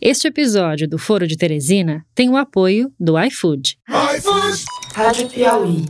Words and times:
Este 0.00 0.28
episódio 0.28 0.88
do 0.88 0.96
Foro 0.96 1.26
de 1.26 1.36
Teresina 1.36 2.06
tem 2.14 2.30
o 2.30 2.36
apoio 2.36 2.92
do 3.00 3.18
iFood. 3.18 3.76
iFood! 4.16 4.64
Rádio 4.94 5.28
Piauí. 5.28 5.86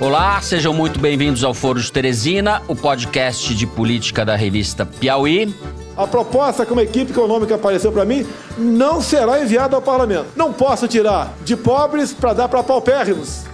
Olá, 0.00 0.42
sejam 0.42 0.74
muito 0.74 0.98
bem-vindos 0.98 1.44
ao 1.44 1.54
Foro 1.54 1.80
de 1.80 1.92
Teresina, 1.92 2.60
o 2.66 2.74
podcast 2.74 3.54
de 3.54 3.68
política 3.68 4.24
da 4.24 4.34
revista 4.34 4.84
Piauí. 4.84 5.54
A 5.96 6.08
proposta 6.08 6.66
que 6.66 6.72
uma 6.72 6.82
equipe 6.82 7.12
econômica 7.12 7.54
apareceu 7.54 7.92
para 7.92 8.04
mim 8.04 8.26
não 8.58 9.00
será 9.00 9.40
enviada 9.40 9.76
ao 9.76 9.82
parlamento. 9.82 10.30
Não 10.34 10.52
posso 10.52 10.88
tirar 10.88 11.32
de 11.44 11.54
pobres 11.56 12.12
para 12.12 12.32
dar 12.32 12.48
para 12.48 12.64
paupérrimos. 12.64 13.44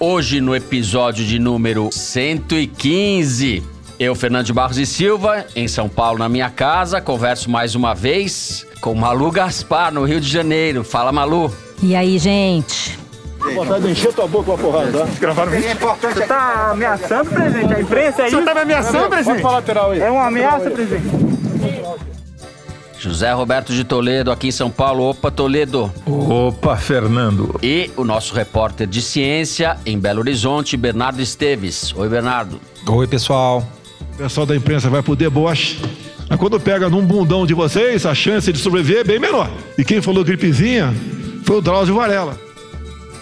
Hoje, 0.00 0.40
no 0.40 0.56
episódio 0.56 1.22
de 1.22 1.38
número 1.38 1.90
115, 1.92 3.62
eu, 3.98 4.14
Fernando 4.14 4.46
de 4.46 4.52
Barros 4.52 4.78
e 4.78 4.86
Silva, 4.86 5.44
em 5.56 5.66
São 5.66 5.88
Paulo, 5.88 6.18
na 6.18 6.28
minha 6.28 6.48
casa, 6.48 7.00
converso 7.00 7.50
mais 7.50 7.74
uma 7.74 7.94
vez 7.94 8.66
com 8.80 8.94
Malu 8.94 9.30
Gaspar, 9.30 9.92
no 9.92 10.04
Rio 10.04 10.20
de 10.20 10.28
Janeiro. 10.28 10.84
Fala, 10.84 11.10
Malu. 11.10 11.52
E 11.82 11.96
aí, 11.96 12.18
gente? 12.18 12.98
Vontade 13.54 13.86
de 13.86 13.92
encher 13.92 14.12
tua 14.12 14.26
boca 14.26 14.46
com 14.46 14.54
a 14.54 14.58
porrada, 14.58 14.92
tá? 14.92 15.08
Gravaram 15.20 15.54
isso? 15.54 15.68
Você 16.00 16.26
tá 16.26 16.70
ameaçando, 16.72 17.30
presidente? 17.30 17.74
A 17.74 17.80
imprensa 17.80 18.22
é 18.22 18.26
isso? 18.26 18.36
Você 18.36 18.44
tá 18.44 18.54
me 18.54 18.60
ameaçando, 18.60 19.08
presidente? 19.08 19.24
Pode 19.26 19.42
falar 19.42 19.54
lateral 19.54 19.90
aí. 19.92 20.00
É 20.00 20.10
uma 20.10 20.26
ameaça, 20.26 20.70
presidente? 20.70 21.08
José 22.98 23.32
Roberto 23.32 23.72
de 23.72 23.84
Toledo, 23.84 24.32
aqui 24.32 24.48
em 24.48 24.52
São 24.52 24.70
Paulo. 24.70 25.08
Opa, 25.08 25.30
Toledo. 25.30 25.92
Opa, 26.04 26.76
Fernando. 26.76 27.58
E 27.62 27.90
o 27.96 28.02
nosso 28.04 28.34
repórter 28.34 28.88
de 28.88 29.00
ciência 29.00 29.76
em 29.86 29.98
Belo 29.98 30.18
Horizonte, 30.18 30.76
Bernardo 30.76 31.22
Esteves. 31.22 31.94
Oi, 31.96 32.08
Bernardo. 32.08 32.60
Oi, 32.86 33.06
pessoal. 33.06 33.64
O 34.18 34.22
pessoal 34.22 34.44
da 34.44 34.56
imprensa 34.56 34.90
vai 34.90 35.00
pro 35.00 35.14
deboche. 35.14 35.78
Mas 36.28 36.40
quando 36.40 36.58
pega 36.58 36.90
num 36.90 37.06
bundão 37.06 37.46
de 37.46 37.54
vocês, 37.54 38.04
a 38.04 38.16
chance 38.16 38.52
de 38.52 38.58
sobreviver 38.58 39.02
é 39.02 39.04
bem 39.04 39.20
menor. 39.20 39.48
E 39.78 39.84
quem 39.84 40.02
falou 40.02 40.24
gripezinha 40.24 40.92
foi 41.44 41.58
o 41.58 41.60
Drauzio 41.60 41.94
Varela. 41.94 42.36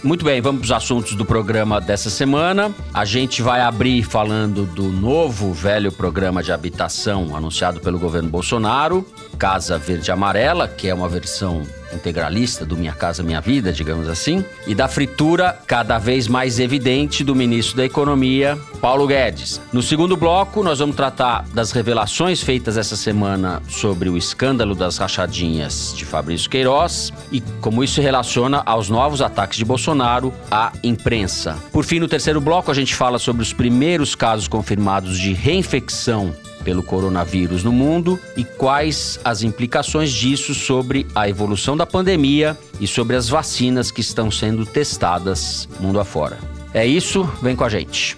Muito 0.03 0.25
bem, 0.25 0.41
vamos 0.41 0.61
para 0.61 0.65
os 0.65 0.73
assuntos 0.73 1.15
do 1.15 1.23
programa 1.23 1.83
dessa 1.83 2.09
semana. 2.09 2.75
A 2.95 3.05
gente 3.05 3.43
vai 3.43 3.61
abrir 3.61 4.05
falando 4.05 4.65
do 4.65 4.85
novo 4.85 5.53
velho 5.53 5.93
programa 5.93 6.43
de 6.43 6.51
habitação 6.51 7.37
anunciado 7.37 7.79
pelo 7.79 7.99
governo 7.99 8.31
Bolsonaro, 8.31 9.07
Casa 9.39 9.77
Verde 9.77 10.11
Amarela, 10.11 10.67
que 10.67 10.89
é 10.89 10.95
uma 10.95 11.11
versão 11.11 11.63
integralista 11.93 12.65
do 12.65 12.77
Minha 12.77 12.93
Casa 12.93 13.23
Minha 13.23 13.41
Vida, 13.41 13.73
digamos 13.73 14.09
assim, 14.09 14.45
e 14.67 14.75
da 14.75 14.89
fritura 14.89 15.59
cada 15.67 15.99
vez 15.99 16.29
mais 16.29 16.59
evidente 16.59 17.23
do 17.23 17.35
ministro 17.35 17.77
da 17.77 17.85
Economia, 17.85 18.59
Paulo 18.81 19.07
Guedes. 19.07 19.61
No 19.73 19.83
segundo 19.83 20.17
bloco, 20.17 20.63
nós 20.63 20.79
vamos 20.79 20.97
tratar 20.97 21.45
das 21.53 21.73
revelações 21.73 22.43
feitas 22.43 22.77
essa 22.77 22.97
semana 22.97 23.63
sobre 23.69 24.09
o 24.09 24.17
escândalo 24.17 24.75
das 24.75 24.99
rachadinhas 24.99 25.95
de 25.97 26.05
Fabrício 26.05 26.51
Queiroz 26.51 27.13
e 27.31 27.41
como 27.61 27.83
isso 27.83 27.95
se 27.95 28.01
relaciona 28.01 28.63
aos 28.65 28.89
novos 28.89 29.21
ataques 29.21 29.59
de 29.59 29.65
Bolsonaro 29.65 30.33
à 30.51 30.73
imprensa. 30.83 31.57
Por 31.73 31.85
fim, 31.85 31.99
no 31.99 32.09
terceiro 32.09 32.41
bloco, 32.41 32.71
a 32.71 32.75
gente 32.75 32.95
fala 32.95 33.19
sobre 33.19 33.43
os 33.43 33.53
primeiros 33.53 34.15
casos 34.15 34.49
confirmados 34.49 35.19
de 35.19 35.33
reinfecção 35.33 36.35
pelo 36.67 36.83
coronavírus 36.83 37.63
no 37.63 37.71
mundo 37.71 38.19
e 38.37 38.43
quais 38.43 39.21
as 39.25 39.45
implicações 39.45 40.11
disso 40.11 40.53
sobre 40.53 41.07
a 41.15 41.29
evolução 41.29 41.77
da 41.77 41.87
pandemia 41.87 42.59
e 42.81 42.89
sobre 42.89 43.15
as 43.15 43.29
vacinas 43.29 43.93
que 43.93 44.01
estão 44.01 44.33
sendo 44.33 44.67
testadas 44.67 45.69
mundo 45.79 46.01
afora. 46.01 46.37
É 46.75 46.85
isso, 46.85 47.23
vem 47.41 47.55
com 47.55 47.63
a 47.63 47.69
gente. 47.69 48.17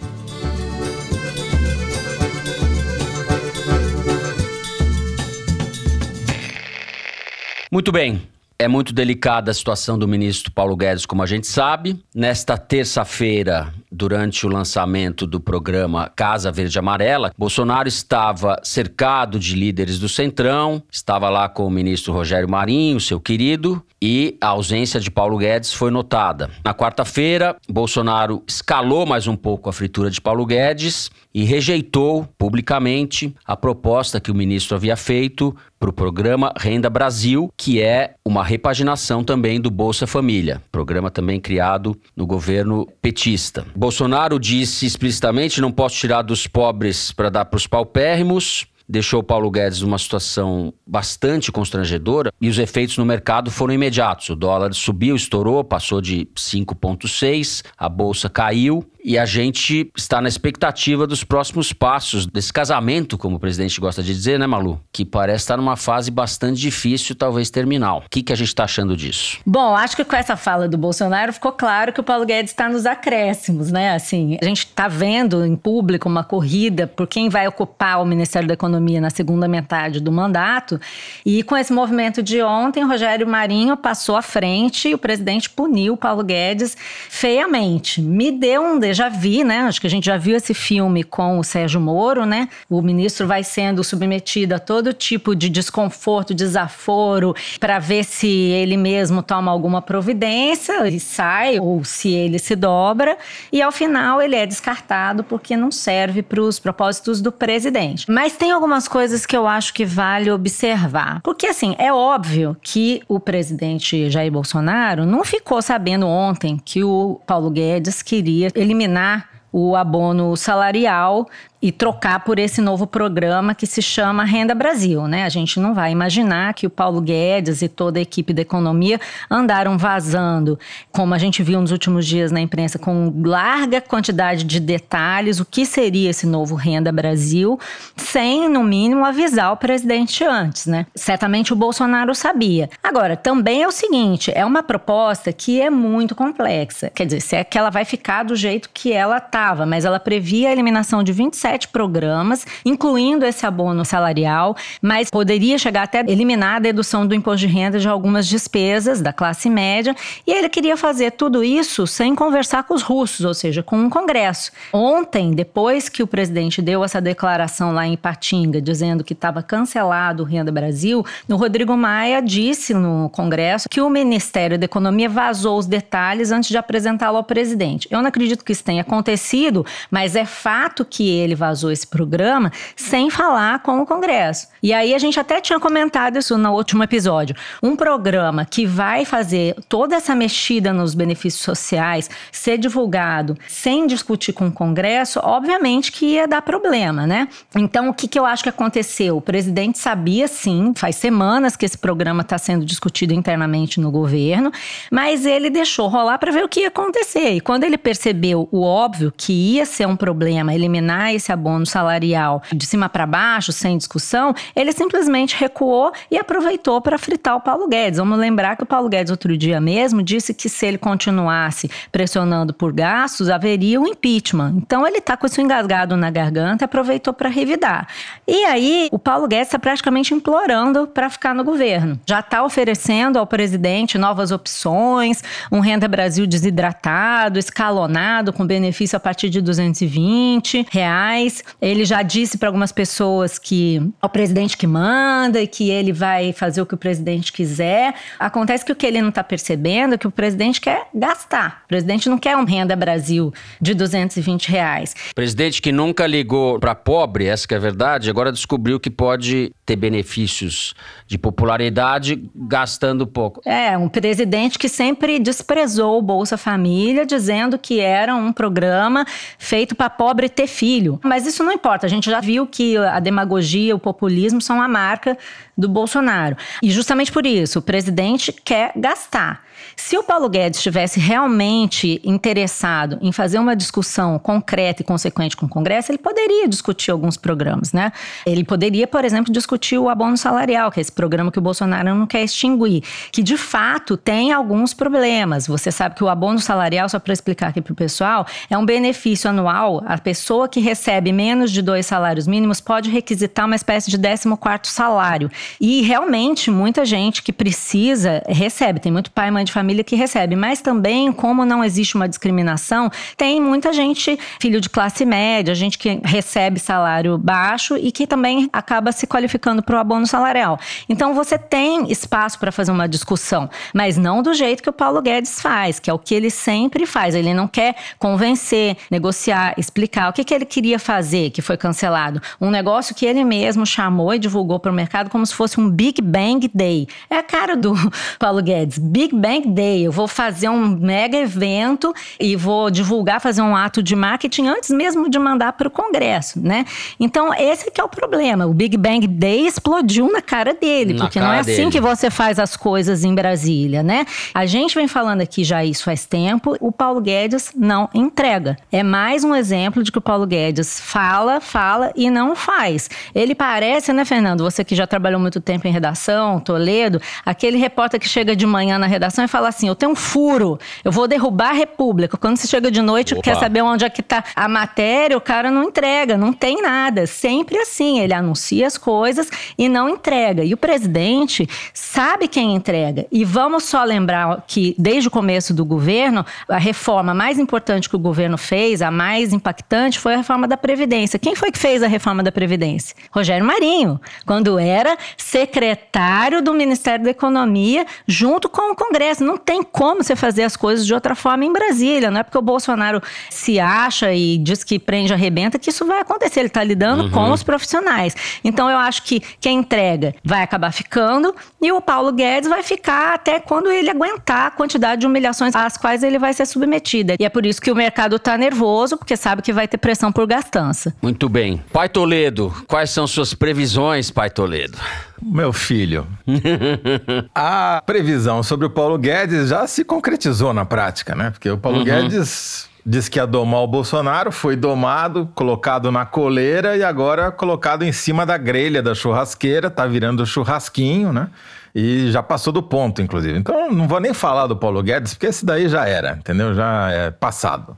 Muito 7.70 7.92
bem, 7.92 8.22
é 8.58 8.66
muito 8.66 8.94
delicada 8.94 9.50
a 9.50 9.54
situação 9.54 9.98
do 9.98 10.08
ministro 10.08 10.50
Paulo 10.50 10.74
Guedes, 10.74 11.04
como 11.04 11.22
a 11.22 11.26
gente 11.26 11.46
sabe. 11.46 12.02
Nesta 12.14 12.56
terça-feira, 12.56 13.74
durante 13.90 14.46
o 14.46 14.48
lançamento 14.48 15.26
do 15.26 15.40
programa 15.40 16.10
Casa 16.14 16.50
Verde 16.50 16.78
Amarela, 16.78 17.32
Bolsonaro 17.36 17.88
estava 17.88 18.60
cercado 18.62 19.38
de 19.38 19.54
líderes 19.54 19.98
do 19.98 20.08
Centrão, 20.08 20.82
estava 20.90 21.28
lá 21.28 21.48
com 21.48 21.66
o 21.66 21.70
ministro 21.70 22.12
Rogério 22.12 22.48
Marinho, 22.48 23.00
seu 23.00 23.20
querido, 23.20 23.82
e 24.00 24.36
a 24.40 24.48
ausência 24.48 25.00
de 25.00 25.10
Paulo 25.10 25.38
Guedes 25.38 25.72
foi 25.72 25.90
notada. 25.90 26.50
Na 26.64 26.72
quarta-feira, 26.72 27.56
Bolsonaro 27.68 28.42
escalou 28.46 29.04
mais 29.04 29.26
um 29.26 29.36
pouco 29.36 29.68
a 29.68 29.72
fritura 29.72 30.10
de 30.10 30.20
Paulo 30.20 30.46
Guedes 30.46 31.10
e 31.34 31.44
rejeitou 31.44 32.28
publicamente 32.38 33.34
a 33.44 33.56
proposta 33.56 34.20
que 34.20 34.30
o 34.30 34.34
ministro 34.34 34.76
havia 34.76 34.96
feito 34.96 35.54
para 35.78 35.90
o 35.90 35.92
programa 35.92 36.52
Renda 36.56 36.90
Brasil, 36.90 37.52
que 37.56 37.80
é 37.80 38.14
uma 38.24 38.42
repaginação 38.42 39.22
também 39.22 39.60
do 39.60 39.70
Bolsa 39.70 40.06
Família, 40.06 40.60
programa 40.72 41.10
também 41.10 41.38
criado 41.40 41.96
no 42.16 42.26
governo 42.26 42.86
petista. 43.00 43.64
Bolsonaro 43.88 44.38
disse 44.38 44.84
explicitamente: 44.84 45.62
não 45.62 45.72
posso 45.72 45.96
tirar 45.96 46.20
dos 46.20 46.46
pobres 46.46 47.10
para 47.10 47.30
dar 47.30 47.46
para 47.46 47.56
os 47.56 47.66
paupérrimos 47.66 48.66
deixou 48.88 49.22
Paulo 49.22 49.50
Guedes 49.50 49.82
numa 49.82 49.98
situação 49.98 50.72
bastante 50.86 51.52
constrangedora 51.52 52.32
e 52.40 52.48
os 52.48 52.58
efeitos 52.58 52.96
no 52.96 53.04
mercado 53.04 53.50
foram 53.50 53.74
imediatos. 53.74 54.30
O 54.30 54.34
dólar 54.34 54.72
subiu, 54.72 55.14
estourou, 55.14 55.62
passou 55.62 56.00
de 56.00 56.26
5,6, 56.34 57.62
a 57.76 57.88
bolsa 57.88 58.30
caiu 58.30 58.82
e 59.02 59.18
a 59.18 59.24
gente 59.24 59.90
está 59.96 60.20
na 60.20 60.28
expectativa 60.28 61.06
dos 61.06 61.22
próximos 61.24 61.72
passos 61.72 62.26
desse 62.26 62.52
casamento, 62.52 63.16
como 63.16 63.36
o 63.36 63.38
presidente 63.40 63.80
gosta 63.80 64.02
de 64.02 64.12
dizer, 64.12 64.38
né, 64.38 64.46
Malu? 64.46 64.80
Que 64.92 65.04
parece 65.04 65.44
estar 65.44 65.56
numa 65.56 65.76
fase 65.76 66.10
bastante 66.10 66.60
difícil, 66.60 67.14
talvez 67.14 67.50
terminal. 67.50 68.02
O 68.06 68.10
que, 68.10 68.22
que 68.22 68.32
a 68.32 68.36
gente 68.36 68.48
está 68.48 68.64
achando 68.64 68.96
disso? 68.96 69.38
Bom, 69.46 69.74
acho 69.74 69.96
que 69.96 70.04
com 70.04 70.16
essa 70.16 70.36
fala 70.36 70.68
do 70.68 70.76
Bolsonaro 70.76 71.32
ficou 71.32 71.52
claro 71.52 71.92
que 71.92 72.00
o 72.00 72.04
Paulo 72.04 72.26
Guedes 72.26 72.50
está 72.50 72.68
nos 72.68 72.86
acréscimos, 72.86 73.70
né? 73.70 73.94
Assim, 73.94 74.36
a 74.40 74.44
gente 74.44 74.66
está 74.66 74.88
vendo 74.88 75.44
em 75.44 75.56
público 75.56 76.08
uma 76.08 76.24
corrida 76.24 76.86
por 76.86 77.06
quem 77.06 77.28
vai 77.28 77.46
ocupar 77.46 78.02
o 78.02 78.04
Ministério 78.04 78.48
da 78.48 78.54
Economia 78.54 79.00
na 79.00 79.10
segunda 79.10 79.46
metade 79.46 80.00
do 80.00 80.10
mandato. 80.10 80.80
E 81.24 81.42
com 81.42 81.56
esse 81.56 81.72
movimento 81.72 82.22
de 82.22 82.42
ontem, 82.42 82.84
Rogério 82.84 83.26
Marinho 83.26 83.76
passou 83.76 84.16
à 84.16 84.22
frente 84.22 84.88
e 84.88 84.94
o 84.94 84.98
presidente 84.98 85.48
puniu 85.48 85.94
o 85.94 85.96
Paulo 85.96 86.24
Guedes 86.24 86.76
feiamente. 87.08 88.00
Me 88.00 88.32
deu 88.32 88.62
um 88.62 88.78
já 88.94 89.08
vi, 89.08 89.44
né? 89.44 89.60
Acho 89.60 89.80
que 89.80 89.86
a 89.86 89.90
gente 89.90 90.04
já 90.04 90.16
viu 90.16 90.36
esse 90.36 90.54
filme 90.54 91.04
com 91.04 91.38
o 91.38 91.44
Sérgio 91.44 91.80
Moro, 91.80 92.24
né? 92.24 92.48
O 92.68 92.82
ministro 92.82 93.26
vai 93.26 93.44
sendo 93.44 93.84
submetido 93.84 94.54
a 94.54 94.58
todo 94.58 94.92
tipo 94.92 95.34
de 95.34 95.48
desconforto, 95.48 96.34
desaforo, 96.34 97.34
para 97.60 97.78
ver 97.78 98.04
se 98.04 98.28
ele 98.28 98.76
mesmo 98.76 99.22
toma 99.22 99.50
alguma 99.50 99.82
providência 99.82 100.86
e 100.88 100.98
sai, 100.98 101.58
ou 101.58 101.84
se 101.84 102.12
ele 102.12 102.38
se 102.38 102.54
dobra, 102.56 103.16
e 103.52 103.60
ao 103.62 103.72
final 103.72 104.20
ele 104.20 104.36
é 104.36 104.46
descartado 104.46 105.24
porque 105.24 105.56
não 105.56 105.70
serve 105.70 106.22
para 106.22 106.40
os 106.40 106.58
propósitos 106.58 107.20
do 107.20 107.30
presidente. 107.30 108.06
Mas 108.10 108.36
tem 108.36 108.50
algumas 108.50 108.88
coisas 108.88 109.26
que 109.26 109.36
eu 109.36 109.46
acho 109.46 109.72
que 109.74 109.84
vale 109.84 110.30
observar. 110.30 111.20
Porque, 111.22 111.46
assim, 111.46 111.74
é 111.78 111.92
óbvio 111.92 112.56
que 112.62 113.02
o 113.08 113.20
presidente 113.20 114.10
Jair 114.10 114.32
Bolsonaro 114.32 115.04
não 115.04 115.24
ficou 115.24 115.60
sabendo 115.62 116.06
ontem 116.06 116.60
que 116.64 116.82
o 116.82 117.20
Paulo 117.26 117.50
Guedes 117.50 118.02
queria 118.02 118.48
eliminar 118.54 118.77
eliminar 118.78 119.28
o 119.52 119.76
abono 119.76 120.36
salarial 120.36 121.26
e 121.60 121.72
trocar 121.72 122.20
por 122.20 122.38
esse 122.38 122.60
novo 122.60 122.86
programa 122.86 123.54
que 123.54 123.66
se 123.66 123.82
chama 123.82 124.24
Renda 124.24 124.54
Brasil, 124.54 125.08
né? 125.08 125.24
A 125.24 125.28
gente 125.28 125.58
não 125.58 125.74
vai 125.74 125.90
imaginar 125.90 126.54
que 126.54 126.66
o 126.66 126.70
Paulo 126.70 127.00
Guedes 127.00 127.62
e 127.62 127.68
toda 127.68 127.98
a 127.98 128.02
equipe 128.02 128.32
da 128.32 128.42
economia 128.42 129.00
andaram 129.28 129.76
vazando, 129.76 130.58
como 130.92 131.14
a 131.14 131.18
gente 131.18 131.42
viu 131.42 131.60
nos 131.60 131.72
últimos 131.72 132.06
dias 132.06 132.30
na 132.30 132.40
imprensa, 132.40 132.78
com 132.78 133.12
larga 133.24 133.80
quantidade 133.80 134.44
de 134.44 134.60
detalhes, 134.60 135.40
o 135.40 135.44
que 135.44 135.66
seria 135.66 136.10
esse 136.10 136.26
novo 136.26 136.54
Renda 136.54 136.92
Brasil, 136.92 137.58
sem, 137.96 138.48
no 138.48 138.62
mínimo, 138.62 139.04
avisar 139.04 139.52
o 139.52 139.56
presidente 139.56 140.22
antes, 140.24 140.66
né? 140.66 140.86
Certamente 140.94 141.52
o 141.52 141.56
Bolsonaro 141.56 142.14
sabia. 142.14 142.70
Agora, 142.82 143.16
também 143.16 143.62
é 143.62 143.68
o 143.68 143.72
seguinte, 143.72 144.30
é 144.32 144.44
uma 144.44 144.62
proposta 144.62 145.32
que 145.32 145.60
é 145.60 145.70
muito 145.70 146.14
complexa. 146.14 146.90
Quer 146.94 147.06
dizer, 147.06 147.20
se 147.20 147.34
é 147.34 147.42
que 147.42 147.58
ela 147.58 147.70
vai 147.70 147.84
ficar 147.84 148.22
do 148.22 148.36
jeito 148.36 148.70
que 148.72 148.92
ela 148.92 149.16
estava, 149.16 149.66
mas 149.66 149.84
ela 149.84 149.98
previa 149.98 150.50
a 150.50 150.52
eliminação 150.52 151.02
de 151.02 151.12
27 151.12 151.47
sete 151.48 151.68
programas, 151.68 152.46
incluindo 152.62 153.24
esse 153.24 153.46
abono 153.46 153.82
salarial, 153.82 154.54
mas 154.82 155.10
poderia 155.10 155.56
chegar 155.56 155.84
até 155.84 156.00
eliminar 156.00 156.56
a 156.56 156.58
dedução 156.58 157.06
do 157.06 157.14
imposto 157.14 157.46
de 157.46 157.46
renda 157.46 157.78
de 157.78 157.88
algumas 157.88 158.26
despesas 158.26 159.00
da 159.00 159.14
classe 159.14 159.48
média. 159.48 159.96
E 160.26 160.30
ele 160.30 160.50
queria 160.50 160.76
fazer 160.76 161.12
tudo 161.12 161.42
isso 161.42 161.86
sem 161.86 162.14
conversar 162.14 162.64
com 162.64 162.74
os 162.74 162.82
russos, 162.82 163.24
ou 163.24 163.32
seja, 163.32 163.62
com 163.62 163.78
um 163.78 163.88
Congresso. 163.88 164.52
Ontem, 164.72 165.32
depois 165.32 165.88
que 165.88 166.02
o 166.02 166.06
presidente 166.06 166.60
deu 166.60 166.84
essa 166.84 167.00
declaração 167.00 167.72
lá 167.72 167.86
em 167.86 167.96
Patinga, 167.96 168.60
dizendo 168.60 169.02
que 169.02 169.14
estava 169.14 169.42
cancelado 169.42 170.22
o 170.22 170.26
Renda 170.26 170.52
Brasil, 170.52 171.04
o 171.28 171.36
Rodrigo 171.36 171.74
Maia 171.76 172.20
disse 172.20 172.74
no 172.74 173.08
Congresso 173.10 173.68
que 173.70 173.80
o 173.80 173.88
Ministério 173.88 174.58
da 174.58 174.66
Economia 174.66 175.08
vazou 175.08 175.58
os 175.58 175.66
detalhes 175.66 176.30
antes 176.30 176.50
de 176.50 176.58
apresentá-lo 176.58 177.16
ao 177.16 177.24
presidente. 177.24 177.88
Eu 177.90 178.00
não 178.00 178.08
acredito 178.08 178.44
que 178.44 178.52
isso 178.52 178.64
tenha 178.64 178.82
acontecido, 178.82 179.64
mas 179.90 180.14
é 180.14 180.26
fato 180.26 180.84
que 180.84 181.08
ele 181.08 181.37
vazou 181.38 181.70
esse 181.70 181.86
programa 181.86 182.52
sem 182.76 183.10
falar 183.10 183.60
com 183.60 183.80
o 183.80 183.86
Congresso. 183.86 184.48
E 184.62 184.72
aí 184.72 184.94
a 184.94 184.98
gente 184.98 185.18
até 185.18 185.40
tinha 185.40 185.60
comentado 185.60 186.18
isso 186.18 186.36
no 186.36 186.52
último 186.52 186.82
episódio. 186.82 187.34
Um 187.62 187.76
programa 187.76 188.44
que 188.44 188.66
vai 188.66 189.04
fazer 189.04 189.54
toda 189.68 189.96
essa 189.96 190.14
mexida 190.14 190.72
nos 190.72 190.94
benefícios 190.94 191.42
sociais 191.42 192.10
ser 192.32 192.58
divulgado 192.58 193.36
sem 193.46 193.86
discutir 193.86 194.32
com 194.32 194.48
o 194.48 194.52
Congresso, 194.52 195.20
obviamente 195.22 195.92
que 195.92 196.06
ia 196.06 196.26
dar 196.26 196.42
problema, 196.42 197.06
né? 197.06 197.28
Então, 197.54 197.88
o 197.88 197.94
que, 197.94 198.08
que 198.08 198.18
eu 198.18 198.26
acho 198.26 198.42
que 198.42 198.48
aconteceu? 198.48 199.16
O 199.16 199.20
presidente 199.20 199.78
sabia 199.78 200.26
sim, 200.26 200.72
faz 200.74 200.96
semanas 200.96 201.56
que 201.56 201.64
esse 201.64 201.78
programa 201.78 202.22
está 202.22 202.36
sendo 202.38 202.64
discutido 202.64 203.14
internamente 203.14 203.80
no 203.80 203.90
governo, 203.90 204.50
mas 204.90 205.24
ele 205.24 205.50
deixou 205.50 205.88
rolar 205.88 206.18
para 206.18 206.32
ver 206.32 206.44
o 206.44 206.48
que 206.48 206.60
ia 206.60 206.68
acontecer. 206.68 207.30
E 207.34 207.40
quando 207.40 207.64
ele 207.64 207.78
percebeu 207.78 208.48
o 208.50 208.62
óbvio 208.62 209.12
que 209.16 209.32
ia 209.32 209.64
ser 209.64 209.86
um 209.86 209.96
problema 209.96 210.54
eliminar 210.54 211.14
esse 211.14 211.27
abono 211.32 211.66
salarial 211.66 212.42
de 212.52 212.66
cima 212.66 212.88
para 212.88 213.06
baixo, 213.06 213.52
sem 213.52 213.76
discussão, 213.76 214.34
ele 214.54 214.72
simplesmente 214.72 215.36
recuou 215.36 215.92
e 216.10 216.18
aproveitou 216.18 216.80
para 216.80 216.98
fritar 216.98 217.36
o 217.36 217.40
Paulo 217.40 217.68
Guedes. 217.68 217.98
Vamos 217.98 218.18
lembrar 218.18 218.56
que 218.56 218.62
o 218.62 218.66
Paulo 218.66 218.88
Guedes, 218.88 219.10
outro 219.10 219.36
dia 219.36 219.60
mesmo, 219.60 220.02
disse 220.02 220.34
que 220.34 220.48
se 220.48 220.66
ele 220.66 220.78
continuasse 220.78 221.70
pressionando 221.90 222.52
por 222.52 222.72
gastos, 222.72 223.28
haveria 223.28 223.80
um 223.80 223.86
impeachment. 223.86 224.54
Então 224.56 224.86
ele 224.86 224.98
está 224.98 225.16
com 225.16 225.26
isso 225.26 225.40
engasgado 225.40 225.96
na 225.96 226.10
garganta, 226.10 226.64
aproveitou 226.64 227.12
para 227.12 227.28
revidar. 227.28 227.88
E 228.26 228.44
aí 228.44 228.88
o 228.90 228.98
Paulo 228.98 229.26
Guedes 229.26 229.48
está 229.48 229.58
praticamente 229.58 230.14
implorando 230.14 230.86
para 230.86 231.10
ficar 231.10 231.34
no 231.34 231.44
governo. 231.44 231.98
Já 232.06 232.20
está 232.20 232.44
oferecendo 232.44 233.18
ao 233.18 233.26
presidente 233.26 233.98
novas 233.98 234.30
opções, 234.30 235.22
um 235.50 235.60
Renda 235.60 235.88
Brasil 235.88 236.26
desidratado, 236.26 237.38
escalonado, 237.38 238.32
com 238.32 238.46
benefício 238.46 238.96
a 238.96 239.00
partir 239.00 239.28
de 239.28 239.40
220 239.40 240.66
reais. 240.70 241.17
Ele 241.60 241.84
já 241.84 242.02
disse 242.02 242.38
para 242.38 242.48
algumas 242.48 242.72
pessoas 242.72 243.38
que 243.38 243.82
é 244.02 244.06
o 244.06 244.08
presidente 244.08 244.56
que 244.56 244.66
manda 244.66 245.40
e 245.40 245.46
que 245.46 245.70
ele 245.70 245.92
vai 245.92 246.32
fazer 246.32 246.62
o 246.62 246.66
que 246.66 246.74
o 246.74 246.78
presidente 246.78 247.32
quiser. 247.32 247.94
Acontece 248.18 248.64
que 248.64 248.72
o 248.72 248.76
que 248.76 248.86
ele 248.86 249.00
não 249.00 249.08
está 249.08 249.24
percebendo 249.24 249.94
é 249.94 249.98
que 249.98 250.06
o 250.06 250.10
presidente 250.10 250.60
quer 250.60 250.86
gastar. 250.94 251.62
O 251.64 251.68
presidente 251.68 252.08
não 252.08 252.18
quer 252.18 252.36
um 252.36 252.44
Renda 252.44 252.76
Brasil 252.76 253.32
de 253.60 253.74
220 253.74 254.48
reais. 254.48 254.94
Presidente 255.14 255.60
que 255.60 255.72
nunca 255.72 256.06
ligou 256.06 256.58
para 256.58 256.74
pobre, 256.74 257.26
essa 257.26 257.46
que 257.46 257.54
é 257.54 257.56
a 257.56 257.60
verdade, 257.60 258.10
agora 258.10 258.32
descobriu 258.32 258.78
que 258.80 258.90
pode 258.90 259.52
ter 259.64 259.76
benefícios 259.76 260.74
de 261.06 261.18
popularidade 261.18 262.30
gastando 262.34 263.06
pouco. 263.06 263.40
É, 263.44 263.76
um 263.76 263.88
presidente 263.88 264.58
que 264.58 264.68
sempre 264.68 265.18
desprezou 265.18 265.98
o 265.98 266.02
Bolsa 266.02 266.36
Família, 266.36 267.04
dizendo 267.04 267.58
que 267.58 267.80
era 267.80 268.14
um 268.14 268.32
programa 268.32 269.04
feito 269.38 269.74
para 269.74 269.90
pobre 269.90 270.28
ter 270.28 270.46
filho. 270.46 270.98
Mas 271.08 271.26
isso 271.26 271.42
não 271.42 271.50
importa, 271.50 271.86
a 271.86 271.88
gente 271.88 272.10
já 272.10 272.20
viu 272.20 272.46
que 272.46 272.76
a 272.76 273.00
demagogia, 273.00 273.74
o 273.74 273.78
populismo 273.78 274.40
são 274.40 274.60
a 274.60 274.68
marca 274.68 275.16
do 275.56 275.68
Bolsonaro. 275.68 276.36
E 276.62 276.70
justamente 276.70 277.10
por 277.10 277.26
isso, 277.26 277.58
o 277.58 277.62
presidente 277.62 278.30
quer 278.32 278.72
gastar. 278.76 279.42
Se 279.80 279.96
o 279.96 280.02
Paulo 280.02 280.28
Guedes 280.28 280.58
estivesse 280.58 280.98
realmente 280.98 282.00
interessado 282.04 282.98
em 283.00 283.12
fazer 283.12 283.38
uma 283.38 283.54
discussão 283.54 284.18
concreta 284.18 284.82
e 284.82 284.84
consequente 284.84 285.36
com 285.36 285.46
o 285.46 285.48
Congresso, 285.48 285.92
ele 285.92 285.98
poderia 285.98 286.48
discutir 286.48 286.90
alguns 286.90 287.16
programas, 287.16 287.72
né? 287.72 287.92
Ele 288.26 288.42
poderia, 288.42 288.88
por 288.88 289.04
exemplo, 289.04 289.32
discutir 289.32 289.78
o 289.78 289.88
abono 289.88 290.16
salarial, 290.16 290.70
que 290.72 290.80
é 290.80 290.82
esse 290.82 290.90
programa 290.90 291.30
que 291.30 291.38
o 291.38 291.40
Bolsonaro 291.40 291.94
não 291.94 292.08
quer 292.08 292.24
extinguir, 292.24 292.82
que 293.12 293.22
de 293.22 293.36
fato 293.36 293.96
tem 293.96 294.32
alguns 294.32 294.74
problemas. 294.74 295.46
Você 295.46 295.70
sabe 295.70 295.94
que 295.94 296.02
o 296.02 296.08
abono 296.08 296.40
salarial, 296.40 296.88
só 296.88 296.98
para 296.98 297.12
explicar 297.12 297.48
aqui 297.48 297.60
para 297.62 297.72
o 297.72 297.76
pessoal, 297.76 298.26
é 298.50 298.58
um 298.58 298.66
benefício 298.66 299.30
anual. 299.30 299.82
A 299.86 299.96
pessoa 299.96 300.48
que 300.48 300.58
recebe 300.58 301.12
menos 301.12 301.52
de 301.52 301.62
dois 301.62 301.86
salários 301.86 302.26
mínimos 302.26 302.60
pode 302.60 302.90
requisitar 302.90 303.46
uma 303.46 303.56
espécie 303.56 303.88
de 303.88 303.96
14 303.96 304.36
quarto 304.36 304.66
salário. 304.66 305.30
E 305.60 305.82
realmente 305.82 306.50
muita 306.50 306.84
gente 306.84 307.22
que 307.22 307.32
precisa 307.32 308.22
recebe. 308.26 308.80
Tem 308.80 308.90
muito 308.90 309.12
pai 309.12 309.28
e 309.28 309.30
mãe 309.30 309.44
de 309.44 309.52
família 309.52 309.67
que 309.84 309.96
recebe, 309.96 310.36
mas 310.36 310.60
também, 310.60 311.12
como 311.12 311.44
não 311.44 311.62
existe 311.64 311.94
uma 311.94 312.08
discriminação, 312.08 312.90
tem 313.16 313.40
muita 313.40 313.72
gente, 313.72 314.18
filho 314.40 314.60
de 314.60 314.68
classe 314.68 315.04
média, 315.04 315.54
gente 315.54 315.78
que 315.78 316.00
recebe 316.04 316.58
salário 316.58 317.16
baixo 317.18 317.76
e 317.76 317.92
que 317.92 318.06
também 318.06 318.48
acaba 318.52 318.92
se 318.92 319.06
qualificando 319.06 319.62
para 319.62 319.76
o 319.76 319.78
abono 319.78 320.06
salarial. 320.06 320.58
Então 320.88 321.14
você 321.14 321.38
tem 321.38 321.90
espaço 321.90 322.38
para 322.38 322.52
fazer 322.52 322.70
uma 322.70 322.88
discussão, 322.88 323.48
mas 323.74 323.96
não 323.96 324.22
do 324.22 324.34
jeito 324.34 324.62
que 324.62 324.70
o 324.70 324.72
Paulo 324.72 325.00
Guedes 325.02 325.40
faz, 325.40 325.78
que 325.78 325.90
é 325.90 325.92
o 325.92 325.98
que 325.98 326.14
ele 326.14 326.30
sempre 326.30 326.86
faz. 326.86 327.14
Ele 327.14 327.34
não 327.34 327.48
quer 327.48 327.74
convencer, 327.98 328.76
negociar, 328.90 329.54
explicar 329.56 330.10
o 330.10 330.12
que, 330.12 330.24
que 330.24 330.34
ele 330.34 330.44
queria 330.44 330.78
fazer, 330.78 331.30
que 331.30 331.42
foi 331.42 331.56
cancelado. 331.56 332.20
Um 332.40 332.50
negócio 332.50 332.94
que 332.94 333.06
ele 333.06 333.24
mesmo 333.24 333.66
chamou 333.66 334.14
e 334.14 334.18
divulgou 334.18 334.58
para 334.58 334.70
o 334.70 334.74
mercado 334.74 335.10
como 335.10 335.24
se 335.26 335.34
fosse 335.34 335.60
um 335.60 335.68
Big 335.68 336.00
Bang 336.00 336.50
Day. 336.54 336.86
É 337.10 337.18
a 337.18 337.22
cara 337.22 337.56
do 337.56 337.74
Paulo 338.18 338.42
Guedes. 338.42 338.78
Big 338.78 339.14
Bang 339.14 339.48
Day. 339.58 339.82
Eu 339.84 339.90
vou 339.90 340.06
fazer 340.06 340.48
um 340.48 340.68
mega 340.68 341.16
evento 341.18 341.92
e 342.20 342.36
vou 342.36 342.70
divulgar, 342.70 343.20
fazer 343.20 343.42
um 343.42 343.56
ato 343.56 343.82
de 343.82 343.96
marketing 343.96 344.46
antes 344.46 344.70
mesmo 344.70 345.10
de 345.10 345.18
mandar 345.18 345.54
para 345.54 345.66
o 345.66 345.70
Congresso, 345.70 346.38
né? 346.40 346.64
Então, 347.00 347.34
esse 347.34 347.68
que 347.72 347.80
é 347.80 347.84
o 347.84 347.88
problema. 347.88 348.46
O 348.46 348.54
Big 348.54 348.76
Bang 348.76 349.04
Day 349.08 349.46
explodiu 349.48 350.12
na 350.12 350.22
cara 350.22 350.54
dele, 350.54 350.94
Na 350.94 351.00
porque 351.04 351.18
não 351.18 351.26
cara 351.26 351.38
é 351.38 351.40
assim 351.40 351.56
dele. 351.56 351.70
que 351.72 351.80
você 351.80 352.08
faz 352.08 352.38
as 352.38 352.56
coisas 352.56 353.02
em 353.02 353.12
Brasília, 353.14 353.82
né? 353.82 354.06
A 354.32 354.46
gente 354.46 354.76
vem 354.76 354.86
falando 354.86 355.22
aqui 355.22 355.42
já 355.42 355.64
isso 355.64 355.82
faz 355.84 356.06
tempo, 356.06 356.56
o 356.60 356.70
Paulo 356.70 357.00
Guedes 357.00 357.50
não 357.56 357.88
entrega. 357.92 358.56
É 358.70 358.84
mais 358.84 359.24
um 359.24 359.34
exemplo 359.34 359.82
de 359.82 359.90
que 359.90 359.98
o 359.98 360.00
Paulo 360.00 360.24
Guedes 360.26 360.78
fala, 360.78 361.40
fala 361.40 361.90
e 361.96 362.08
não 362.10 362.36
faz. 362.36 362.88
Ele 363.12 363.34
parece, 363.34 363.92
né, 363.92 364.04
Fernando? 364.04 364.44
Você 364.44 364.62
que 364.62 364.76
já 364.76 364.86
trabalhou 364.86 365.20
muito 365.20 365.40
tempo 365.40 365.66
em 365.66 365.72
redação, 365.72 366.38
Toledo, 366.38 367.00
aquele 367.26 367.58
repórter 367.58 367.98
que 367.98 368.08
chega 368.08 368.36
de 368.36 368.46
manhã 368.46 368.78
na 368.78 368.86
redação 368.86 369.24
e 369.24 369.28
fala 369.28 369.47
assim: 369.48 369.68
Eu 369.68 369.74
tenho 369.74 369.92
um 369.92 369.96
furo, 369.96 370.58
eu 370.84 370.92
vou 370.92 371.08
derrubar 371.08 371.50
a 371.50 371.52
República. 371.52 372.16
Quando 372.16 372.36
você 372.36 372.46
chega 372.46 372.70
de 372.70 372.82
noite, 372.82 373.14
Opa. 373.14 373.22
quer 373.22 373.36
saber 373.36 373.62
onde 373.62 373.84
é 373.84 373.90
que 373.90 374.02
tá 374.02 374.24
a 374.34 374.48
matéria, 374.48 375.16
o 375.16 375.20
cara 375.20 375.50
não 375.50 375.64
entrega, 375.64 376.16
não 376.16 376.32
tem 376.32 376.62
nada. 376.62 377.06
Sempre 377.06 377.58
assim, 377.58 378.00
ele 378.00 378.14
anuncia 378.14 378.66
as 378.66 378.78
coisas 378.78 379.30
e 379.56 379.68
não 379.68 379.88
entrega. 379.88 380.44
E 380.44 380.54
o 380.54 380.56
presidente 380.56 381.48
sabe 381.72 382.28
quem 382.28 382.54
entrega. 382.54 383.06
E 383.10 383.24
vamos 383.24 383.64
só 383.64 383.84
lembrar 383.84 384.44
que, 384.46 384.74
desde 384.78 385.08
o 385.08 385.10
começo 385.10 385.52
do 385.54 385.64
governo, 385.64 386.24
a 386.48 386.58
reforma 386.58 387.14
mais 387.14 387.38
importante 387.38 387.88
que 387.88 387.96
o 387.96 387.98
governo 387.98 388.38
fez, 388.38 388.82
a 388.82 388.90
mais 388.90 389.32
impactante, 389.32 389.98
foi 389.98 390.14
a 390.14 390.18
reforma 390.18 390.46
da 390.46 390.56
Previdência. 390.56 391.18
Quem 391.18 391.34
foi 391.34 391.50
que 391.50 391.58
fez 391.58 391.82
a 391.82 391.86
reforma 391.86 392.22
da 392.22 392.32
Previdência? 392.32 392.94
Rogério 393.10 393.44
Marinho, 393.44 394.00
quando 394.26 394.58
era 394.58 394.96
secretário 395.16 396.42
do 396.42 396.52
Ministério 396.52 397.04
da 397.04 397.10
Economia, 397.10 397.86
junto 398.06 398.48
com 398.48 398.72
o 398.72 398.76
Congresso. 398.76 399.24
Não 399.28 399.36
tem 399.36 399.62
como 399.62 400.02
você 400.02 400.16
fazer 400.16 400.42
as 400.42 400.56
coisas 400.56 400.86
de 400.86 400.94
outra 400.94 401.14
forma 401.14 401.44
em 401.44 401.52
Brasília. 401.52 402.10
Não 402.10 402.20
é 402.20 402.22
porque 402.22 402.38
o 402.38 402.42
Bolsonaro 402.42 403.02
se 403.28 403.60
acha 403.60 404.10
e 404.10 404.38
diz 404.38 404.64
que 404.64 404.78
prende, 404.78 405.12
arrebenta, 405.12 405.58
que 405.58 405.68
isso 405.68 405.84
vai 405.84 406.00
acontecer. 406.00 406.40
Ele 406.40 406.46
está 406.46 406.64
lidando 406.64 407.10
com 407.10 407.30
os 407.30 407.42
profissionais. 407.42 408.16
Então, 408.42 408.70
eu 408.70 408.78
acho 408.78 409.02
que 409.02 409.20
quem 409.38 409.58
entrega 409.58 410.14
vai 410.24 410.42
acabar 410.42 410.72
ficando 410.72 411.34
e 411.60 411.70
o 411.70 411.78
Paulo 411.78 412.10
Guedes 412.10 412.48
vai 412.48 412.62
ficar 412.62 413.12
até 413.12 413.38
quando 413.38 413.70
ele 413.70 413.90
aguentar 413.90 414.46
a 414.46 414.50
quantidade 414.50 415.02
de 415.02 415.06
humilhações 415.06 415.54
às 415.54 415.76
quais 415.76 416.02
ele 416.02 416.18
vai 416.18 416.32
ser 416.32 416.46
submetido. 416.46 417.12
E 417.20 417.24
é 417.26 417.28
por 417.28 417.44
isso 417.44 417.60
que 417.60 417.70
o 417.70 417.76
mercado 417.76 418.16
está 418.16 418.38
nervoso, 418.38 418.96
porque 418.96 419.14
sabe 419.14 419.42
que 419.42 419.52
vai 419.52 419.68
ter 419.68 419.76
pressão 419.76 420.10
por 420.10 420.26
gastança. 420.26 420.94
Muito 421.02 421.28
bem. 421.28 421.62
Pai 421.70 421.90
Toledo, 421.90 422.50
quais 422.66 422.88
são 422.88 423.06
suas 423.06 423.34
previsões, 423.34 424.10
Pai 424.10 424.30
Toledo? 424.30 424.78
Meu 425.20 425.52
filho, 425.52 426.06
a 427.34 427.82
previsão 427.84 428.42
sobre 428.42 428.66
o 428.66 428.70
Paulo 428.70 428.96
Guedes 428.96 429.48
já 429.48 429.66
se 429.66 429.84
concretizou 429.84 430.52
na 430.52 430.64
prática, 430.64 431.14
né? 431.14 431.30
Porque 431.30 431.50
o 431.50 431.58
Paulo 431.58 431.84
Guedes 431.84 432.68
disse 432.84 433.10
que 433.10 433.18
ia 433.18 433.26
domar 433.26 433.60
o 433.60 433.66
Bolsonaro, 433.66 434.32
foi 434.32 434.56
domado, 434.56 435.28
colocado 435.34 435.92
na 435.92 436.06
coleira 436.06 436.76
e 436.76 436.82
agora 436.82 437.30
colocado 437.30 437.82
em 437.82 437.92
cima 437.92 438.24
da 438.24 438.38
grelha 438.38 438.82
da 438.82 438.94
churrasqueira, 438.94 439.68
tá 439.68 439.86
virando 439.86 440.24
churrasquinho, 440.24 441.12
né? 441.12 441.28
E 441.74 442.10
já 442.10 442.22
passou 442.22 442.52
do 442.52 442.62
ponto, 442.62 443.02
inclusive. 443.02 443.38
Então, 443.38 443.70
não 443.70 443.86
vou 443.86 444.00
nem 444.00 444.14
falar 444.14 444.46
do 444.46 444.56
Paulo 444.56 444.82
Guedes, 444.82 445.14
porque 445.14 445.26
esse 445.26 445.44
daí 445.44 445.68
já 445.68 445.86
era, 445.86 446.12
entendeu? 446.12 446.54
Já 446.54 446.90
é 446.90 447.10
passado. 447.10 447.76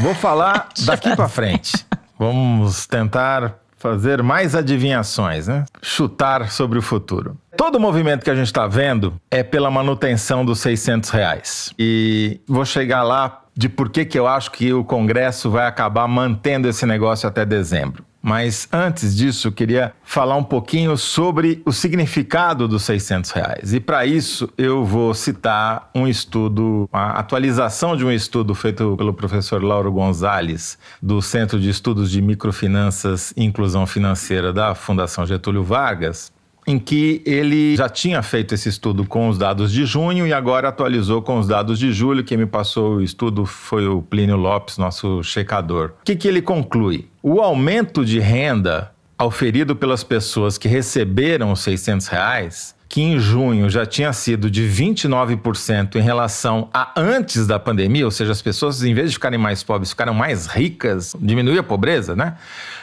Vou 0.00 0.14
falar 0.14 0.68
daqui 0.84 1.16
pra 1.16 1.28
frente. 1.28 1.86
Vamos 2.18 2.86
tentar 2.86 3.54
fazer 3.84 4.22
mais 4.22 4.54
adivinhações, 4.54 5.46
né? 5.46 5.66
Chutar 5.82 6.50
sobre 6.50 6.78
o 6.78 6.82
futuro. 6.82 7.36
Todo 7.54 7.78
movimento 7.78 8.24
que 8.24 8.30
a 8.30 8.34
gente 8.34 8.46
está 8.46 8.66
vendo 8.66 9.20
é 9.30 9.42
pela 9.42 9.70
manutenção 9.70 10.42
dos 10.42 10.60
600 10.60 11.10
reais. 11.10 11.74
E 11.78 12.40
vou 12.48 12.64
chegar 12.64 13.02
lá 13.02 13.42
de 13.54 13.68
por 13.68 13.90
que, 13.90 14.06
que 14.06 14.18
eu 14.18 14.26
acho 14.26 14.50
que 14.52 14.72
o 14.72 14.82
Congresso 14.84 15.50
vai 15.50 15.66
acabar 15.66 16.08
mantendo 16.08 16.66
esse 16.66 16.86
negócio 16.86 17.28
até 17.28 17.44
dezembro. 17.44 18.02
Mas 18.26 18.66
antes 18.72 19.14
disso, 19.14 19.52
queria 19.52 19.92
falar 20.02 20.34
um 20.34 20.42
pouquinho 20.42 20.96
sobre 20.96 21.60
o 21.66 21.70
significado 21.70 22.66
dos 22.66 22.82
600 22.84 23.30
reais. 23.32 23.74
E 23.74 23.80
para 23.80 24.06
isso, 24.06 24.48
eu 24.56 24.82
vou 24.82 25.12
citar 25.12 25.90
um 25.94 26.08
estudo, 26.08 26.88
a 26.90 27.18
atualização 27.20 27.94
de 27.94 28.02
um 28.02 28.10
estudo 28.10 28.54
feito 28.54 28.96
pelo 28.96 29.12
professor 29.12 29.62
Lauro 29.62 29.92
Gonzalez, 29.92 30.78
do 31.02 31.20
Centro 31.20 31.60
de 31.60 31.68
Estudos 31.68 32.10
de 32.10 32.22
Microfinanças 32.22 33.34
e 33.36 33.44
Inclusão 33.44 33.86
Financeira 33.86 34.54
da 34.54 34.74
Fundação 34.74 35.26
Getúlio 35.26 35.62
Vargas, 35.62 36.32
em 36.66 36.78
que 36.78 37.22
ele 37.26 37.76
já 37.76 37.88
tinha 37.88 38.22
feito 38.22 38.54
esse 38.54 38.68
estudo 38.68 39.04
com 39.04 39.28
os 39.28 39.36
dados 39.36 39.70
de 39.70 39.84
junho 39.84 40.26
e 40.26 40.32
agora 40.32 40.68
atualizou 40.68 41.20
com 41.20 41.38
os 41.38 41.46
dados 41.46 41.78
de 41.78 41.92
julho. 41.92 42.24
Quem 42.24 42.38
me 42.38 42.46
passou 42.46 42.96
o 42.96 43.02
estudo 43.02 43.44
foi 43.44 43.86
o 43.86 44.00
Plínio 44.02 44.36
Lopes, 44.36 44.78
nosso 44.78 45.22
checador. 45.22 45.92
O 46.00 46.04
que, 46.04 46.16
que 46.16 46.26
ele 46.26 46.40
conclui? 46.40 47.08
O 47.22 47.40
aumento 47.40 48.04
de 48.04 48.18
renda 48.18 48.92
auferido 49.18 49.76
pelas 49.76 50.02
pessoas 50.02 50.58
que 50.58 50.66
receberam 50.66 51.52
os 51.52 51.60
600 51.60 52.06
reais, 52.08 52.74
que 52.88 53.00
em 53.02 53.18
junho 53.18 53.68
já 53.68 53.84
tinha 53.84 54.12
sido 54.12 54.50
de 54.50 54.62
29% 54.62 55.96
em 55.96 56.00
relação 56.00 56.68
a 56.72 56.92
antes 56.96 57.46
da 57.46 57.58
pandemia, 57.58 58.04
ou 58.04 58.10
seja, 58.10 58.32
as 58.32 58.42
pessoas, 58.42 58.82
em 58.82 58.94
vez 58.94 59.10
de 59.10 59.14
ficarem 59.14 59.38
mais 59.38 59.62
pobres, 59.62 59.90
ficaram 59.90 60.14
mais 60.14 60.46
ricas, 60.46 61.14
diminuiu 61.20 61.60
a 61.60 61.62
pobreza, 61.62 62.14
né? 62.16 62.36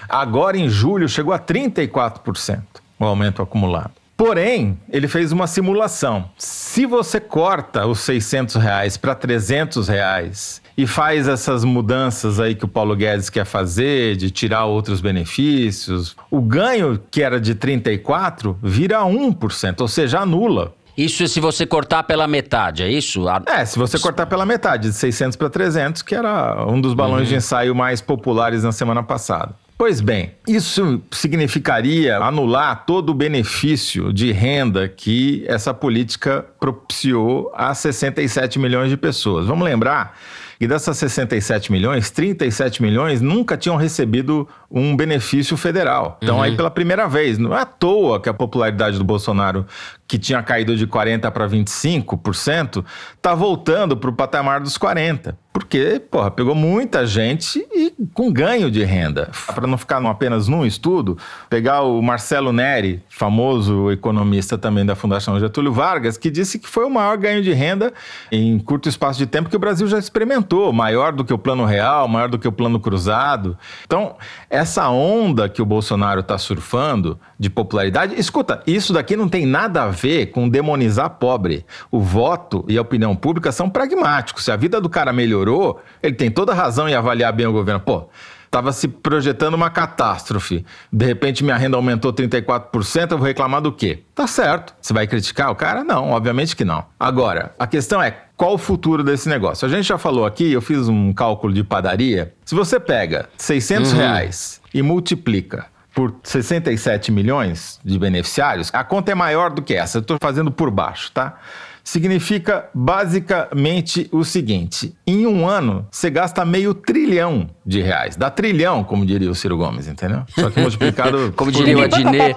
Agora 0.07 0.57
em 0.57 0.69
julho 0.69 1.07
chegou 1.07 1.33
a 1.33 1.39
34% 1.39 2.80
o 3.05 3.09
aumento 3.09 3.41
acumulado. 3.41 3.91
Porém, 4.21 4.77
ele 4.91 5.07
fez 5.07 5.31
uma 5.31 5.47
simulação. 5.47 6.29
Se 6.37 6.85
você 6.85 7.19
corta 7.19 7.87
os 7.87 8.01
600 8.01 8.53
reais 8.53 8.95
para 8.95 9.15
300 9.15 9.87
reais 9.87 10.61
e 10.77 10.85
faz 10.85 11.27
essas 11.27 11.63
mudanças 11.63 12.39
aí 12.39 12.53
que 12.53 12.63
o 12.63 12.67
Paulo 12.67 12.95
Guedes 12.95 13.31
quer 13.31 13.45
fazer, 13.45 14.15
de 14.15 14.29
tirar 14.29 14.65
outros 14.65 15.01
benefícios, 15.01 16.15
o 16.29 16.39
ganho 16.39 17.01
que 17.09 17.23
era 17.23 17.41
de 17.41 17.55
34 17.55 18.59
vira 18.61 18.99
1%, 18.99 19.81
ou 19.81 19.87
seja, 19.87 20.19
anula. 20.19 20.75
Isso 20.95 21.23
é 21.23 21.27
se 21.27 21.39
você 21.39 21.65
cortar 21.65 22.03
pela 22.03 22.27
metade, 22.27 22.83
é 22.83 22.91
isso? 22.91 23.27
A... 23.27 23.41
É, 23.47 23.65
se 23.65 23.79
você 23.79 23.97
cortar 23.97 24.27
pela 24.27 24.45
metade, 24.45 24.89
de 24.89 24.93
600 24.93 25.35
para 25.35 25.49
300, 25.49 26.03
que 26.03 26.13
era 26.13 26.63
um 26.67 26.79
dos 26.79 26.93
balões 26.93 27.23
uhum. 27.23 27.29
de 27.29 27.35
ensaio 27.37 27.73
mais 27.73 28.01
populares 28.01 28.63
na 28.63 28.71
semana 28.71 29.01
passada. 29.01 29.55
Pois 29.81 29.99
bem, 29.99 30.35
isso 30.47 31.01
significaria 31.09 32.19
anular 32.19 32.85
todo 32.85 33.09
o 33.09 33.15
benefício 33.15 34.13
de 34.13 34.31
renda 34.31 34.87
que 34.87 35.43
essa 35.47 35.73
política 35.73 36.45
propiciou 36.59 37.51
a 37.55 37.73
67 37.73 38.59
milhões 38.59 38.91
de 38.91 38.95
pessoas. 38.95 39.47
Vamos 39.47 39.65
lembrar 39.65 40.15
e 40.59 40.67
dessas 40.67 40.95
67 40.99 41.71
milhões, 41.71 42.11
37 42.11 42.83
milhões 42.83 43.19
nunca 43.19 43.57
tinham 43.57 43.75
recebido 43.75 44.47
um 44.71 44.95
benefício 44.95 45.57
federal. 45.57 46.17
Então, 46.21 46.37
uhum. 46.37 46.43
aí 46.43 46.55
pela 46.55 46.71
primeira 46.71 47.07
vez, 47.07 47.37
não 47.37 47.55
é 47.55 47.61
à 47.61 47.65
toa 47.65 48.19
que 48.19 48.29
a 48.29 48.33
popularidade 48.33 48.97
do 48.97 49.03
Bolsonaro, 49.03 49.65
que 50.07 50.17
tinha 50.17 50.41
caído 50.41 50.75
de 50.77 50.87
40% 50.87 51.29
para 51.31 51.47
25%, 51.47 52.85
está 53.15 53.35
voltando 53.35 53.97
para 53.97 54.09
o 54.09 54.13
patamar 54.13 54.61
dos 54.61 54.77
40%. 54.77 55.35
Porque, 55.53 56.01
porra, 56.09 56.31
pegou 56.31 56.55
muita 56.55 57.05
gente 57.05 57.65
e 57.73 57.93
com 58.13 58.31
ganho 58.31 58.71
de 58.71 58.85
renda. 58.85 59.29
Para 59.53 59.67
não 59.67 59.77
ficar 59.77 59.97
apenas 60.05 60.47
num 60.47 60.65
estudo, 60.65 61.17
pegar 61.49 61.81
o 61.81 62.01
Marcelo 62.01 62.53
Neri, 62.53 63.03
famoso 63.09 63.91
economista 63.91 64.57
também 64.57 64.85
da 64.85 64.95
Fundação 64.95 65.37
Getúlio 65.41 65.73
Vargas, 65.73 66.17
que 66.17 66.31
disse 66.31 66.57
que 66.57 66.69
foi 66.69 66.85
o 66.85 66.89
maior 66.89 67.17
ganho 67.17 67.43
de 67.43 67.51
renda 67.51 67.93
em 68.31 68.57
curto 68.59 68.87
espaço 68.87 69.19
de 69.19 69.25
tempo 69.25 69.49
que 69.49 69.55
o 69.55 69.59
Brasil 69.59 69.87
já 69.87 69.99
experimentou, 69.99 70.71
maior 70.71 71.11
do 71.11 71.25
que 71.25 71.33
o 71.33 71.37
plano 71.37 71.65
real, 71.65 72.07
maior 72.07 72.29
do 72.29 72.39
que 72.39 72.47
o 72.47 72.51
plano 72.51 72.79
cruzado. 72.79 73.57
Então, 73.85 74.15
essa 74.61 74.87
onda 74.89 75.49
que 75.49 75.59
o 75.59 75.65
Bolsonaro 75.65 76.19
está 76.19 76.37
surfando 76.37 77.19
de 77.39 77.49
popularidade, 77.49 78.13
escuta, 78.19 78.61
isso 78.67 78.93
daqui 78.93 79.15
não 79.15 79.27
tem 79.27 79.43
nada 79.43 79.81
a 79.81 79.87
ver 79.87 80.27
com 80.27 80.47
demonizar 80.47 81.09
pobre. 81.09 81.65
O 81.89 81.99
voto 81.99 82.63
e 82.67 82.77
a 82.77 82.81
opinião 82.81 83.15
pública 83.15 83.51
são 83.51 83.67
pragmáticos. 83.67 84.45
Se 84.45 84.51
a 84.51 84.55
vida 84.55 84.79
do 84.79 84.87
cara 84.87 85.11
melhorou, 85.11 85.81
ele 86.01 86.13
tem 86.13 86.29
toda 86.29 86.53
razão 86.53 86.87
em 86.87 86.93
avaliar 86.93 87.33
bem 87.33 87.47
o 87.47 87.51
governo. 87.51 87.79
Pô, 87.79 88.07
estava 88.51 88.73
se 88.73 88.89
projetando 88.89 89.53
uma 89.53 89.69
catástrofe. 89.69 90.65
De 90.91 91.05
repente 91.05 91.41
minha 91.41 91.55
renda 91.55 91.77
aumentou 91.77 92.11
34%, 92.11 93.11
eu 93.11 93.17
vou 93.17 93.25
reclamar 93.25 93.61
do 93.61 93.71
quê? 93.71 94.03
Tá 94.13 94.27
certo. 94.27 94.75
Você 94.81 94.93
vai 94.93 95.07
criticar 95.07 95.49
o 95.49 95.55
cara? 95.55 95.85
Não, 95.85 96.09
obviamente 96.09 96.53
que 96.53 96.65
não. 96.65 96.83
Agora, 96.99 97.55
a 97.57 97.65
questão 97.65 98.03
é 98.03 98.11
qual 98.35 98.55
o 98.55 98.57
futuro 98.57 99.05
desse 99.05 99.29
negócio? 99.29 99.65
A 99.65 99.69
gente 99.69 99.87
já 99.87 99.97
falou 99.97 100.25
aqui, 100.25 100.51
eu 100.51 100.61
fiz 100.61 100.89
um 100.89 101.13
cálculo 101.13 101.53
de 101.53 101.63
padaria. 101.63 102.33
Se 102.43 102.53
você 102.53 102.77
pega 102.77 103.29
600 103.37 103.93
uhum. 103.93 103.97
reais 103.97 104.61
e 104.73 104.81
multiplica 104.81 105.67
por 105.93 106.13
67 106.21 107.09
milhões 107.09 107.79
de 107.85 107.97
beneficiários, 107.97 108.69
a 108.73 108.83
conta 108.83 109.13
é 109.13 109.15
maior 109.15 109.51
do 109.51 109.61
que 109.61 109.75
essa. 109.75 109.99
Eu 109.99 110.01
estou 110.01 110.17
fazendo 110.21 110.51
por 110.51 110.69
baixo, 110.69 111.09
tá? 111.13 111.37
Significa 111.83 112.69
basicamente 112.73 114.07
o 114.11 114.23
seguinte: 114.23 114.93
em 115.05 115.25
um 115.25 115.47
ano 115.47 115.87
você 115.91 116.09
gasta 116.09 116.45
meio 116.45 116.73
trilhão 116.73 117.49
de 117.65 117.81
reais. 117.81 118.15
Dá 118.15 118.29
trilhão, 118.29 118.83
como 118.83 119.05
diria 119.05 119.29
o 119.29 119.35
Ciro 119.35 119.57
Gomes, 119.57 119.87
entendeu? 119.87 120.23
Só 120.29 120.49
que 120.49 120.59
multiplicado. 120.59 121.33
como 121.35 121.51
diria 121.51 121.77
o 121.77 121.81
Adnet. 121.81 122.35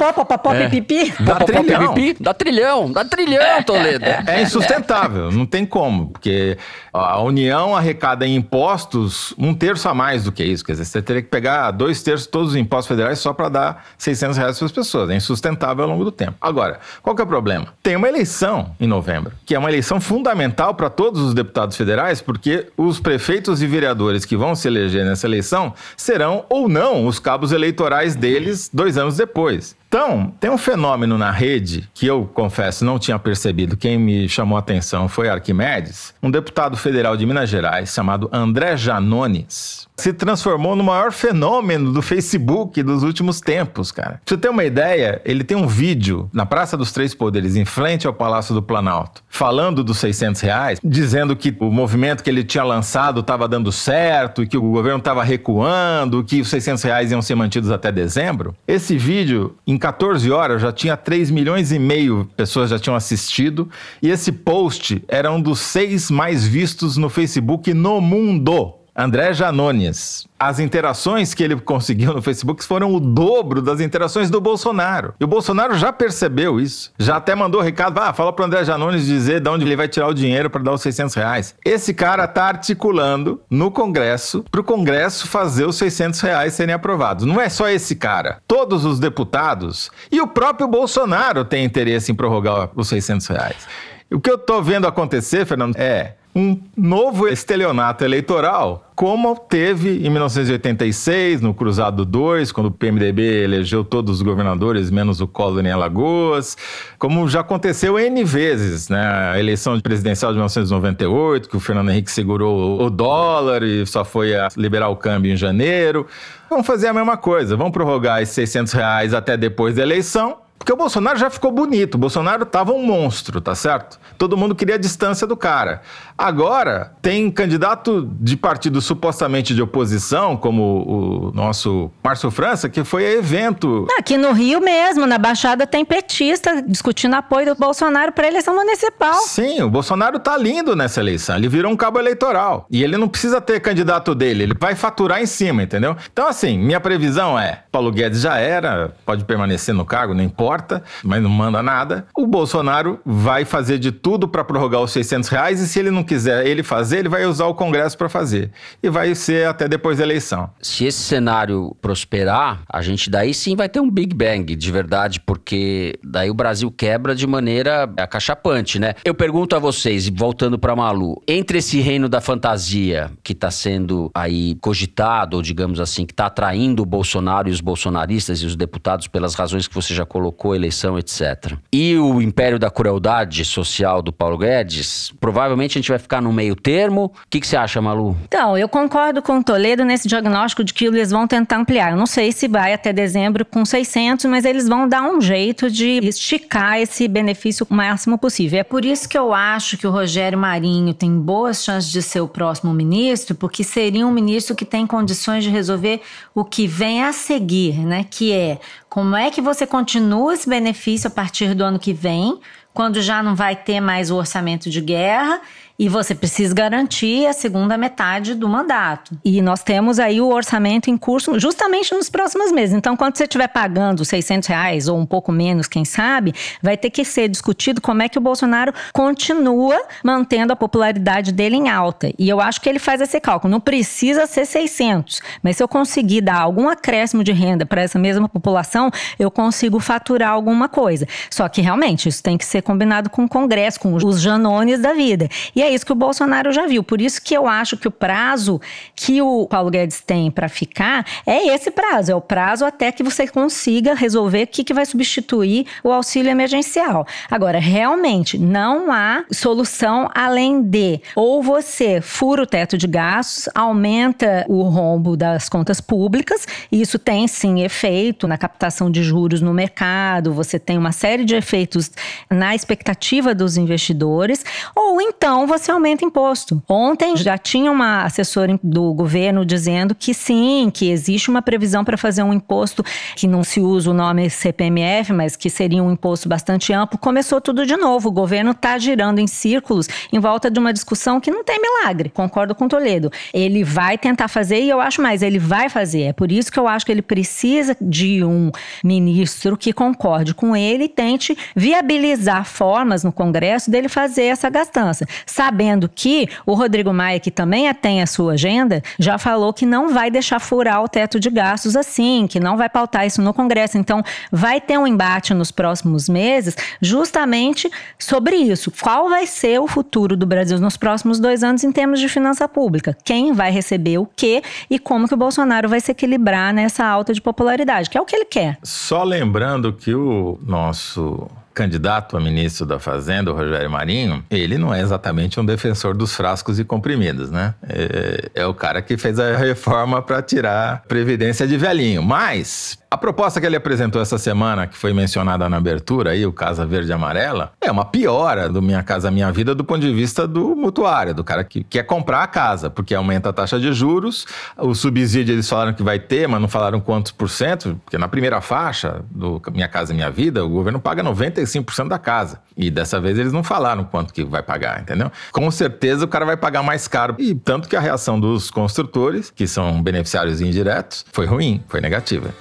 Dá 1.20 1.36
trilhão. 1.36 1.94
Dá 2.20 2.34
trilhão, 2.34 2.92
dá 2.92 3.04
trilhão, 3.04 3.62
Toledo. 3.62 4.04
É 4.04 4.42
insustentável, 4.42 5.30
não 5.30 5.46
tem 5.46 5.64
como, 5.64 6.08
porque 6.08 6.58
a 6.92 7.20
União 7.20 7.76
arrecada 7.76 8.26
em 8.26 8.36
impostos 8.36 9.34
um 9.38 9.54
terço 9.54 9.88
a 9.88 9.94
mais 9.94 10.24
do 10.24 10.32
que 10.32 10.44
isso. 10.44 10.64
Quer 10.64 10.72
dizer, 10.72 10.84
você 10.84 11.02
teria 11.02 11.22
que 11.22 11.28
pegar 11.28 11.70
dois 11.70 12.02
terços 12.02 12.26
de 12.26 12.32
todos 12.32 12.50
os 12.50 12.56
impostos 12.56 12.88
federais 12.88 13.18
só 13.18 13.32
para 13.32 13.48
dar 13.48 13.86
600 13.98 14.36
reais 14.36 14.58
para 14.58 14.66
as 14.66 14.72
pessoas. 14.72 15.10
É 15.10 15.16
insustentável 15.16 15.84
ao 15.84 15.90
longo 15.90 16.04
do 16.04 16.12
tempo. 16.12 16.34
Agora, 16.40 16.78
qual 17.02 17.14
que 17.14 17.22
é 17.22 17.24
o 17.24 17.28
problema? 17.28 17.68
Tem 17.82 17.96
uma 17.96 18.08
eleição 18.08 18.74
em 18.78 18.86
novembro 18.86 19.32
que 19.44 19.54
é 19.54 19.58
uma 19.58 19.68
eleição 19.68 20.00
fundamental 20.00 20.74
para 20.74 20.88
todos 20.90 21.20
os 21.20 21.34
deputados 21.34 21.76
federais, 21.76 22.20
porque 22.20 22.68
os 22.76 22.98
prefeitos 23.00 23.62
e 23.62 23.66
vereadores 23.66 24.24
que 24.24 24.36
vão 24.36 24.54
se 24.54 24.68
eleger 24.68 25.04
nessa 25.04 25.26
eleição 25.26 25.74
serão 25.96 26.44
ou 26.48 26.68
não 26.68 27.06
os 27.06 27.18
cabos 27.18 27.52
eleitorais 27.52 28.14
deles 28.14 28.70
dois 28.72 28.96
anos 28.96 29.16
depois. 29.16 29.76
Então, 29.88 30.32
tem 30.40 30.50
um 30.50 30.58
fenômeno 30.58 31.16
na 31.16 31.30
rede 31.30 31.88
que 31.94 32.06
eu 32.06 32.28
confesso 32.34 32.84
não 32.84 32.98
tinha 32.98 33.18
percebido. 33.18 33.76
Quem 33.76 33.96
me 33.98 34.28
chamou 34.28 34.56
a 34.56 34.58
atenção 34.58 35.08
foi 35.08 35.28
Arquimedes, 35.28 36.12
um 36.22 36.30
deputado 36.30 36.76
federal 36.76 37.16
de 37.16 37.24
Minas 37.24 37.48
Gerais 37.48 37.94
chamado 37.94 38.28
André 38.32 38.76
Janones. 38.76 39.86
Se 39.96 40.12
transformou 40.12 40.74
no 40.74 40.82
maior 40.82 41.12
fenômeno 41.12 41.92
do 41.92 42.02
Facebook 42.02 42.82
dos 42.82 43.04
últimos 43.04 43.40
tempos, 43.40 43.92
cara. 43.92 44.20
Pra 44.24 44.34
você 44.34 44.36
ter 44.36 44.48
uma 44.48 44.64
ideia, 44.64 45.22
ele 45.24 45.44
tem 45.44 45.56
um 45.56 45.68
vídeo 45.68 46.28
na 46.32 46.44
Praça 46.44 46.76
dos 46.76 46.90
Três 46.90 47.14
Poderes, 47.14 47.54
em 47.54 47.64
frente 47.64 48.04
ao 48.04 48.12
Palácio 48.12 48.52
do 48.52 48.60
Planalto, 48.60 49.22
falando 49.28 49.84
dos 49.84 49.98
600 49.98 50.40
reais, 50.40 50.80
dizendo 50.82 51.36
que 51.36 51.56
o 51.60 51.70
movimento 51.70 52.24
que 52.24 52.30
ele 52.30 52.42
tinha 52.42 52.64
lançado 52.64 53.20
estava 53.20 53.46
dando 53.46 53.70
certo, 53.70 54.44
que 54.44 54.58
o 54.58 54.62
governo 54.62 54.98
estava 54.98 55.22
recuando, 55.22 56.24
que 56.24 56.40
os 56.40 56.48
600 56.48 56.82
reais 56.82 57.12
iam 57.12 57.22
ser 57.22 57.36
mantidos 57.36 57.70
até 57.70 57.92
dezembro. 57.92 58.52
Esse 58.66 58.98
vídeo, 58.98 59.54
em 59.64 59.78
14 59.84 60.30
horas 60.30 60.62
já 60.62 60.72
tinha 60.72 60.96
3 60.96 61.30
milhões 61.30 61.70
e 61.70 61.78
meio 61.78 62.26
pessoas 62.34 62.70
já 62.70 62.78
tinham 62.78 62.96
assistido 62.96 63.68
e 64.00 64.08
esse 64.08 64.32
post 64.32 65.04
era 65.06 65.30
um 65.30 65.38
dos 65.38 65.60
seis 65.60 66.10
mais 66.10 66.46
vistos 66.46 66.96
no 66.96 67.10
Facebook 67.10 67.74
no 67.74 68.00
mundo. 68.00 68.83
André 68.96 69.32
Janones. 69.32 70.26
As 70.38 70.60
interações 70.60 71.34
que 71.34 71.42
ele 71.42 71.56
conseguiu 71.56 72.12
no 72.14 72.22
Facebook 72.22 72.62
foram 72.62 72.94
o 72.94 73.00
dobro 73.00 73.60
das 73.60 73.80
interações 73.80 74.30
do 74.30 74.40
Bolsonaro. 74.40 75.14
E 75.18 75.24
o 75.24 75.26
Bolsonaro 75.26 75.76
já 75.76 75.92
percebeu 75.92 76.60
isso. 76.60 76.92
Já 76.98 77.16
até 77.16 77.34
mandou 77.34 77.60
recado, 77.60 77.98
ah, 77.98 78.12
fala 78.12 78.32
pro 78.32 78.44
André 78.44 78.64
Janones 78.64 79.04
dizer 79.04 79.40
de 79.40 79.48
onde 79.48 79.64
ele 79.64 79.74
vai 79.74 79.88
tirar 79.88 80.06
o 80.06 80.14
dinheiro 80.14 80.48
para 80.48 80.62
dar 80.62 80.72
os 80.72 80.82
600 80.82 81.14
reais. 81.14 81.56
Esse 81.64 81.92
cara 81.92 82.28
tá 82.28 82.44
articulando 82.44 83.40
no 83.50 83.70
Congresso 83.70 84.44
para 84.48 84.60
o 84.60 84.64
Congresso 84.64 85.26
fazer 85.26 85.64
os 85.64 85.76
600 85.76 86.20
reais 86.20 86.54
serem 86.54 86.74
aprovados. 86.74 87.24
Não 87.24 87.40
é 87.40 87.48
só 87.48 87.68
esse 87.68 87.96
cara. 87.96 88.38
Todos 88.46 88.84
os 88.84 89.00
deputados 89.00 89.90
e 90.12 90.20
o 90.20 90.28
próprio 90.28 90.68
Bolsonaro 90.68 91.44
tem 91.44 91.64
interesse 91.64 92.12
em 92.12 92.14
prorrogar 92.14 92.70
os 92.76 92.88
600 92.88 93.26
reais. 93.26 93.66
O 94.12 94.20
que 94.20 94.30
eu 94.30 94.38
tô 94.38 94.62
vendo 94.62 94.86
acontecer, 94.86 95.44
Fernando, 95.44 95.76
é 95.76 96.14
um 96.34 96.60
novo 96.76 97.28
estelionato 97.28 98.04
eleitoral, 98.04 98.90
como 98.96 99.36
teve 99.36 100.04
em 100.04 100.10
1986, 100.10 101.40
no 101.40 101.54
Cruzado 101.54 102.04
2, 102.04 102.50
quando 102.50 102.66
o 102.66 102.70
PMDB 102.70 103.44
elegeu 103.44 103.84
todos 103.84 104.16
os 104.16 104.22
governadores, 104.22 104.90
menos 104.90 105.20
o 105.20 105.28
Collor 105.28 105.64
em 105.64 105.70
Alagoas, 105.70 106.56
como 106.98 107.28
já 107.28 107.40
aconteceu 107.40 107.98
N 107.98 108.24
vezes, 108.24 108.88
né? 108.88 109.32
A 109.32 109.38
eleição 109.38 109.78
presidencial 109.80 110.32
de 110.32 110.36
1998, 110.36 111.48
que 111.48 111.56
o 111.56 111.60
Fernando 111.60 111.90
Henrique 111.90 112.10
segurou 112.10 112.82
o 112.82 112.90
dólar 112.90 113.62
e 113.62 113.86
só 113.86 114.04
foi 114.04 114.34
a 114.34 114.48
liberar 114.56 114.88
o 114.88 114.96
câmbio 114.96 115.32
em 115.32 115.36
janeiro. 115.36 116.06
Vamos 116.50 116.66
fazer 116.66 116.88
a 116.88 116.92
mesma 116.92 117.16
coisa, 117.16 117.56
vamos 117.56 117.72
prorrogar 117.72 118.22
esses 118.22 118.34
600 118.34 118.72
reais 118.72 119.14
até 119.14 119.36
depois 119.36 119.76
da 119.76 119.82
eleição, 119.82 120.38
Porque 120.64 120.72
o 120.72 120.76
Bolsonaro 120.76 121.18
já 121.18 121.28
ficou 121.28 121.52
bonito, 121.52 121.96
o 121.96 121.98
Bolsonaro 121.98 122.46
tava 122.46 122.72
um 122.72 122.82
monstro, 122.82 123.38
tá 123.38 123.54
certo? 123.54 124.00
Todo 124.16 124.34
mundo 124.34 124.54
queria 124.54 124.76
a 124.76 124.78
distância 124.78 125.26
do 125.26 125.36
cara. 125.36 125.82
Agora, 126.16 126.92
tem 127.02 127.30
candidato 127.30 128.08
de 128.20 128.36
partido 128.36 128.80
supostamente 128.80 129.54
de 129.54 129.60
oposição, 129.60 130.36
como 130.36 130.62
o 130.86 131.32
nosso 131.34 131.90
Márcio 132.02 132.30
França, 132.30 132.68
que 132.68 132.84
foi 132.84 133.04
a 133.04 133.12
evento. 133.12 133.86
Aqui 133.98 134.16
no 134.16 134.32
Rio 134.32 134.60
mesmo, 134.60 135.06
na 135.06 135.18
Baixada, 135.18 135.66
tem 135.66 135.84
petista 135.84 136.62
discutindo 136.62 137.14
apoio 137.14 137.46
do 137.46 137.60
Bolsonaro 137.60 138.12
para 138.12 138.26
a 138.26 138.28
eleição 138.28 138.54
municipal. 138.54 139.14
Sim, 139.14 139.62
o 139.62 139.68
Bolsonaro 139.68 140.18
tá 140.18 140.36
lindo 140.36 140.76
nessa 140.76 141.00
eleição. 141.00 141.36
Ele 141.36 141.48
virou 141.48 141.72
um 141.72 141.76
cabo 141.76 141.98
eleitoral. 141.98 142.66
E 142.70 142.82
ele 142.82 142.96
não 142.96 143.08
precisa 143.08 143.40
ter 143.40 143.60
candidato 143.60 144.14
dele, 144.14 144.44
ele 144.44 144.54
vai 144.58 144.74
faturar 144.74 145.20
em 145.20 145.26
cima, 145.26 145.62
entendeu? 145.62 145.96
Então, 146.12 146.28
assim, 146.28 146.56
minha 146.58 146.78
previsão 146.78 147.38
é: 147.38 147.64
Paulo 147.72 147.90
Guedes 147.90 148.20
já 148.20 148.38
era, 148.38 148.94
pode 149.04 149.24
permanecer 149.24 149.74
no 149.74 149.84
cargo, 149.84 150.14
não 150.14 150.22
importa, 150.22 150.82
mas 151.02 151.22
não 151.22 151.30
manda 151.30 151.62
nada. 151.62 152.06
O 152.16 152.26
Bolsonaro 152.26 153.00
vai 153.04 153.44
fazer 153.44 153.78
de 153.78 153.90
tudo 153.90 154.28
para 154.28 154.44
prorrogar 154.44 154.80
os 154.80 154.92
600 154.92 155.28
reais 155.28 155.60
e 155.60 155.66
se 155.66 155.78
ele 155.78 155.90
não 155.90 156.03
quiser 156.04 156.46
ele 156.46 156.62
fazer, 156.62 156.98
ele 156.98 157.08
vai 157.08 157.24
usar 157.26 157.46
o 157.46 157.54
Congresso 157.54 157.96
para 157.96 158.08
fazer. 158.08 158.50
E 158.82 158.88
vai 158.88 159.14
ser 159.14 159.46
até 159.46 159.66
depois 159.66 159.98
da 159.98 160.04
eleição. 160.04 160.50
Se 160.60 160.84
esse 160.84 161.00
cenário 161.00 161.76
prosperar, 161.80 162.62
a 162.68 162.82
gente 162.82 163.10
daí 163.10 163.34
sim 163.34 163.56
vai 163.56 163.68
ter 163.68 163.80
um 163.80 163.90
Big 163.90 164.14
Bang 164.14 164.54
de 164.54 164.72
verdade, 164.72 165.20
porque 165.20 165.98
daí 166.02 166.30
o 166.30 166.34
Brasil 166.34 166.70
quebra 166.70 167.14
de 167.14 167.26
maneira 167.26 167.90
acachapante, 167.96 168.78
né? 168.78 168.94
Eu 169.04 169.14
pergunto 169.14 169.56
a 169.56 169.58
vocês, 169.58 170.08
voltando 170.08 170.58
para 170.58 170.76
Malu, 170.76 171.20
entre 171.26 171.58
esse 171.58 171.80
reino 171.80 172.08
da 172.08 172.20
fantasia 172.20 173.10
que 173.22 173.32
está 173.32 173.50
sendo 173.50 174.10
aí 174.14 174.54
cogitado, 174.56 175.36
ou 175.36 175.42
digamos 175.42 175.80
assim, 175.80 176.04
que 176.04 176.12
está 176.12 176.26
atraindo 176.26 176.82
o 176.82 176.86
Bolsonaro 176.86 177.48
e 177.48 177.52
os 177.52 177.60
bolsonaristas 177.60 178.42
e 178.42 178.46
os 178.46 178.56
deputados 178.56 179.08
pelas 179.08 179.34
razões 179.34 179.66
que 179.66 179.74
você 179.74 179.94
já 179.94 180.04
colocou, 180.04 180.54
eleição, 180.54 180.98
etc. 180.98 181.54
E 181.72 181.96
o 181.96 182.20
império 182.20 182.58
da 182.58 182.70
crueldade 182.70 183.44
social 183.44 184.02
do 184.02 184.12
Paulo 184.12 184.38
Guedes, 184.38 185.12
provavelmente 185.20 185.78
a 185.78 185.80
gente 185.80 185.88
vai 185.88 185.93
ficar 185.98 186.20
no 186.20 186.32
meio 186.32 186.54
termo. 186.54 187.06
O 187.06 187.12
que, 187.28 187.40
que 187.40 187.46
você 187.46 187.56
acha, 187.56 187.80
Malu? 187.80 188.16
Então, 188.24 188.56
eu 188.56 188.68
concordo 188.68 189.22
com 189.22 189.38
o 189.38 189.44
Toledo 189.44 189.84
nesse 189.84 190.08
diagnóstico 190.08 190.64
de 190.64 190.72
que 190.72 190.86
eles 190.86 191.10
vão 191.10 191.26
tentar 191.26 191.56
ampliar. 191.56 191.92
Eu 191.92 191.96
não 191.96 192.06
sei 192.06 192.32
se 192.32 192.48
vai 192.48 192.72
até 192.72 192.92
dezembro 192.92 193.44
com 193.44 193.64
600, 193.64 194.24
mas 194.26 194.44
eles 194.44 194.68
vão 194.68 194.88
dar 194.88 195.02
um 195.02 195.20
jeito 195.20 195.70
de 195.70 195.98
esticar 196.02 196.78
esse 196.78 197.06
benefício 197.08 197.66
o 197.68 197.74
máximo 197.74 198.18
possível. 198.18 198.58
É 198.58 198.64
por 198.64 198.84
isso 198.84 199.08
que 199.08 199.16
eu 199.16 199.32
acho 199.32 199.76
que 199.76 199.86
o 199.86 199.90
Rogério 199.90 200.38
Marinho 200.38 200.92
tem 200.94 201.18
boas 201.18 201.62
chances 201.62 201.90
de 201.90 202.02
ser 202.02 202.20
o 202.20 202.28
próximo 202.28 202.72
ministro, 202.72 203.34
porque 203.34 203.64
seria 203.64 204.06
um 204.06 204.12
ministro 204.12 204.54
que 204.54 204.64
tem 204.64 204.86
condições 204.86 205.44
de 205.44 205.50
resolver 205.50 206.00
o 206.34 206.44
que 206.44 206.66
vem 206.66 207.02
a 207.02 207.12
seguir, 207.12 207.78
né? 207.78 208.04
Que 208.08 208.32
é 208.32 208.58
como 208.88 209.16
é 209.16 209.30
que 209.30 209.40
você 209.40 209.66
continua 209.66 210.34
esse 210.34 210.48
benefício 210.48 211.08
a 211.08 211.10
partir 211.10 211.54
do 211.54 211.64
ano 211.64 211.78
que 211.78 211.92
vem, 211.92 212.38
quando 212.72 213.00
já 213.00 213.22
não 213.22 213.34
vai 213.34 213.56
ter 213.56 213.80
mais 213.80 214.10
o 214.10 214.16
orçamento 214.16 214.68
de 214.68 214.80
guerra 214.80 215.40
e 215.78 215.88
você 215.88 216.14
precisa 216.14 216.54
garantir 216.54 217.26
a 217.26 217.32
segunda 217.32 217.76
metade 217.76 218.34
do 218.34 218.48
mandato. 218.48 219.16
E 219.24 219.42
nós 219.42 219.62
temos 219.62 219.98
aí 219.98 220.20
o 220.20 220.28
orçamento 220.28 220.88
em 220.88 220.96
curso 220.96 221.38
justamente 221.38 221.92
nos 221.94 222.08
próximos 222.08 222.52
meses. 222.52 222.74
Então, 222.74 222.96
quando 222.96 223.16
você 223.16 223.24
estiver 223.24 223.48
pagando 223.48 224.04
600 224.04 224.48
reais 224.48 224.88
ou 224.88 224.96
um 224.96 225.06
pouco 225.06 225.32
menos, 225.32 225.66
quem 225.66 225.84
sabe, 225.84 226.32
vai 226.62 226.76
ter 226.76 226.90
que 226.90 227.04
ser 227.04 227.28
discutido 227.28 227.80
como 227.80 228.02
é 228.02 228.08
que 228.08 228.18
o 228.18 228.20
Bolsonaro 228.20 228.72
continua 228.92 229.80
mantendo 230.02 230.52
a 230.52 230.56
popularidade 230.56 231.32
dele 231.32 231.56
em 231.56 231.68
alta. 231.68 232.12
E 232.18 232.28
eu 232.28 232.40
acho 232.40 232.60
que 232.60 232.68
ele 232.68 232.78
faz 232.78 233.00
esse 233.00 233.18
cálculo. 233.20 233.50
Não 233.50 233.60
precisa 233.60 234.26
ser 234.26 234.46
600, 234.46 235.20
mas 235.42 235.56
se 235.56 235.62
eu 235.62 235.68
conseguir 235.68 236.20
dar 236.20 236.40
algum 236.40 236.68
acréscimo 236.68 237.24
de 237.24 237.32
renda 237.32 237.66
para 237.66 237.82
essa 237.82 237.98
mesma 237.98 238.28
população, 238.28 238.90
eu 239.18 239.30
consigo 239.30 239.80
faturar 239.80 240.30
alguma 240.30 240.68
coisa. 240.68 241.06
Só 241.30 241.48
que 241.48 241.60
realmente 241.60 242.08
isso 242.08 242.22
tem 242.22 242.38
que 242.38 242.44
ser 242.44 242.62
combinado 242.62 243.10
com 243.10 243.24
o 243.24 243.28
Congresso, 243.28 243.80
com 243.80 243.92
os 243.94 244.20
janones 244.20 244.80
da 244.80 244.92
vida. 244.92 245.28
E 245.54 245.63
é 245.64 245.74
isso 245.74 245.84
que 245.84 245.92
o 245.92 245.96
Bolsonaro 245.96 246.52
já 246.52 246.66
viu. 246.66 246.82
Por 246.82 247.00
isso 247.00 247.20
que 247.22 247.34
eu 247.34 247.46
acho 247.46 247.76
que 247.76 247.88
o 247.88 247.90
prazo 247.90 248.60
que 248.94 249.20
o 249.20 249.46
Paulo 249.46 249.70
Guedes 249.70 250.00
tem 250.00 250.30
para 250.30 250.48
ficar 250.48 251.06
é 251.26 251.54
esse 251.54 251.70
prazo, 251.70 252.12
é 252.12 252.14
o 252.14 252.20
prazo 252.20 252.64
até 252.64 252.92
que 252.92 253.02
você 253.02 253.26
consiga 253.26 253.94
resolver 253.94 254.44
o 254.44 254.46
que, 254.46 254.64
que 254.64 254.74
vai 254.74 254.86
substituir 254.86 255.66
o 255.82 255.90
auxílio 255.90 256.30
emergencial. 256.30 257.06
Agora, 257.30 257.58
realmente, 257.58 258.38
não 258.38 258.92
há 258.92 259.24
solução 259.32 260.08
além 260.14 260.62
de 260.62 261.00
ou 261.16 261.42
você 261.42 262.00
fura 262.00 262.42
o 262.42 262.46
teto 262.46 262.76
de 262.76 262.86
gastos, 262.86 263.48
aumenta 263.54 264.44
o 264.48 264.62
rombo 264.62 265.16
das 265.16 265.48
contas 265.48 265.80
públicas, 265.80 266.46
e 266.70 266.80
isso 266.80 266.98
tem 266.98 267.26
sim 267.26 267.62
efeito 267.62 268.26
na 268.28 268.36
captação 268.36 268.90
de 268.90 269.02
juros 269.02 269.40
no 269.40 269.54
mercado, 269.54 270.32
você 270.32 270.58
tem 270.58 270.76
uma 270.76 270.92
série 270.92 271.24
de 271.24 271.34
efeitos 271.34 271.90
na 272.30 272.54
expectativa 272.54 273.34
dos 273.34 273.56
investidores, 273.56 274.44
ou 274.74 275.00
então 275.00 275.46
você 275.58 275.70
aumenta 275.70 276.04
imposto. 276.04 276.60
Ontem 276.68 277.16
já 277.16 277.38
tinha 277.38 277.70
uma 277.70 278.02
assessora 278.02 278.58
do 278.60 278.92
governo 278.92 279.46
dizendo 279.46 279.94
que 279.94 280.12
sim, 280.12 280.68
que 280.72 280.90
existe 280.90 281.30
uma 281.30 281.40
previsão 281.40 281.84
para 281.84 281.96
fazer 281.96 282.24
um 282.24 282.32
imposto 282.32 282.84
que 283.14 283.28
não 283.28 283.44
se 283.44 283.60
usa 283.60 283.90
o 283.90 283.94
nome 283.94 284.28
CPMF, 284.28 285.12
mas 285.12 285.36
que 285.36 285.48
seria 285.48 285.80
um 285.80 285.92
imposto 285.92 286.28
bastante 286.28 286.72
amplo. 286.72 286.98
Começou 286.98 287.40
tudo 287.40 287.64
de 287.64 287.76
novo. 287.76 288.08
O 288.08 288.12
governo 288.12 288.50
está 288.50 288.76
girando 288.78 289.20
em 289.20 289.28
círculos 289.28 289.88
em 290.12 290.18
volta 290.18 290.50
de 290.50 290.58
uma 290.58 290.72
discussão 290.72 291.20
que 291.20 291.30
não 291.30 291.44
tem 291.44 291.60
milagre. 291.60 292.08
Concordo 292.08 292.52
com 292.54 292.66
Toledo. 292.66 293.12
Ele 293.32 293.62
vai 293.62 293.96
tentar 293.96 294.26
fazer 294.26 294.60
e 294.60 294.68
eu 294.68 294.80
acho 294.80 295.00
mais, 295.00 295.22
ele 295.22 295.38
vai 295.38 295.68
fazer. 295.68 296.02
É 296.02 296.12
por 296.12 296.32
isso 296.32 296.50
que 296.50 296.58
eu 296.58 296.66
acho 296.66 296.84
que 296.84 296.90
ele 296.90 297.02
precisa 297.02 297.76
de 297.80 298.24
um 298.24 298.50
ministro 298.82 299.56
que 299.56 299.72
concorde 299.72 300.34
com 300.34 300.56
ele 300.56 300.84
e 300.84 300.88
tente 300.88 301.38
viabilizar 301.54 302.44
formas 302.44 303.04
no 303.04 303.12
Congresso 303.12 303.70
dele 303.70 303.88
fazer 303.88 304.24
essa 304.24 304.50
gastança 304.50 305.06
sabendo 305.44 305.90
que 305.94 306.26
o 306.46 306.54
Rodrigo 306.54 306.92
Maia, 306.92 307.20
que 307.20 307.30
também 307.30 307.72
tem 307.74 308.00
a 308.00 308.06
sua 308.06 308.32
agenda, 308.32 308.82
já 308.98 309.18
falou 309.18 309.52
que 309.52 309.66
não 309.66 309.92
vai 309.92 310.10
deixar 310.10 310.38
furar 310.38 310.82
o 310.82 310.88
teto 310.88 311.20
de 311.20 311.28
gastos 311.28 311.76
assim, 311.76 312.26
que 312.26 312.40
não 312.40 312.56
vai 312.56 312.68
pautar 312.68 313.06
isso 313.06 313.20
no 313.20 313.34
Congresso. 313.34 313.76
Então, 313.76 314.02
vai 314.32 314.58
ter 314.58 314.78
um 314.78 314.86
embate 314.86 315.34
nos 315.34 315.50
próximos 315.50 316.08
meses 316.08 316.56
justamente 316.80 317.70
sobre 317.98 318.36
isso. 318.36 318.72
Qual 318.80 319.10
vai 319.10 319.26
ser 319.26 319.60
o 319.60 319.66
futuro 319.66 320.16
do 320.16 320.24
Brasil 320.24 320.58
nos 320.58 320.78
próximos 320.78 321.20
dois 321.20 321.44
anos 321.44 321.62
em 321.62 321.70
termos 321.70 322.00
de 322.00 322.08
finança 322.08 322.48
pública? 322.48 322.96
Quem 323.04 323.34
vai 323.34 323.50
receber 323.50 323.98
o 323.98 324.08
quê 324.16 324.42
e 324.70 324.78
como 324.78 325.06
que 325.06 325.14
o 325.14 325.18
Bolsonaro 325.18 325.68
vai 325.68 325.80
se 325.80 325.92
equilibrar 325.92 326.54
nessa 326.54 326.86
alta 326.86 327.12
de 327.12 327.20
popularidade, 327.20 327.90
que 327.90 327.98
é 327.98 328.00
o 328.00 328.06
que 328.06 328.16
ele 328.16 328.24
quer. 328.24 328.56
Só 328.62 329.02
lembrando 329.02 329.74
que 329.74 329.94
o 329.94 330.38
nosso 330.42 331.28
candidato 331.54 332.16
a 332.16 332.20
ministro 332.20 332.66
da 332.66 332.78
Fazenda, 332.78 333.32
o 333.32 333.36
Rogério 333.36 333.70
Marinho, 333.70 334.24
ele 334.30 334.58
não 334.58 334.74
é 334.74 334.80
exatamente 334.80 335.38
um 335.38 335.44
defensor 335.44 335.94
dos 335.94 336.14
frascos 336.14 336.58
e 336.58 336.64
comprimidos, 336.64 337.30
né? 337.30 337.54
É, 337.68 338.42
é 338.42 338.46
o 338.46 338.52
cara 338.52 338.82
que 338.82 338.96
fez 338.96 339.18
a 339.18 339.36
reforma 339.36 340.02
para 340.02 340.20
tirar 340.20 340.82
previdência 340.88 341.46
de 341.46 341.56
velhinho. 341.56 342.02
Mas 342.02 342.78
a 342.94 342.96
proposta 342.96 343.40
que 343.40 343.46
ele 343.46 343.56
apresentou 343.56 344.00
essa 344.00 344.16
semana, 344.18 344.68
que 344.68 344.78
foi 344.78 344.92
mencionada 344.92 345.48
na 345.48 345.56
abertura 345.56 346.12
aí, 346.12 346.24
o 346.24 346.32
Casa 346.32 346.64
Verde 346.64 346.92
Amarela, 346.92 347.52
é 347.60 347.68
uma 347.68 347.84
piora 347.84 348.48
do 348.48 348.62
Minha 348.62 348.84
Casa 348.84 349.10
Minha 349.10 349.32
Vida 349.32 349.52
do 349.52 349.64
ponto 349.64 349.80
de 349.80 349.92
vista 349.92 350.28
do 350.28 350.54
mutuário, 350.54 351.12
do 351.12 351.24
cara 351.24 351.42
que 351.42 351.64
quer 351.64 351.82
comprar 351.82 352.22
a 352.22 352.28
casa, 352.28 352.70
porque 352.70 352.94
aumenta 352.94 353.30
a 353.30 353.32
taxa 353.32 353.58
de 353.58 353.72
juros, 353.72 354.24
o 354.56 354.76
subsídio 354.76 355.34
eles 355.34 355.48
falaram 355.48 355.74
que 355.74 355.82
vai 355.82 355.98
ter, 355.98 356.28
mas 356.28 356.40
não 356.40 356.46
falaram 356.46 356.78
quantos 356.78 357.10
por 357.10 357.28
cento, 357.28 357.80
porque 357.84 357.98
na 357.98 358.06
primeira 358.06 358.40
faixa 358.40 359.04
do 359.10 359.42
Minha 359.52 359.66
Casa 359.66 359.92
Minha 359.92 360.08
Vida, 360.08 360.44
o 360.44 360.48
governo 360.48 360.78
paga 360.78 361.02
95% 361.02 361.88
da 361.88 361.98
casa. 361.98 362.40
E 362.56 362.70
dessa 362.70 363.00
vez 363.00 363.18
eles 363.18 363.32
não 363.32 363.42
falaram 363.42 363.82
quanto 363.82 364.14
que 364.14 364.22
vai 364.22 364.40
pagar, 364.40 364.80
entendeu? 364.80 365.10
Com 365.32 365.50
certeza 365.50 366.04
o 366.04 366.08
cara 366.08 366.24
vai 366.24 366.36
pagar 366.36 366.62
mais 366.62 366.86
caro. 366.86 367.16
E 367.18 367.34
tanto 367.34 367.68
que 367.68 367.74
a 367.74 367.80
reação 367.80 368.20
dos 368.20 368.52
construtores, 368.52 369.32
que 369.34 369.48
são 369.48 369.82
beneficiários 369.82 370.40
indiretos, 370.40 371.04
foi 371.12 371.26
ruim, 371.26 371.60
foi 371.66 371.80
negativa. 371.80 372.32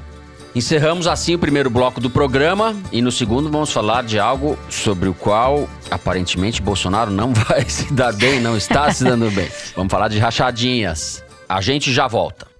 Encerramos 0.55 1.07
assim 1.07 1.33
o 1.33 1.39
primeiro 1.39 1.69
bloco 1.69 1.99
do 1.99 2.09
programa 2.09 2.75
e 2.91 3.01
no 3.01 3.11
segundo 3.11 3.49
vamos 3.49 3.71
falar 3.71 4.03
de 4.03 4.19
algo 4.19 4.57
sobre 4.69 5.09
o 5.09 5.13
qual 5.13 5.67
aparentemente 5.89 6.61
Bolsonaro 6.61 7.09
não 7.09 7.33
vai 7.33 7.67
se 7.67 7.91
dar 7.91 8.13
bem, 8.13 8.39
não 8.39 8.55
está 8.55 8.91
se 8.93 9.03
dando 9.03 9.31
bem. 9.31 9.49
Vamos 9.75 9.91
falar 9.91 10.09
de 10.09 10.19
rachadinhas. 10.19 11.23
A 11.49 11.59
gente 11.59 11.91
já 11.91 12.07
volta 12.07 12.53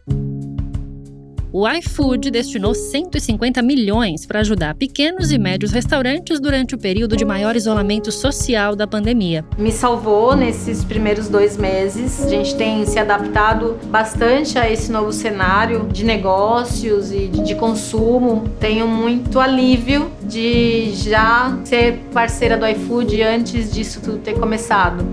o 1.54 1.70
iFood 1.70 2.32
destinou 2.32 2.74
150 2.74 3.62
milhões 3.62 4.26
para 4.26 4.39
ajudar 4.39 4.74
pequenos 4.74 5.32
e 5.32 5.38
médios 5.38 5.72
restaurantes 5.72 6.39
durante 6.39 6.74
o 6.74 6.80
período 6.80 7.16
de 7.16 7.24
maior 7.24 7.56
isolamento 7.56 8.12
social 8.12 8.76
da 8.76 8.88
pandemia. 8.88 9.46
Me 9.56 9.72
salvou 9.72 10.36
nesses 10.36 10.84
primeiros 10.84 11.30
dois 11.30 11.56
meses. 11.56 12.26
A 12.26 12.28
gente 12.28 12.56
tem 12.56 12.84
se 12.88 12.98
adaptado 12.98 13.78
bastante 13.86 14.58
a 14.58 14.68
esse 14.68 14.92
novo 14.92 15.13
cenário 15.13 15.88
de 15.92 16.04
negócios 16.04 17.12
e 17.12 17.28
de 17.28 17.54
consumo. 17.54 18.50
Tenho 18.60 18.88
muito 18.88 19.39
alívio 19.39 20.12
de 20.24 20.92
já 20.96 21.56
ser 21.63 22.00
parceira 22.12 22.58
do 22.58 22.66
iFood 22.66 23.22
antes 23.22 23.72
disso 23.72 24.02
tudo 24.02 24.18
ter 24.18 24.39
começado. 24.39 25.06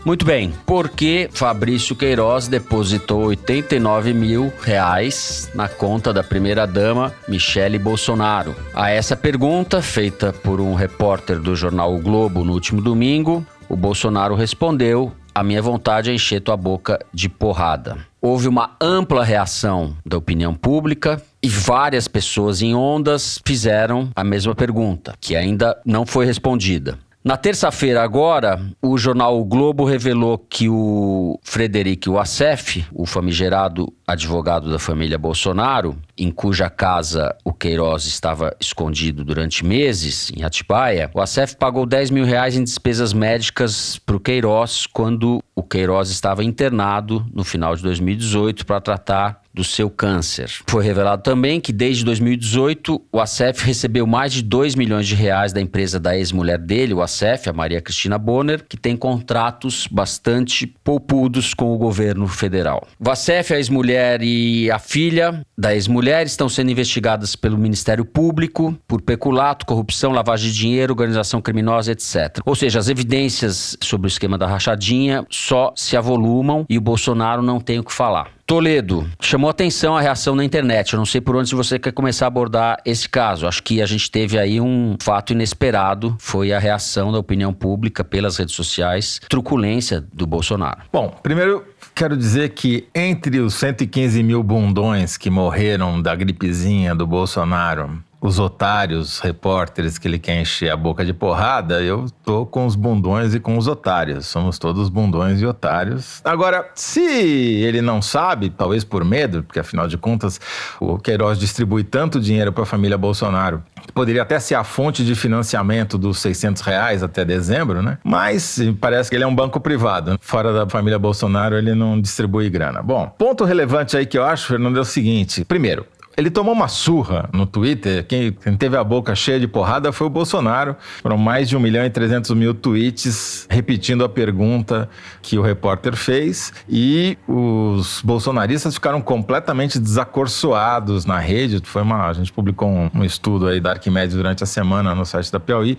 Muito 0.05 0.23
bem, 0.23 0.53
por 0.67 0.89
que 0.89 1.27
Fabrício 1.33 1.95
Queiroz 1.95 2.47
depositou 2.47 3.25
89 3.25 4.13
mil 4.13 4.53
reais 4.61 5.49
na 5.55 5.67
conta 5.67 6.13
da 6.13 6.23
primeira-dama 6.23 7.11
Michele 7.27 7.79
Bolsonaro? 7.79 8.55
A 8.75 8.91
essa 8.91 9.15
pergunta, 9.15 9.81
feita 9.81 10.31
por 10.31 10.61
um 10.61 10.75
repórter 10.75 11.39
do 11.39 11.55
jornal 11.55 11.95
o 11.95 11.99
Globo 11.99 12.43
no 12.43 12.53
último 12.53 12.83
domingo, 12.83 13.43
o 13.67 13.75
Bolsonaro 13.75 14.35
respondeu: 14.35 15.11
A 15.33 15.43
minha 15.43 15.59
vontade 15.59 16.11
é 16.11 16.13
encher 16.13 16.39
tua 16.39 16.55
boca 16.55 16.99
de 17.11 17.27
porrada. 17.27 17.97
Houve 18.21 18.47
uma 18.47 18.75
ampla 18.79 19.23
reação 19.23 19.97
da 20.05 20.17
opinião 20.17 20.53
pública 20.53 21.19
e 21.41 21.49
várias 21.49 22.07
pessoas 22.07 22.61
em 22.61 22.75
ondas 22.75 23.39
fizeram 23.43 24.09
a 24.15 24.23
mesma 24.23 24.53
pergunta, 24.53 25.15
que 25.19 25.35
ainda 25.35 25.75
não 25.83 26.05
foi 26.05 26.27
respondida. 26.27 26.99
Na 27.25 27.35
terça-feira, 27.35 28.03
agora, 28.03 28.61
o 28.79 28.99
jornal 28.99 29.41
o 29.41 29.43
Globo 29.43 29.83
revelou 29.83 30.37
que 30.37 30.69
o 30.69 31.39
Frederic 31.41 32.07
Wassef, 32.07 32.85
o 32.93 33.07
famigerado 33.07 33.91
advogado 34.05 34.69
da 34.69 34.77
família 34.77 35.17
Bolsonaro, 35.17 35.97
em 36.15 36.29
cuja 36.29 36.69
casa 36.69 37.35
o 37.43 37.51
Queiroz 37.51 38.05
estava 38.05 38.55
escondido 38.61 39.25
durante 39.25 39.65
meses, 39.65 40.31
em 40.37 40.43
Atibaia, 40.43 41.09
o 41.15 41.17
Wassef 41.17 41.55
pagou 41.55 41.87
10 41.87 42.11
mil 42.11 42.25
reais 42.25 42.55
em 42.55 42.63
despesas 42.63 43.11
médicas 43.11 43.97
para 43.97 44.17
o 44.17 44.19
Queiroz 44.19 44.85
quando 44.85 45.43
o 45.55 45.63
Queiroz 45.63 46.11
estava 46.11 46.43
internado 46.43 47.25
no 47.33 47.43
final 47.43 47.75
de 47.75 47.81
2018 47.81 48.67
para 48.67 48.79
tratar 48.79 49.41
do 49.55 49.63
seu 49.63 49.89
câncer. 49.89 50.51
Foi 50.67 50.83
revelado 50.83 51.23
também 51.23 51.61
que 51.61 51.71
desde 51.71 52.03
2018 52.03 53.01
o 53.11 53.19
ACF 53.19 53.65
recebeu 53.65 54.05
mais 54.05 54.33
de 54.33 54.41
2 54.41 54.75
milhões 54.75 55.07
de 55.07 55.15
reais 55.15 55.53
da 55.53 55.61
empresa 55.61 55.97
da 55.97 56.15
ex-mulher 56.17 56.59
dele, 56.59 56.93
o 56.93 57.01
ACF, 57.01 57.49
a 57.49 57.53
Maria 57.53 57.81
Cristina 57.81 58.17
Bonner, 58.17 58.65
que 58.67 58.75
tem 58.75 58.97
contratos 58.97 59.87
bastante 59.89 60.67
poupudos 60.83 61.53
com 61.53 61.73
o 61.73 61.77
governo 61.77 62.27
federal. 62.27 62.85
O 62.99 63.09
ACF, 63.09 63.53
a 63.53 63.57
ex-mulher 63.57 64.21
e 64.21 64.69
a 64.69 64.77
filha 64.77 65.41
da 65.57 65.73
ex-mulher 65.73 66.25
estão 66.25 66.49
sendo 66.49 66.71
investigadas 66.71 67.35
pelo 67.35 67.57
Ministério 67.57 68.03
Público 68.03 68.77
por 68.85 69.01
peculato, 69.01 69.65
corrupção, 69.65 70.11
lavagem 70.11 70.51
de 70.51 70.57
dinheiro, 70.57 70.91
organização 70.91 71.41
criminosa, 71.41 71.93
etc. 71.93 72.39
Ou 72.45 72.55
seja, 72.55 72.79
as 72.79 72.89
evidências 72.89 73.77
sobre 73.81 74.07
o 74.07 74.09
esquema 74.09 74.37
da 74.37 74.47
rachadinha 74.47 75.25
só 75.29 75.71
se 75.75 75.95
avolumam 75.95 76.65
e 76.69 76.77
o 76.77 76.81
Bolsonaro 76.81 77.41
não 77.41 77.61
tem 77.61 77.79
o 77.79 77.83
que 77.83 77.93
falar. 77.93 78.34
Toledo, 78.45 79.09
chamou 79.19 79.49
atenção 79.49 79.97
a 79.97 80.01
reação 80.01 80.35
na 80.35 80.45
internet. 80.45 80.93
Eu 80.93 80.97
não 80.97 81.05
sei 81.05 81.19
por 81.19 81.35
onde 81.35 81.55
você 81.55 81.79
quer 81.79 81.91
começar 81.91 82.25
a 82.25 82.27
abordar 82.27 82.77
esse 82.85 83.09
caso. 83.09 83.47
Acho 83.47 83.63
que 83.63 83.81
a 83.81 83.87
gente 83.87 84.11
teve 84.11 84.37
aí 84.37 84.61
um 84.61 84.95
fato 85.01 85.33
inesperado. 85.33 86.15
Foi 86.19 86.53
a 86.53 86.59
reação 86.59 87.11
da 87.11 87.17
opinião 87.17 87.51
pública 87.51 88.03
pelas 88.03 88.37
redes 88.37 88.53
sociais, 88.53 89.19
truculência 89.27 90.05
do 90.13 90.27
Bolsonaro. 90.27 90.81
Bom, 90.93 91.09
primeiro 91.23 91.65
quero 91.95 92.15
dizer 92.15 92.49
que 92.49 92.87
entre 92.93 93.39
os 93.39 93.55
115 93.55 94.21
mil 94.21 94.43
bundões 94.43 95.17
que 95.17 95.29
morreram 95.29 95.99
da 95.99 96.13
gripezinha 96.13 96.93
do 96.93 97.07
Bolsonaro 97.07 98.03
os 98.27 98.39
otários, 98.39 99.19
repórteres 99.19 99.97
que 99.97 100.07
ele 100.07 100.19
quer 100.19 100.39
encher 100.41 100.71
a 100.71 100.77
boca 100.77 101.05
de 101.05 101.13
porrada, 101.13 101.81
eu 101.81 102.05
tô 102.23 102.45
com 102.45 102.65
os 102.65 102.75
bundões 102.75 103.33
e 103.33 103.39
com 103.39 103.57
os 103.57 103.67
otários. 103.67 104.27
Somos 104.27 104.57
todos 104.57 104.89
bundões 104.89 105.41
e 105.41 105.45
otários. 105.45 106.21
Agora, 106.23 106.69
se 106.75 107.01
ele 107.01 107.81
não 107.81 108.01
sabe, 108.01 108.49
talvez 108.49 108.83
por 108.83 109.03
medo, 109.03 109.43
porque 109.43 109.59
afinal 109.59 109.87
de 109.87 109.97
contas 109.97 110.39
o 110.79 110.97
Queiroz 110.97 111.37
distribui 111.37 111.83
tanto 111.83 112.19
dinheiro 112.19 112.51
para 112.51 112.63
a 112.63 112.65
família 112.65 112.97
Bolsonaro, 112.97 113.63
poderia 113.93 114.23
até 114.23 114.39
ser 114.39 114.55
a 114.55 114.63
fonte 114.63 115.05
de 115.05 115.15
financiamento 115.15 115.97
dos 115.97 116.19
600 116.19 116.61
reais 116.61 117.03
até 117.03 117.23
dezembro, 117.23 117.81
né? 117.81 117.97
Mas 118.03 118.59
parece 118.79 119.09
que 119.09 119.15
ele 119.15 119.23
é 119.23 119.27
um 119.27 119.35
banco 119.35 119.59
privado. 119.59 120.17
Fora 120.19 120.51
da 120.51 120.67
família 120.67 120.97
Bolsonaro, 120.97 121.55
ele 121.55 121.73
não 121.73 121.99
distribui 121.99 122.49
grana. 122.49 122.81
Bom, 122.81 123.07
ponto 123.17 123.43
relevante 123.43 123.95
aí 123.95 124.05
que 124.05 124.17
eu 124.17 124.23
acho, 124.23 124.47
Fernando, 124.47 124.77
é 124.77 124.81
o 124.81 124.85
seguinte: 124.85 125.45
primeiro, 125.45 125.85
ele 126.17 126.29
tomou 126.29 126.53
uma 126.53 126.67
surra 126.67 127.29
no 127.33 127.45
Twitter. 127.45 128.05
Quem, 128.05 128.31
teve 128.31 128.77
a 128.77 128.83
boca 128.83 129.13
cheia 129.15 129.39
de 129.39 129.47
porrada 129.47 129.91
foi 129.91 130.07
o 130.07 130.09
Bolsonaro. 130.09 130.75
Foram 131.01 131.17
mais 131.17 131.49
de 131.49 131.57
1 131.57 131.59
milhão 131.59 131.85
e 131.85 131.89
300 131.89 132.31
mil 132.31 132.53
tweets 132.53 133.45
repetindo 133.49 134.03
a 134.03 134.09
pergunta 134.09 134.89
que 135.21 135.37
o 135.37 135.41
repórter 135.41 135.95
fez. 135.95 136.53
E 136.69 137.17
os 137.27 138.01
bolsonaristas 138.01 138.75
ficaram 138.75 139.01
completamente 139.01 139.77
desacorçoados 139.77 141.05
na 141.05 141.19
rede. 141.19 141.61
Foi 141.63 141.81
uma, 141.81 142.07
a 142.07 142.13
gente 142.13 142.31
publicou 142.31 142.69
um, 142.69 142.89
um 142.93 143.03
estudo 143.03 143.47
aí 143.47 143.59
da 143.59 143.71
Arquimedes 143.71 144.15
durante 144.15 144.43
a 144.43 144.47
semana 144.47 144.95
no 144.95 145.05
site 145.05 145.31
da 145.31 145.39
Piauí 145.39 145.77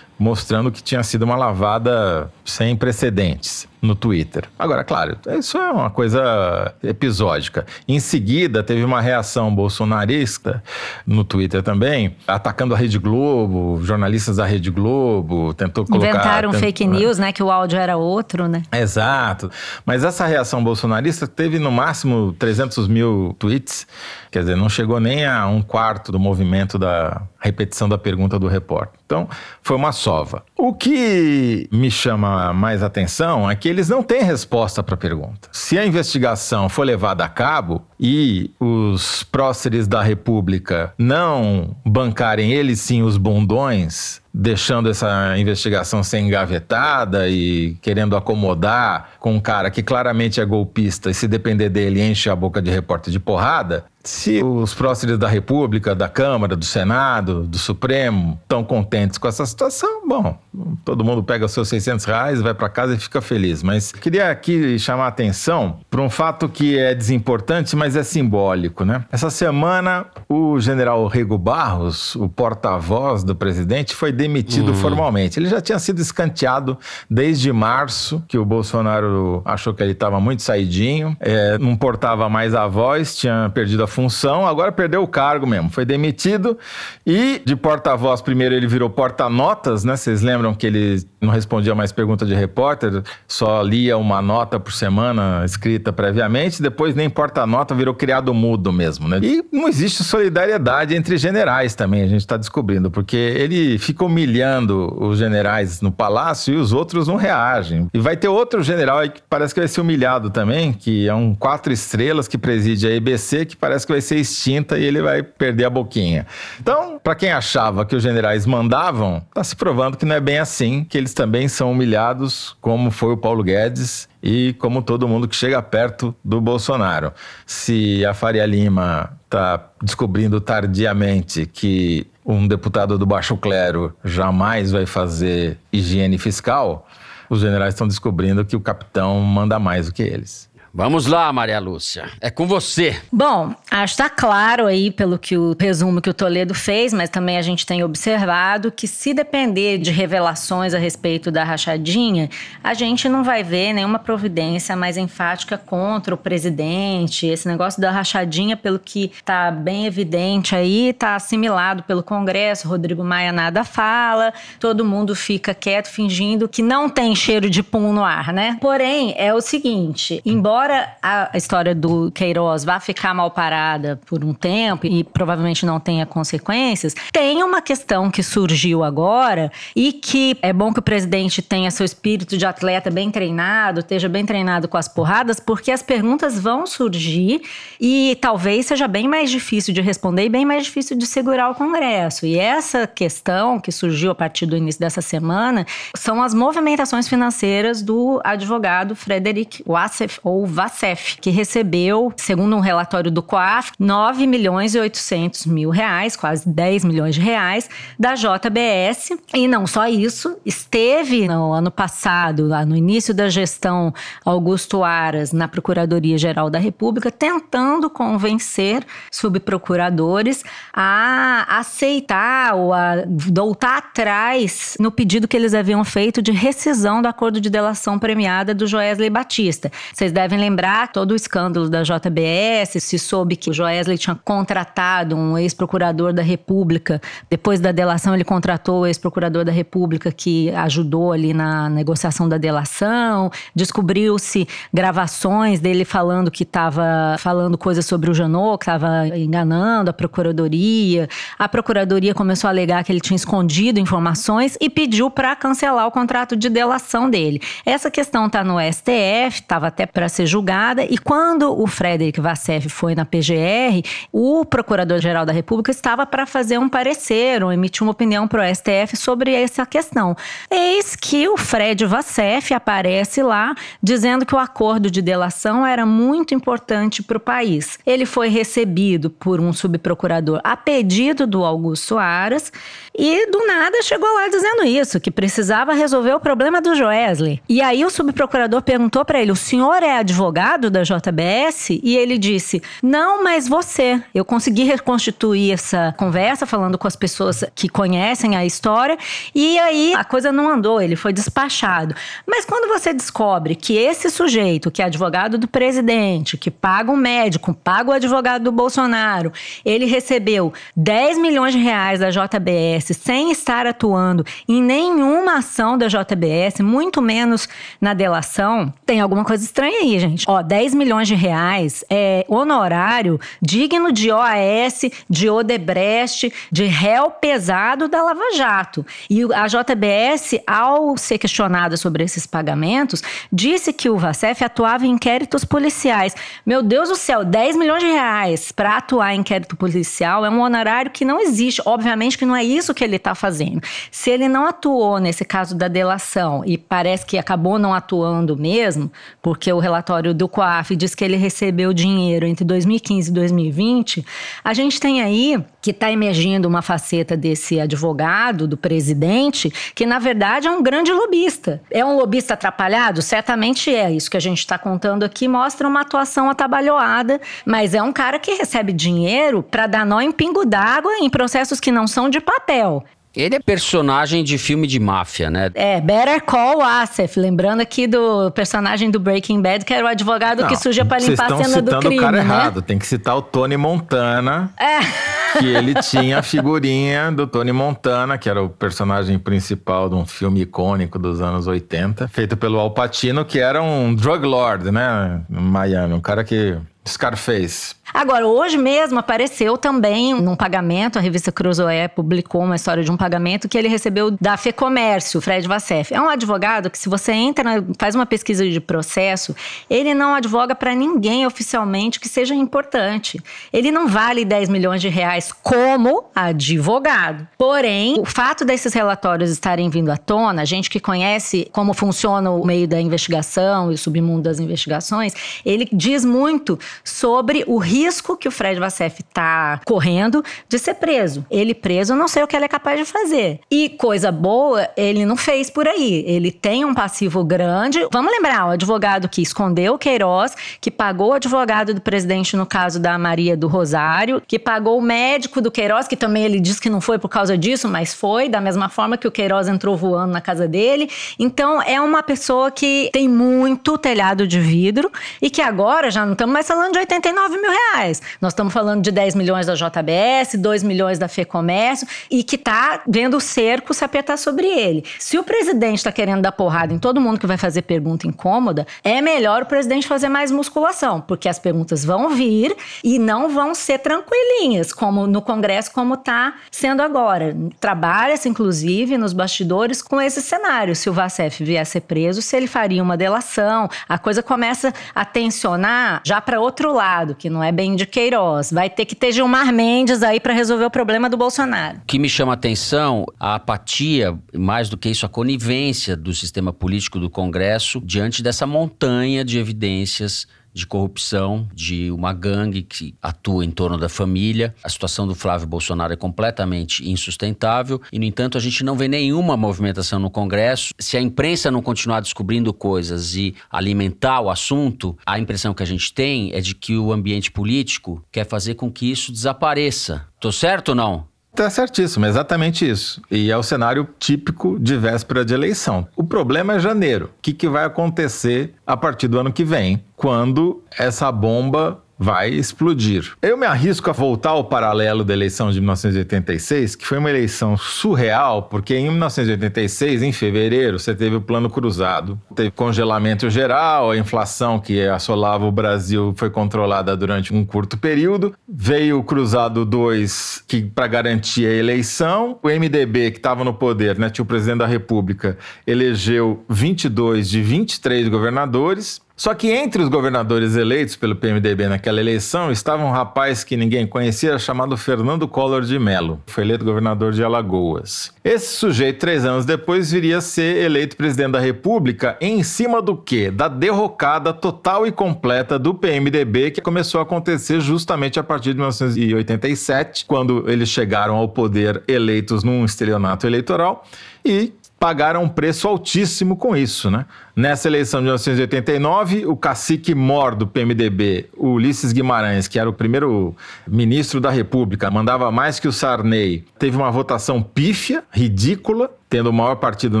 mostrando 0.18 0.70
que 0.70 0.82
tinha 0.82 1.02
sido 1.02 1.22
uma 1.22 1.34
lavada 1.34 2.30
sem 2.44 2.76
precedentes 2.76 3.66
no 3.82 3.96
Twitter. 3.96 4.44
Agora, 4.56 4.84
claro, 4.84 5.18
isso 5.36 5.58
é 5.58 5.70
uma 5.72 5.90
coisa 5.90 6.72
episódica. 6.84 7.66
Em 7.88 7.98
seguida, 7.98 8.62
teve 8.62 8.84
uma 8.84 9.00
reação 9.00 9.52
bolsonarista 9.52 10.62
no 11.04 11.24
Twitter 11.24 11.64
também, 11.64 12.16
atacando 12.26 12.74
a 12.74 12.78
Rede 12.78 12.96
Globo, 12.98 13.80
jornalistas 13.82 14.36
da 14.36 14.46
Rede 14.46 14.70
Globo, 14.70 15.52
tentou 15.52 15.84
colocar... 15.84 16.08
Inventaram 16.08 16.52
fake 16.52 16.86
news, 16.86 17.18
né? 17.18 17.32
Que 17.32 17.42
o 17.42 17.50
áudio 17.50 17.76
era 17.76 17.96
outro, 17.96 18.46
né? 18.46 18.62
Exato. 18.72 19.50
Mas 19.84 20.04
essa 20.04 20.24
reação 20.26 20.62
bolsonarista 20.62 21.26
teve 21.26 21.58
no 21.58 21.72
máximo 21.72 22.32
300 22.38 22.86
mil 22.86 23.34
tweets, 23.36 23.86
quer 24.30 24.40
dizer, 24.40 24.56
não 24.56 24.68
chegou 24.68 25.00
nem 25.00 25.26
a 25.26 25.46
um 25.48 25.60
quarto 25.60 26.12
do 26.12 26.20
movimento 26.20 26.78
da 26.78 27.22
repetição 27.40 27.88
da 27.88 27.98
pergunta 27.98 28.38
do 28.38 28.46
repórter. 28.46 29.00
Então, 29.04 29.28
foi 29.60 29.76
uma 29.76 29.90
sova. 29.90 30.44
O 30.56 30.72
que 30.72 31.68
me 31.72 31.90
chama 31.90 32.52
mais 32.52 32.82
atenção 32.82 33.50
é 33.50 33.56
que 33.56 33.71
eles 33.72 33.88
não 33.88 34.02
têm 34.02 34.22
resposta 34.22 34.82
para 34.82 34.94
a 34.94 34.98
pergunta. 34.98 35.48
Se 35.50 35.78
a 35.78 35.86
investigação 35.86 36.68
for 36.68 36.84
levada 36.84 37.24
a 37.24 37.28
cabo 37.28 37.82
e 37.98 38.50
os 38.60 39.22
próceres 39.24 39.86
da 39.86 40.02
República 40.02 40.92
não 40.98 41.74
bancarem 41.84 42.52
eles 42.52 42.80
sim 42.80 43.02
os 43.02 43.16
bundões, 43.16 44.20
deixando 44.32 44.90
essa 44.90 45.36
investigação 45.38 46.02
ser 46.02 46.20
engavetada 46.20 47.28
e 47.28 47.76
querendo 47.82 48.16
acomodar 48.16 49.10
com 49.18 49.34
um 49.34 49.40
cara 49.40 49.70
que 49.70 49.82
claramente 49.82 50.40
é 50.40 50.44
golpista 50.44 51.10
e 51.10 51.14
se 51.14 51.26
depender 51.28 51.68
dele 51.68 52.02
enche 52.02 52.30
a 52.30 52.36
boca 52.36 52.60
de 52.60 52.70
repórter 52.70 53.12
de 53.12 53.20
porrada, 53.20 53.84
se 54.04 54.42
os 54.42 54.74
próceres 54.74 55.16
da 55.18 55.28
República, 55.28 55.94
da 55.94 56.08
Câmara, 56.08 56.56
do 56.56 56.64
Senado, 56.64 57.44
do 57.44 57.58
Supremo 57.58 58.38
estão 58.42 58.64
contentes 58.64 59.18
com 59.18 59.28
essa 59.28 59.46
situação, 59.46 60.06
bom, 60.06 60.38
todo 60.84 61.04
mundo 61.04 61.22
pega 61.22 61.46
os 61.46 61.52
seus 61.52 61.68
600 61.68 62.04
reais, 62.04 62.42
vai 62.42 62.54
para 62.54 62.68
casa 62.68 62.94
e 62.94 62.98
fica 62.98 63.20
feliz. 63.20 63.62
Mas 63.62 63.92
queria 63.92 64.30
aqui 64.30 64.78
chamar 64.78 65.04
a 65.04 65.08
atenção 65.08 65.78
para 65.88 66.00
um 66.00 66.10
fato 66.10 66.48
que 66.48 66.78
é 66.78 66.94
desimportante, 66.94 67.74
mas 67.76 67.96
é 67.96 68.02
simbólico, 68.02 68.84
né? 68.84 69.04
Essa 69.10 69.30
semana, 69.30 70.06
o 70.28 70.58
general 70.58 71.06
Rego 71.06 71.38
Barros, 71.38 72.16
o 72.16 72.28
porta-voz 72.28 73.22
do 73.22 73.34
presidente, 73.34 73.94
foi 73.94 74.10
demitido 74.10 74.68
uhum. 74.68 74.74
formalmente. 74.74 75.38
Ele 75.38 75.48
já 75.48 75.60
tinha 75.60 75.78
sido 75.78 76.00
escanteado 76.00 76.76
desde 77.08 77.52
março, 77.52 78.22
que 78.26 78.36
o 78.36 78.44
Bolsonaro 78.44 79.42
achou 79.44 79.72
que 79.72 79.82
ele 79.82 79.92
estava 79.92 80.20
muito 80.20 80.42
saidinho, 80.42 81.16
é, 81.20 81.56
não 81.58 81.76
portava 81.76 82.28
mais 82.28 82.54
a 82.54 82.66
voz, 82.66 83.16
tinha 83.16 83.50
perdido 83.54 83.84
a 83.84 83.86
função, 83.92 84.46
agora 84.46 84.72
perdeu 84.72 85.02
o 85.02 85.06
cargo 85.06 85.46
mesmo, 85.46 85.70
foi 85.70 85.84
demitido 85.84 86.58
e 87.06 87.40
de 87.44 87.54
porta-voz 87.54 88.20
primeiro 88.20 88.54
ele 88.54 88.66
virou 88.66 88.90
porta-notas, 88.90 89.84
né? 89.84 89.96
Vocês 89.96 90.22
lembram 90.22 90.54
que 90.54 90.66
ele 90.66 91.02
não 91.20 91.30
respondia 91.30 91.74
mais 91.74 91.92
pergunta 91.92 92.26
de 92.26 92.34
repórter, 92.34 93.02
só 93.28 93.62
lia 93.62 93.96
uma 93.96 94.20
nota 94.20 94.58
por 94.58 94.72
semana 94.72 95.44
escrita 95.44 95.92
previamente, 95.92 96.60
depois 96.60 96.94
nem 96.94 97.08
porta-nota 97.08 97.74
virou 97.74 97.94
criado 97.94 98.34
mudo 98.34 98.72
mesmo, 98.72 99.06
né? 99.06 99.20
E 99.22 99.44
não 99.52 99.68
existe 99.68 100.02
solidariedade 100.02 100.94
entre 100.96 101.16
generais 101.16 101.74
também, 101.74 102.02
a 102.02 102.08
gente 102.08 102.20
está 102.20 102.36
descobrindo, 102.36 102.90
porque 102.90 103.16
ele 103.16 103.78
fica 103.78 104.04
humilhando 104.04 104.92
os 105.00 105.18
generais 105.18 105.80
no 105.80 105.92
palácio 105.92 106.54
e 106.54 106.56
os 106.56 106.72
outros 106.72 107.06
não 107.06 107.16
reagem. 107.16 107.88
E 107.92 107.98
vai 107.98 108.16
ter 108.16 108.28
outro 108.28 108.62
general 108.62 108.98
aí 108.98 109.10
que 109.10 109.20
parece 109.28 109.54
que 109.54 109.60
vai 109.60 109.68
ser 109.68 109.80
humilhado 109.80 110.30
também, 110.30 110.72
que 110.72 111.08
é 111.08 111.14
um 111.14 111.34
quatro 111.34 111.72
estrelas 111.72 112.26
que 112.26 112.38
preside 112.38 112.86
a 112.86 112.90
EBC, 112.90 113.46
que 113.46 113.56
parece 113.56 113.81
que 113.86 113.92
vai 113.92 114.00
ser 114.00 114.16
extinta 114.16 114.78
e 114.78 114.84
ele 114.84 115.02
vai 115.02 115.22
perder 115.22 115.64
a 115.64 115.70
boquinha. 115.70 116.26
Então, 116.60 116.98
para 117.02 117.14
quem 117.14 117.32
achava 117.32 117.84
que 117.84 117.94
os 117.94 118.02
generais 118.02 118.46
mandavam, 118.46 119.22
está 119.28 119.42
se 119.42 119.56
provando 119.56 119.96
que 119.96 120.04
não 120.04 120.16
é 120.16 120.20
bem 120.20 120.38
assim, 120.38 120.84
que 120.84 120.96
eles 120.96 121.14
também 121.14 121.48
são 121.48 121.72
humilhados, 121.72 122.56
como 122.60 122.90
foi 122.90 123.12
o 123.12 123.16
Paulo 123.16 123.42
Guedes 123.42 124.08
e 124.22 124.54
como 124.54 124.82
todo 124.82 125.08
mundo 125.08 125.26
que 125.26 125.34
chega 125.34 125.60
perto 125.62 126.14
do 126.24 126.40
Bolsonaro. 126.40 127.12
Se 127.46 128.04
a 128.04 128.14
Faria 128.14 128.46
Lima 128.46 129.18
está 129.24 129.68
descobrindo 129.82 130.40
tardiamente 130.40 131.46
que 131.46 132.06
um 132.24 132.46
deputado 132.46 132.96
do 132.96 133.06
baixo 133.06 133.36
clero 133.36 133.94
jamais 134.04 134.70
vai 134.70 134.86
fazer 134.86 135.58
higiene 135.72 136.18
fiscal, 136.18 136.86
os 137.28 137.40
generais 137.40 137.74
estão 137.74 137.88
descobrindo 137.88 138.44
que 138.44 138.54
o 138.54 138.60
capitão 138.60 139.20
manda 139.20 139.58
mais 139.58 139.86
do 139.86 139.94
que 139.94 140.02
eles. 140.02 140.50
Vamos 140.74 141.06
lá, 141.06 141.30
Maria 141.30 141.60
Lúcia. 141.60 142.08
É 142.18 142.30
com 142.30 142.46
você. 142.46 142.98
Bom, 143.12 143.54
acho 143.70 143.94
que 143.94 144.02
está 144.02 144.08
claro 144.08 144.66
aí 144.66 144.90
pelo 144.90 145.18
que 145.18 145.36
o 145.36 145.54
resumo 145.58 146.00
que 146.00 146.08
o 146.08 146.14
Toledo 146.14 146.54
fez, 146.54 146.94
mas 146.94 147.10
também 147.10 147.36
a 147.36 147.42
gente 147.42 147.66
tem 147.66 147.84
observado 147.84 148.72
que 148.72 148.88
se 148.88 149.12
depender 149.12 149.76
de 149.76 149.90
revelações 149.90 150.72
a 150.72 150.78
respeito 150.78 151.30
da 151.30 151.44
rachadinha, 151.44 152.30
a 152.64 152.72
gente 152.72 153.06
não 153.06 153.22
vai 153.22 153.42
ver 153.42 153.74
nenhuma 153.74 153.98
providência 153.98 154.74
mais 154.74 154.96
enfática 154.96 155.58
contra 155.58 156.14
o 156.14 156.16
presidente. 156.16 157.26
Esse 157.26 157.46
negócio 157.46 157.78
da 157.78 157.90
rachadinha, 157.90 158.56
pelo 158.56 158.78
que 158.78 159.12
está 159.14 159.50
bem 159.50 159.84
evidente 159.84 160.56
aí, 160.56 160.88
está 160.88 161.16
assimilado 161.16 161.82
pelo 161.82 162.02
Congresso. 162.02 162.66
Rodrigo 162.66 163.04
Maia 163.04 163.30
nada 163.30 163.62
fala, 163.62 164.32
todo 164.58 164.86
mundo 164.86 165.14
fica 165.14 165.52
quieto, 165.52 165.88
fingindo 165.88 166.48
que 166.48 166.62
não 166.62 166.88
tem 166.88 167.14
cheiro 167.14 167.50
de 167.50 167.62
pum 167.62 167.92
no 167.92 168.02
ar, 168.02 168.32
né? 168.32 168.56
Porém, 168.58 169.14
é 169.18 169.34
o 169.34 169.40
seguinte, 169.42 170.22
embora 170.24 170.61
embora 170.62 170.96
a 171.02 171.36
história 171.36 171.74
do 171.74 172.12
Queiroz 172.12 172.64
vá 172.64 172.78
ficar 172.78 173.12
mal 173.12 173.32
parada 173.32 173.98
por 174.06 174.24
um 174.24 174.32
tempo 174.32 174.86
e 174.86 175.02
provavelmente 175.02 175.66
não 175.66 175.80
tenha 175.80 176.06
consequências, 176.06 176.94
tem 177.12 177.42
uma 177.42 177.60
questão 177.60 178.08
que 178.08 178.22
surgiu 178.22 178.84
agora 178.84 179.50
e 179.74 179.92
que 179.92 180.38
é 180.40 180.52
bom 180.52 180.72
que 180.72 180.78
o 180.78 180.82
presidente 180.82 181.42
tenha 181.42 181.68
seu 181.72 181.84
espírito 181.84 182.36
de 182.36 182.46
atleta 182.46 182.92
bem 182.92 183.10
treinado, 183.10 183.80
esteja 183.80 184.08
bem 184.08 184.24
treinado 184.24 184.68
com 184.68 184.76
as 184.76 184.86
porradas, 184.86 185.40
porque 185.40 185.72
as 185.72 185.82
perguntas 185.82 186.38
vão 186.38 186.64
surgir 186.64 187.42
e 187.80 188.16
talvez 188.20 188.66
seja 188.66 188.86
bem 188.86 189.08
mais 189.08 189.32
difícil 189.32 189.74
de 189.74 189.80
responder 189.80 190.26
e 190.26 190.28
bem 190.28 190.44
mais 190.46 190.62
difícil 190.62 190.96
de 190.96 191.06
segurar 191.06 191.50
o 191.50 191.56
Congresso. 191.56 192.24
E 192.24 192.38
essa 192.38 192.86
questão 192.86 193.58
que 193.58 193.72
surgiu 193.72 194.12
a 194.12 194.14
partir 194.14 194.46
do 194.46 194.56
início 194.56 194.80
dessa 194.80 195.02
semana 195.02 195.66
são 195.96 196.22
as 196.22 196.32
movimentações 196.32 197.08
financeiras 197.08 197.82
do 197.82 198.20
advogado 198.22 198.94
Frederic 198.94 199.64
Wassef, 199.66 200.20
ou 200.22 200.51
VACEF, 200.52 201.18
que 201.20 201.30
recebeu, 201.30 202.12
segundo 202.16 202.54
um 202.54 202.60
relatório 202.60 203.10
do 203.10 203.22
COAF, 203.22 203.72
9 203.78 204.26
milhões 204.26 204.74
e 204.74 204.78
800 204.78 205.46
mil 205.46 205.70
reais, 205.70 206.16
quase 206.16 206.48
10 206.48 206.84
milhões 206.84 207.14
de 207.14 207.20
reais, 207.20 207.68
da 207.98 208.14
JBS. 208.14 209.12
E 209.34 209.48
não 209.48 209.66
só 209.66 209.88
isso, 209.88 210.36
esteve 210.44 211.26
no 211.26 211.52
ano 211.52 211.70
passado, 211.70 212.46
lá 212.46 212.64
no 212.64 212.76
início 212.76 213.14
da 213.14 213.28
gestão 213.28 213.92
Augusto 214.24 214.84
Aras, 214.84 215.32
na 215.32 215.48
Procuradoria-Geral 215.48 216.50
da 216.50 216.58
República, 216.58 217.10
tentando 217.10 217.88
convencer 217.90 218.84
subprocuradores 219.10 220.44
a 220.72 221.58
aceitar 221.58 222.54
ou 222.54 222.72
a 222.72 223.04
voltar 223.08 223.78
atrás 223.78 224.76
no 224.78 224.90
pedido 224.90 225.28
que 225.28 225.36
eles 225.36 225.54
haviam 225.54 225.84
feito 225.84 226.20
de 226.20 226.32
rescisão 226.32 227.02
do 227.02 227.08
acordo 227.08 227.40
de 227.40 227.48
delação 227.50 227.98
premiada 227.98 228.54
do 228.54 228.66
Joesley 228.66 229.10
Batista. 229.10 229.70
Vocês 229.92 230.12
devem 230.12 230.38
lembrar 230.42 230.90
todo 230.90 231.12
o 231.12 231.14
escândalo 231.14 231.70
da 231.70 231.82
JBS, 231.82 232.82
se 232.82 232.98
soube 232.98 233.36
que 233.36 233.48
o 233.48 233.52
Joesley 233.52 233.96
tinha 233.96 234.18
contratado 234.24 235.14
um 235.14 235.38
ex-procurador 235.38 236.12
da 236.12 236.22
República. 236.22 237.00
Depois 237.30 237.60
da 237.60 237.70
delação, 237.70 238.12
ele 238.12 238.24
contratou 238.24 238.80
o 238.80 238.86
ex-procurador 238.86 239.44
da 239.44 239.52
República 239.52 240.10
que 240.10 240.50
ajudou 240.50 241.12
ali 241.12 241.32
na 241.32 241.68
negociação 241.68 242.28
da 242.28 242.38
delação. 242.38 243.30
Descobriu-se 243.54 244.48
gravações 244.74 245.60
dele 245.60 245.84
falando 245.84 246.30
que 246.30 246.42
estava 246.42 247.16
falando 247.18 247.56
coisas 247.56 247.86
sobre 247.86 248.10
o 248.10 248.14
Janot, 248.14 248.58
que 248.58 248.64
estava 248.64 249.06
enganando 249.16 249.90
a 249.90 249.92
procuradoria. 249.92 251.08
A 251.38 251.48
procuradoria 251.48 252.14
começou 252.14 252.48
a 252.48 252.50
alegar 252.50 252.82
que 252.82 252.90
ele 252.90 253.00
tinha 253.00 253.16
escondido 253.16 253.78
informações 253.78 254.58
e 254.60 254.68
pediu 254.68 255.08
para 255.08 255.36
cancelar 255.36 255.86
o 255.86 255.92
contrato 255.92 256.34
de 256.34 256.48
delação 256.48 257.08
dele. 257.08 257.40
Essa 257.64 257.90
questão 257.90 258.26
está 258.26 258.42
no 258.42 258.56
STF, 258.58 259.40
estava 259.40 259.68
até 259.68 259.86
para 259.86 260.08
ser 260.08 260.31
julgada. 260.32 260.84
E 260.84 260.96
quando 260.96 261.52
o 261.60 261.66
Frederic 261.66 262.20
Vassef 262.20 262.68
foi 262.68 262.94
na 262.94 263.04
PGR, 263.04 263.82
o 264.10 264.44
Procurador-Geral 264.44 265.26
da 265.26 265.32
República 265.32 265.70
estava 265.70 266.06
para 266.06 266.24
fazer 266.24 266.58
um 266.58 266.68
parecer 266.68 267.44
ou 267.44 267.52
emitir 267.52 267.82
uma 267.82 267.92
opinião 267.92 268.26
para 268.26 268.42
o 268.42 268.54
STF 268.54 268.96
sobre 268.96 269.34
essa 269.34 269.66
questão. 269.66 270.16
Eis 270.50 270.96
que 270.96 271.28
o 271.28 271.36
Fred 271.36 271.84
Vassef 271.84 272.54
aparece 272.54 273.22
lá 273.22 273.54
dizendo 273.82 274.24
que 274.24 274.34
o 274.34 274.38
acordo 274.38 274.90
de 274.90 275.02
delação 275.02 275.66
era 275.66 275.84
muito 275.84 276.34
importante 276.34 277.02
para 277.02 277.18
o 277.18 277.20
país. 277.20 277.78
Ele 277.84 278.06
foi 278.06 278.28
recebido 278.28 279.10
por 279.10 279.38
um 279.40 279.52
subprocurador 279.52 280.40
a 280.42 280.56
pedido 280.56 281.26
do 281.26 281.44
Augusto 281.44 281.98
Aras 281.98 282.50
e 282.96 283.30
do 283.30 283.46
nada 283.46 283.82
chegou 283.82 284.08
lá 284.14 284.28
dizendo 284.28 284.64
isso, 284.64 285.00
que 285.00 285.10
precisava 285.10 285.74
resolver 285.74 286.14
o 286.14 286.20
problema 286.20 286.60
do 286.60 286.74
Joesley. 286.74 287.42
E 287.48 287.60
aí 287.60 287.84
o 287.84 287.90
subprocurador 287.90 288.62
perguntou 288.62 289.04
para 289.04 289.20
ele: 289.20 289.32
"O 289.32 289.36
senhor 289.36 289.82
é 289.82 289.98
advogado 289.98 290.21
advogado 290.22 290.70
da 290.70 290.82
JBS 290.82 291.70
e 291.82 291.96
ele 291.96 292.16
disse: 292.16 292.62
Não, 292.82 293.24
mas 293.24 293.48
você. 293.48 294.00
Eu 294.14 294.24
consegui 294.24 294.62
reconstituir 294.62 295.52
essa 295.52 295.94
conversa 295.98 296.46
falando 296.46 296.78
com 296.78 296.86
as 296.86 296.94
pessoas 296.94 297.44
que 297.54 297.68
conhecem 297.68 298.36
a 298.36 298.44
história 298.44 298.96
e 299.34 299.58
aí 299.58 299.94
a 299.94 300.04
coisa 300.04 300.30
não 300.30 300.48
andou, 300.48 300.80
ele 300.80 300.94
foi 300.94 301.12
despachado. 301.12 301.94
Mas 302.26 302.44
quando 302.44 302.68
você 302.68 302.92
descobre 302.92 303.56
que 303.56 303.76
esse 303.76 304.10
sujeito, 304.10 304.70
que 304.70 304.80
é 304.80 304.84
advogado 304.84 305.36
do 305.36 305.48
presidente, 305.48 306.36
que 306.36 306.50
paga 306.50 306.92
um 306.92 306.96
médico, 306.96 307.52
paga 307.52 307.90
o 307.90 307.94
advogado 307.94 308.44
do 308.44 308.52
Bolsonaro, 308.52 309.32
ele 309.64 309.86
recebeu 309.86 310.52
10 310.76 311.18
milhões 311.18 311.52
de 311.52 311.58
reais 311.58 312.00
da 312.00 312.10
JBS 312.10 312.96
sem 312.96 313.32
estar 313.32 313.66
atuando 313.66 314.24
em 314.48 314.62
nenhuma 314.62 315.38
ação 315.38 315.76
da 315.76 315.88
JBS, 315.88 316.60
muito 316.60 317.02
menos 317.02 317.48
na 317.80 317.94
delação, 317.94 318.72
tem 318.86 319.00
alguma 319.00 319.24
coisa 319.24 319.44
estranha 319.44 319.80
aí, 319.80 319.98
gente 319.98 320.11
gente. 320.12 320.24
Ó, 320.28 320.42
10 320.42 320.74
milhões 320.74 321.08
de 321.08 321.14
reais 321.14 321.84
é 321.90 322.24
honorário 322.28 323.18
digno 323.40 323.90
de 323.90 324.10
OAS, 324.10 324.82
de 325.08 325.28
Odebrecht, 325.28 326.32
de 326.50 326.64
réu 326.66 327.10
pesado 327.10 327.88
da 327.88 328.02
Lava 328.02 328.34
Jato. 328.34 328.86
E 329.08 329.22
a 329.32 329.46
JBS, 329.46 330.40
ao 330.46 330.96
ser 330.96 331.18
questionada 331.18 331.76
sobre 331.76 332.04
esses 332.04 332.26
pagamentos, 332.26 333.02
disse 333.32 333.72
que 333.72 333.88
o 333.88 333.96
Vacef 333.96 334.44
atuava 334.44 334.86
em 334.86 334.90
inquéritos 334.90 335.44
policiais. 335.44 336.14
Meu 336.44 336.62
Deus 336.62 336.88
do 336.88 336.96
céu, 336.96 337.24
10 337.24 337.56
milhões 337.56 337.82
de 337.82 337.90
reais 337.90 338.52
para 338.52 338.76
atuar 338.76 339.14
em 339.14 339.20
inquérito 339.20 339.56
policial 339.56 340.24
é 340.24 340.30
um 340.30 340.40
honorário 340.40 340.90
que 340.90 341.04
não 341.04 341.20
existe. 341.20 341.62
Obviamente 341.64 342.18
que 342.18 342.26
não 342.26 342.36
é 342.36 342.44
isso 342.44 342.74
que 342.74 342.84
ele 342.84 342.96
está 342.96 343.14
fazendo. 343.14 343.62
Se 343.90 344.10
ele 344.10 344.28
não 344.28 344.46
atuou 344.46 344.98
nesse 344.98 345.24
caso 345.24 345.56
da 345.56 345.68
delação 345.68 346.42
e 346.44 346.58
parece 346.58 347.06
que 347.06 347.16
acabou 347.16 347.58
não 347.58 347.72
atuando 347.72 348.36
mesmo, 348.36 348.90
porque 349.22 349.52
o 349.52 349.58
relatório 349.58 349.91
relatório 349.92 350.14
do 350.14 350.28
COAF 350.28 350.74
diz 350.74 350.94
que 350.94 351.04
ele 351.04 351.16
recebeu 351.16 351.72
dinheiro 351.72 352.26
entre 352.26 352.44
2015 352.44 353.10
e 353.10 353.12
2020, 353.12 354.06
a 354.42 354.54
gente 354.54 354.80
tem 354.80 355.02
aí 355.02 355.38
que 355.60 355.70
está 355.70 355.92
emergindo 355.92 356.48
uma 356.48 356.62
faceta 356.62 357.16
desse 357.16 357.60
advogado, 357.60 358.48
do 358.48 358.56
presidente, 358.56 359.52
que 359.74 359.84
na 359.84 359.98
verdade 359.98 360.48
é 360.48 360.50
um 360.50 360.62
grande 360.62 360.90
lobista. 360.92 361.60
É 361.70 361.84
um 361.84 361.96
lobista 361.96 362.34
atrapalhado? 362.34 363.02
Certamente 363.02 363.74
é. 363.74 363.92
Isso 363.92 364.10
que 364.10 364.16
a 364.16 364.20
gente 364.20 364.38
está 364.38 364.58
contando 364.58 365.04
aqui 365.04 365.28
mostra 365.28 365.68
uma 365.68 365.82
atuação 365.82 366.30
atabalhoada, 366.30 367.20
mas 367.44 367.74
é 367.74 367.82
um 367.82 367.92
cara 367.92 368.18
que 368.18 368.32
recebe 368.32 368.72
dinheiro 368.72 369.42
para 369.42 369.66
dar 369.66 369.84
nó 369.84 370.00
em 370.00 370.10
pingo 370.10 370.44
d'água 370.44 370.92
em 371.00 371.10
processos 371.10 371.60
que 371.60 371.70
não 371.70 371.86
são 371.86 372.08
de 372.08 372.20
papel. 372.20 372.84
Ele 373.14 373.34
é 373.34 373.40
personagem 373.40 374.24
de 374.24 374.38
filme 374.38 374.66
de 374.66 374.80
máfia, 374.80 375.28
né? 375.30 375.50
É, 375.54 375.80
Better 375.80 376.22
Call 376.22 376.62
Asif, 376.62 377.18
lembrando 377.20 377.60
aqui 377.60 377.86
do 377.86 378.30
personagem 378.30 378.90
do 378.90 378.98
Breaking 378.98 379.42
Bad, 379.42 379.64
que 379.64 379.74
era 379.74 379.84
o 379.84 379.88
advogado 379.88 380.40
Não, 380.42 380.48
que 380.48 380.56
surgia 380.56 380.84
pra 380.84 380.98
limpar 380.98 381.26
a 381.32 381.36
Vocês 381.36 381.48
cena 381.48 381.58
estão 381.58 381.62
do 381.62 381.68
citando 381.70 381.86
crime, 381.88 381.98
o 381.98 382.00
cara 382.02 382.16
né? 382.18 382.22
errado. 382.24 382.62
Tem 382.62 382.78
que 382.78 382.86
citar 382.86 383.16
o 383.16 383.22
Tony 383.22 383.56
Montana, 383.56 384.50
É. 384.58 385.38
que 385.38 385.46
ele 385.46 385.74
tinha 385.82 386.18
a 386.20 386.22
figurinha 386.22 387.12
do 387.12 387.26
Tony 387.26 387.52
Montana, 387.52 388.16
que 388.16 388.30
era 388.30 388.42
o 388.42 388.48
personagem 388.48 389.18
principal 389.18 389.88
de 389.90 389.94
um 389.94 390.06
filme 390.06 390.40
icônico 390.42 390.98
dos 390.98 391.20
anos 391.20 391.46
80, 391.46 392.08
feito 392.08 392.36
pelo 392.36 392.58
Al 392.58 392.70
Pacino, 392.70 393.24
que 393.26 393.38
era 393.38 393.62
um 393.62 393.94
drug 393.94 394.24
lord, 394.26 394.70
né? 394.70 395.20
Em 395.30 395.40
Miami, 395.40 395.92
um 395.92 396.00
cara 396.00 396.24
que... 396.24 396.56
Scarface. 396.86 397.74
Agora, 397.94 398.26
hoje 398.26 398.56
mesmo 398.56 398.98
apareceu 398.98 399.58
também 399.58 400.14
num 400.14 400.34
pagamento, 400.34 400.98
a 400.98 401.02
revista 401.02 401.30
Cruzoé 401.30 401.88
publicou 401.88 402.42
uma 402.42 402.56
história 402.56 402.82
de 402.82 402.90
um 402.90 402.96
pagamento 402.96 403.48
que 403.48 403.58
ele 403.58 403.68
recebeu 403.68 404.10
da 404.10 404.36
FEComércio, 404.38 405.20
Fred 405.20 405.46
Vassef. 405.46 405.92
É 405.92 406.00
um 406.00 406.08
advogado 406.08 406.70
que, 406.70 406.78
se 406.78 406.88
você 406.88 407.12
entra, 407.12 407.62
faz 407.78 407.94
uma 407.94 408.06
pesquisa 408.06 408.48
de 408.48 408.60
processo, 408.60 409.36
ele 409.68 409.92
não 409.92 410.14
advoga 410.14 410.54
para 410.54 410.74
ninguém 410.74 411.26
oficialmente 411.26 412.00
que 412.00 412.08
seja 412.08 412.34
importante. 412.34 413.20
Ele 413.52 413.70
não 413.70 413.86
vale 413.86 414.24
10 414.24 414.48
milhões 414.48 414.80
de 414.80 414.88
reais 414.88 415.30
como 415.30 416.04
advogado. 416.14 417.28
Porém, 417.36 418.00
o 418.00 418.06
fato 418.06 418.42
desses 418.42 418.72
relatórios 418.72 419.30
estarem 419.30 419.68
vindo 419.68 419.90
à 419.90 419.98
tona, 419.98 420.40
a 420.40 420.46
gente 420.46 420.70
que 420.70 420.80
conhece 420.80 421.46
como 421.52 421.74
funciona 421.74 422.30
o 422.30 422.46
meio 422.46 422.66
da 422.66 422.80
investigação 422.80 423.70
e 423.70 423.74
o 423.74 423.78
submundo 423.78 424.22
das 424.22 424.40
investigações, 424.40 425.12
ele 425.44 425.68
diz 425.70 426.06
muito 426.06 426.58
sobre 426.84 427.44
o 427.46 427.58
risco 427.58 428.16
que 428.16 428.28
o 428.28 428.30
Fred 428.30 428.58
Vassef 428.58 429.00
está 429.00 429.60
correndo 429.64 430.24
de 430.48 430.58
ser 430.58 430.74
preso. 430.74 431.24
Ele 431.30 431.54
preso, 431.54 431.92
eu 431.92 431.96
não 431.96 432.08
sei 432.08 432.22
o 432.22 432.26
que 432.26 432.36
ele 432.36 432.44
é 432.44 432.48
capaz 432.48 432.78
de 432.78 432.84
fazer. 432.84 433.40
E 433.50 433.68
coisa 433.70 434.12
boa, 434.12 434.68
ele 434.76 435.04
não 435.04 435.16
fez 435.16 435.50
por 435.50 435.66
aí. 435.66 436.04
Ele 436.06 436.30
tem 436.30 436.64
um 436.64 436.74
passivo 436.74 437.24
grande. 437.24 437.86
Vamos 437.92 438.12
lembrar, 438.12 438.46
o 438.46 438.50
advogado 438.50 439.08
que 439.08 439.22
escondeu 439.22 439.74
o 439.74 439.78
Queiroz, 439.78 440.34
que 440.60 440.70
pagou 440.70 441.10
o 441.10 441.14
advogado 441.14 441.74
do 441.74 441.80
presidente 441.80 442.36
no 442.36 442.46
caso 442.46 442.78
da 442.78 442.98
Maria 442.98 443.36
do 443.36 443.48
Rosário, 443.48 444.22
que 444.26 444.38
pagou 444.38 444.78
o 444.78 444.82
médico 444.82 445.40
do 445.40 445.50
Queiroz, 445.50 445.88
que 445.88 445.96
também 445.96 446.24
ele 446.24 446.40
disse 446.40 446.60
que 446.60 446.70
não 446.70 446.80
foi 446.80 446.98
por 446.98 447.08
causa 447.08 447.36
disso, 447.36 447.68
mas 447.68 447.92
foi, 447.92 448.28
da 448.28 448.40
mesma 448.40 448.68
forma 448.68 448.96
que 448.96 449.08
o 449.08 449.10
Queiroz 449.10 449.48
entrou 449.48 449.76
voando 449.76 450.12
na 450.12 450.20
casa 450.20 450.46
dele. 450.46 450.88
Então, 451.18 451.60
é 451.62 451.80
uma 451.80 452.02
pessoa 452.02 452.50
que 452.50 452.90
tem 452.92 453.08
muito 453.08 453.76
telhado 453.76 454.26
de 454.26 454.40
vidro 454.40 454.90
e 455.20 455.28
que 455.30 455.42
agora 455.42 455.90
já 455.90 456.04
não 456.04 456.12
estamos 456.12 456.32
mais 456.32 456.46
falando 456.46 456.61
de 456.70 456.78
89 456.78 457.38
mil 457.38 457.50
reais. 457.50 458.00
Nós 458.20 458.32
estamos 458.32 458.52
falando 458.52 458.82
de 458.82 458.90
10 458.90 459.14
milhões 459.14 459.46
da 459.46 459.54
JBS, 459.54 460.36
2 460.38 460.62
milhões 460.62 460.98
da 460.98 461.08
FEComércio 461.08 461.86
e 462.10 462.22
que 462.22 462.36
está 462.36 462.82
vendo 462.86 463.16
o 463.16 463.20
cerco 463.20 463.74
se 463.74 463.84
apertar 463.84 464.16
sobre 464.16 464.46
ele. 464.46 464.84
Se 464.98 465.18
o 465.18 465.24
presidente 465.24 465.78
está 465.78 465.90
querendo 465.90 466.22
dar 466.22 466.32
porrada 466.32 466.72
em 466.72 466.78
todo 466.78 467.00
mundo 467.00 467.18
que 467.18 467.26
vai 467.26 467.36
fazer 467.36 467.62
pergunta 467.62 468.06
incômoda, 468.06 468.66
é 468.84 469.00
melhor 469.00 469.42
o 469.42 469.46
presidente 469.46 469.88
fazer 469.88 470.08
mais 470.08 470.30
musculação, 470.30 471.00
porque 471.00 471.28
as 471.28 471.38
perguntas 471.38 471.84
vão 471.84 472.10
vir 472.10 472.54
e 472.84 472.98
não 472.98 473.28
vão 473.28 473.54
ser 473.54 473.78
tranquilinhas, 473.78 474.72
como 474.72 475.06
no 475.06 475.22
Congresso, 475.22 475.72
como 475.72 475.94
está 475.94 476.34
sendo 476.50 476.82
agora. 476.82 477.36
Trabalha-se, 477.58 478.28
inclusive, 478.28 478.98
nos 478.98 479.12
bastidores 479.12 479.80
com 479.80 480.00
esse 480.00 480.20
cenário. 480.20 480.76
Se 480.76 480.90
o 480.90 480.92
Vassef 480.92 481.42
vier 481.42 481.62
a 481.62 481.64
ser 481.64 481.80
preso, 481.82 482.20
se 482.22 482.36
ele 482.36 482.46
faria 482.46 482.82
uma 482.82 482.96
delação, 482.96 483.68
a 483.88 483.98
coisa 483.98 484.22
começa 484.22 484.72
a 484.94 485.04
tensionar 485.04 486.02
já 486.04 486.20
para 486.20 486.40
outro 486.52 486.72
lado, 486.72 487.14
que 487.14 487.30
não 487.30 487.42
é 487.42 487.50
bem 487.50 487.74
de 487.74 487.86
Queiroz. 487.86 488.52
Vai 488.52 488.68
ter 488.68 488.84
que 488.84 488.94
ter 488.94 489.10
Gilmar 489.10 489.52
Mendes 489.52 490.02
aí 490.02 490.20
para 490.20 490.34
resolver 490.34 490.66
o 490.66 490.70
problema 490.70 491.08
do 491.08 491.16
Bolsonaro. 491.16 491.78
O 491.78 491.86
que 491.86 491.98
me 491.98 492.08
chama 492.08 492.32
a 492.32 492.34
atenção, 492.34 493.06
a 493.18 493.36
apatia, 493.36 494.16
mais 494.34 494.68
do 494.68 494.76
que 494.76 494.90
isso, 494.90 495.06
a 495.06 495.08
conivência 495.08 495.96
do 495.96 496.12
sistema 496.12 496.52
político 496.52 496.98
do 496.98 497.08
Congresso 497.08 497.80
diante 497.82 498.22
dessa 498.22 498.46
montanha 498.46 499.24
de 499.24 499.38
evidências 499.38 500.26
de 500.52 500.66
corrupção, 500.66 501.48
de 501.54 501.90
uma 501.90 502.12
gangue 502.12 502.62
que 502.62 502.94
atua 503.02 503.44
em 503.44 503.50
torno 503.50 503.78
da 503.78 503.88
família. 503.88 504.54
A 504.62 504.68
situação 504.68 505.06
do 505.06 505.14
Flávio 505.14 505.46
Bolsonaro 505.46 505.92
é 505.92 505.96
completamente 505.96 506.88
insustentável 506.88 507.80
e, 507.92 507.98
no 507.98 508.04
entanto, 508.04 508.36
a 508.36 508.40
gente 508.40 508.62
não 508.64 508.76
vê 508.76 508.88
nenhuma 508.88 509.36
movimentação 509.36 509.98
no 509.98 510.10
Congresso. 510.10 510.74
Se 510.78 510.96
a 510.96 511.00
imprensa 511.00 511.50
não 511.50 511.62
continuar 511.62 512.00
descobrindo 512.00 512.52
coisas 512.52 513.14
e 513.14 513.34
alimentar 513.50 514.20
o 514.20 514.30
assunto, 514.30 514.96
a 515.06 515.18
impressão 515.18 515.54
que 515.54 515.62
a 515.62 515.66
gente 515.66 515.92
tem 515.92 516.32
é 516.32 516.40
de 516.40 516.54
que 516.54 516.76
o 516.76 516.92
ambiente 516.92 517.30
político 517.30 518.04
quer 518.10 518.26
fazer 518.26 518.54
com 518.54 518.70
que 518.70 518.90
isso 518.90 519.12
desapareça. 519.12 520.06
Tô 520.20 520.30
certo 520.30 520.70
ou 520.70 520.74
não? 520.74 521.11
Tá 521.34 521.48
certíssimo, 521.48 522.04
exatamente 522.04 522.68
isso. 522.68 523.00
E 523.10 523.30
é 523.30 523.36
o 523.36 523.42
cenário 523.42 523.88
típico 523.98 524.58
de 524.60 524.76
véspera 524.76 525.24
de 525.24 525.32
eleição. 525.32 525.88
O 525.96 526.04
problema 526.04 526.54
é 526.54 526.58
janeiro. 526.58 527.06
O 527.06 527.22
que, 527.22 527.32
que 527.32 527.48
vai 527.48 527.64
acontecer 527.64 528.54
a 528.66 528.76
partir 528.76 529.08
do 529.08 529.18
ano 529.18 529.32
que 529.32 529.42
vem, 529.42 529.82
quando 529.96 530.62
essa 530.78 531.10
bomba 531.10 531.81
vai 531.98 532.30
explodir. 532.30 533.12
Eu 533.20 533.36
me 533.36 533.46
arrisco 533.46 533.90
a 533.90 533.92
voltar 533.92 534.30
ao 534.30 534.44
paralelo 534.44 535.04
da 535.04 535.12
eleição 535.12 535.50
de 535.50 535.60
1986, 535.60 536.74
que 536.76 536.86
foi 536.86 536.98
uma 536.98 537.10
eleição 537.10 537.56
surreal, 537.56 538.44
porque 538.44 538.76
em 538.76 538.88
1986, 538.90 540.02
em 540.02 540.12
fevereiro, 540.12 540.78
você 540.78 540.94
teve 540.94 541.16
o 541.16 541.20
plano 541.20 541.50
cruzado, 541.50 542.18
teve 542.34 542.50
congelamento 542.50 543.28
geral, 543.30 543.90
a 543.90 543.96
inflação 543.96 544.58
que 544.58 544.82
assolava 544.86 545.44
o 545.44 545.52
Brasil 545.52 546.14
foi 546.16 546.30
controlada 546.30 546.96
durante 546.96 547.34
um 547.34 547.44
curto 547.44 547.76
período, 547.76 548.34
veio 548.48 548.98
o 548.98 549.04
cruzado 549.04 549.64
2, 549.64 550.44
que 550.46 550.62
para 550.62 550.86
garantir 550.86 551.46
a 551.46 551.52
eleição, 551.52 552.38
o 552.42 552.48
MDB 552.48 553.10
que 553.10 553.18
estava 553.18 553.44
no 553.44 553.54
poder, 553.54 553.98
né, 553.98 554.10
tinha 554.10 554.22
o 554.22 554.26
presidente 554.26 554.58
da 554.58 554.66
República, 554.66 555.36
elegeu 555.66 556.44
22 556.48 557.28
de 557.28 557.42
23 557.42 558.08
governadores, 558.08 559.00
só 559.16 559.34
que 559.34 559.50
entre 559.50 559.82
os 559.82 559.88
governadores 559.88 560.56
eleitos 560.56 560.96
pelo 560.96 561.14
PMDB 561.14 561.68
naquela 561.68 562.00
eleição 562.00 562.50
estava 562.50 562.84
um 562.84 562.90
rapaz 562.90 563.44
que 563.44 563.56
ninguém 563.56 563.86
conhecia 563.86 564.38
chamado 564.38 564.76
Fernando 564.76 565.28
Collor 565.28 565.62
de 565.62 565.78
Mello. 565.78 566.20
Foi 566.26 566.42
eleito 566.44 566.64
governador 566.64 567.12
de 567.12 567.22
Alagoas. 567.22 568.12
Esse 568.24 568.54
sujeito, 568.54 568.98
três 568.98 569.24
anos 569.24 569.44
depois, 569.44 569.92
viria 569.92 570.18
a 570.18 570.20
ser 570.20 570.64
eleito 570.64 570.96
presidente 570.96 571.32
da 571.32 571.40
República 571.40 572.16
em 572.20 572.42
cima 572.42 572.80
do 572.80 572.96
quê? 572.96 573.30
Da 573.30 573.48
derrocada 573.48 574.32
total 574.32 574.86
e 574.86 574.92
completa 574.92 575.58
do 575.58 575.74
PMDB 575.74 576.50
que 576.50 576.60
começou 576.60 577.00
a 577.00 577.02
acontecer 577.02 577.60
justamente 577.60 578.18
a 578.18 578.22
partir 578.22 578.50
de 578.50 578.56
1987, 578.56 580.04
quando 580.06 580.48
eles 580.48 580.68
chegaram 580.68 581.16
ao 581.16 581.28
poder 581.28 581.82
eleitos 581.86 582.42
num 582.42 582.64
estelionato 582.64 583.26
eleitoral 583.26 583.84
e 584.24 584.52
pagaram 584.82 585.22
um 585.22 585.28
preço 585.28 585.68
altíssimo 585.68 586.36
com 586.36 586.56
isso, 586.56 586.90
né? 586.90 587.06
Nessa 587.36 587.68
eleição 587.68 588.00
de 588.00 588.06
1989, 588.06 589.26
o 589.26 589.36
cacique 589.36 589.94
mor 589.94 590.34
do 590.34 590.44
PMDB, 590.44 591.30
Ulisses 591.36 591.92
Guimarães, 591.92 592.48
que 592.48 592.58
era 592.58 592.68
o 592.68 592.72
primeiro 592.72 593.32
ministro 593.64 594.20
da 594.20 594.28
República, 594.28 594.90
mandava 594.90 595.30
mais 595.30 595.60
que 595.60 595.68
o 595.68 595.72
Sarney, 595.72 596.44
teve 596.58 596.76
uma 596.76 596.90
votação 596.90 597.40
pífia, 597.40 598.02
ridícula, 598.10 598.90
tendo 599.08 599.30
o 599.30 599.32
maior 599.32 599.54
partido 599.54 600.00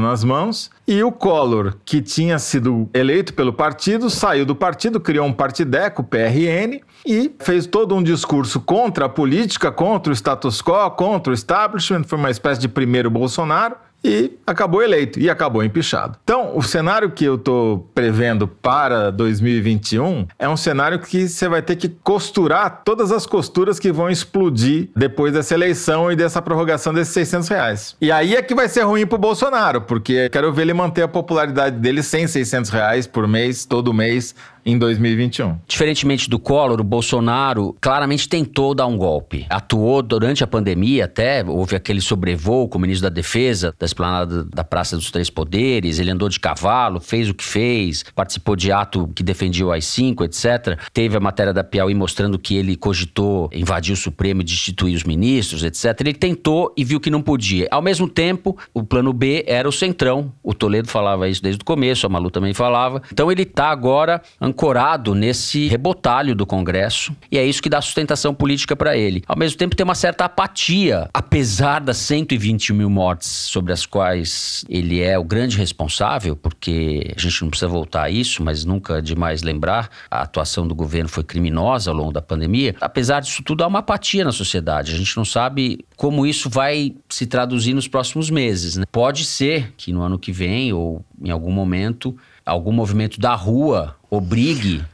nas 0.00 0.24
mãos, 0.24 0.68
e 0.86 1.00
o 1.00 1.12
Collor, 1.12 1.74
que 1.84 2.02
tinha 2.02 2.40
sido 2.40 2.90
eleito 2.92 3.34
pelo 3.34 3.52
partido, 3.52 4.10
saiu 4.10 4.44
do 4.44 4.56
partido, 4.56 4.98
criou 4.98 5.26
um 5.26 5.32
partideco, 5.32 6.02
PRN, 6.02 6.80
e 7.06 7.30
fez 7.38 7.66
todo 7.66 7.94
um 7.94 8.02
discurso 8.02 8.58
contra 8.58 9.04
a 9.04 9.08
política, 9.08 9.70
contra 9.70 10.12
o 10.12 10.16
status 10.16 10.60
quo, 10.60 10.90
contra 10.90 11.30
o 11.30 11.34
establishment, 11.34 12.02
foi 12.02 12.18
uma 12.18 12.30
espécie 12.30 12.60
de 12.60 12.68
primeiro 12.68 13.08
Bolsonaro, 13.08 13.76
e 14.04 14.38
acabou 14.46 14.82
eleito 14.82 15.20
e 15.20 15.30
acabou 15.30 15.62
empichado. 15.62 16.18
Então, 16.24 16.56
o 16.56 16.62
cenário 16.62 17.10
que 17.10 17.24
eu 17.24 17.36
estou 17.36 17.90
prevendo 17.94 18.46
para 18.48 19.10
2021 19.10 20.26
é 20.38 20.48
um 20.48 20.56
cenário 20.56 20.98
que 20.98 21.28
você 21.28 21.48
vai 21.48 21.62
ter 21.62 21.76
que 21.76 21.88
costurar 21.88 22.82
todas 22.84 23.12
as 23.12 23.26
costuras 23.26 23.78
que 23.78 23.92
vão 23.92 24.10
explodir 24.10 24.90
depois 24.96 25.32
dessa 25.32 25.54
eleição 25.54 26.10
e 26.10 26.16
dessa 26.16 26.42
prorrogação 26.42 26.92
desses 26.92 27.14
600 27.14 27.48
reais. 27.48 27.96
E 28.00 28.10
aí 28.10 28.34
é 28.34 28.42
que 28.42 28.54
vai 28.54 28.68
ser 28.68 28.82
ruim 28.82 29.06
pro 29.06 29.18
Bolsonaro, 29.18 29.82
porque 29.82 30.28
quero 30.30 30.52
ver 30.52 30.62
ele 30.62 30.74
manter 30.74 31.02
a 31.02 31.08
popularidade 31.08 31.76
dele 31.78 32.02
sem 32.02 32.26
600 32.26 32.70
reais 32.70 33.06
por 33.06 33.28
mês, 33.28 33.64
todo 33.64 33.92
mês, 33.92 34.34
em 34.64 34.78
2021. 34.78 35.58
Diferentemente 35.66 36.28
do 36.28 36.38
Collor, 36.38 36.80
o 36.80 36.84
Bolsonaro 36.84 37.76
claramente 37.80 38.28
tentou 38.28 38.74
dar 38.74 38.86
um 38.86 38.96
golpe. 38.96 39.46
Atuou 39.48 40.02
durante 40.02 40.44
a 40.44 40.46
pandemia 40.46 41.04
até, 41.04 41.44
houve 41.44 41.76
aquele 41.76 42.00
sobrevoo 42.00 42.68
com 42.68 42.78
o 42.78 42.80
ministro 42.80 43.08
da 43.08 43.14
Defesa, 43.14 43.74
das 43.78 43.92
esplanada 43.92 44.44
da 44.44 44.64
Praça 44.64 44.96
dos 44.96 45.10
Três 45.10 45.30
Poderes, 45.30 45.98
ele 45.98 46.10
andou 46.10 46.28
de 46.28 46.40
cavalo, 46.40 47.00
fez 47.00 47.28
o 47.28 47.34
que 47.34 47.44
fez, 47.44 48.04
participou 48.14 48.56
de 48.56 48.72
ato 48.72 49.08
que 49.14 49.22
defendia 49.22 49.66
o 49.66 49.70
AI-5, 49.70 50.24
etc. 50.24 50.78
Teve 50.92 51.16
a 51.16 51.20
matéria 51.20 51.52
da 51.52 51.62
Piauí 51.62 51.94
mostrando 51.94 52.38
que 52.38 52.56
ele 52.56 52.76
cogitou 52.76 53.48
invadir 53.52 53.92
o 53.92 53.96
Supremo 53.96 54.40
e 54.40 54.44
destituir 54.44 54.96
os 54.96 55.04
ministros, 55.04 55.62
etc. 55.62 56.00
Ele 56.00 56.14
tentou 56.14 56.72
e 56.76 56.84
viu 56.84 56.98
que 56.98 57.10
não 57.10 57.22
podia. 57.22 57.68
Ao 57.70 57.82
mesmo 57.82 58.08
tempo, 58.08 58.56
o 58.74 58.82
plano 58.82 59.12
B 59.12 59.44
era 59.46 59.68
o 59.68 59.72
Centrão. 59.72 60.32
O 60.42 60.54
Toledo 60.54 60.88
falava 60.88 61.28
isso 61.28 61.42
desde 61.42 61.60
o 61.62 61.64
começo, 61.64 62.06
a 62.06 62.08
Malu 62.08 62.30
também 62.30 62.54
falava. 62.54 63.02
Então 63.12 63.30
ele 63.30 63.42
está 63.42 63.68
agora 63.68 64.22
ancorado 64.52 65.14
nesse 65.14 65.66
rebotalho 65.66 66.34
do 66.34 66.44
Congresso 66.44 67.16
e 67.30 67.38
é 67.38 67.44
isso 67.44 67.62
que 67.62 67.70
dá 67.70 67.80
sustentação 67.80 68.34
política 68.34 68.76
para 68.76 68.96
ele. 68.96 69.22
Ao 69.26 69.36
mesmo 69.36 69.56
tempo, 69.56 69.74
tem 69.74 69.82
uma 69.82 69.94
certa 69.94 70.26
apatia, 70.26 71.08
apesar 71.12 71.80
das 71.80 71.96
120 71.96 72.74
mil 72.74 72.90
mortes 72.90 73.28
sobre 73.28 73.72
as 73.72 73.86
quais 73.86 74.64
ele 74.68 75.00
é 75.00 75.18
o 75.18 75.24
grande 75.24 75.56
responsável, 75.56 76.36
porque 76.36 77.12
a 77.16 77.20
gente 77.20 77.40
não 77.42 77.48
precisa 77.48 77.68
voltar 77.68 78.04
a 78.04 78.10
isso, 78.10 78.44
mas 78.44 78.64
nunca 78.64 78.98
é 78.98 79.00
demais 79.00 79.42
lembrar, 79.42 79.88
a 80.10 80.20
atuação 80.20 80.68
do 80.68 80.74
governo 80.74 81.08
foi 81.08 81.24
criminosa 81.24 81.90
ao 81.90 81.96
longo 81.96 82.12
da 82.12 82.20
pandemia. 82.20 82.76
Apesar 82.80 83.20
disso 83.20 83.42
tudo, 83.42 83.64
há 83.64 83.66
uma 83.66 83.78
apatia 83.78 84.24
na 84.24 84.32
sociedade. 84.32 84.92
A 84.92 84.98
gente 84.98 85.16
não 85.16 85.24
sabe 85.24 85.84
como 85.96 86.26
isso 86.26 86.50
vai 86.50 86.94
se 87.08 87.26
traduzir 87.26 87.72
nos 87.72 87.88
próximos 87.88 88.28
meses. 88.28 88.76
Né? 88.76 88.84
Pode 88.92 89.24
ser 89.24 89.72
que 89.76 89.92
no 89.92 90.02
ano 90.02 90.18
que 90.18 90.30
vem 90.30 90.72
ou 90.72 91.02
em 91.22 91.30
algum 91.30 91.50
momento 91.50 92.14
algum 92.44 92.72
movimento 92.72 93.20
da 93.20 93.34
rua 93.34 93.96
obrigue 94.12 94.84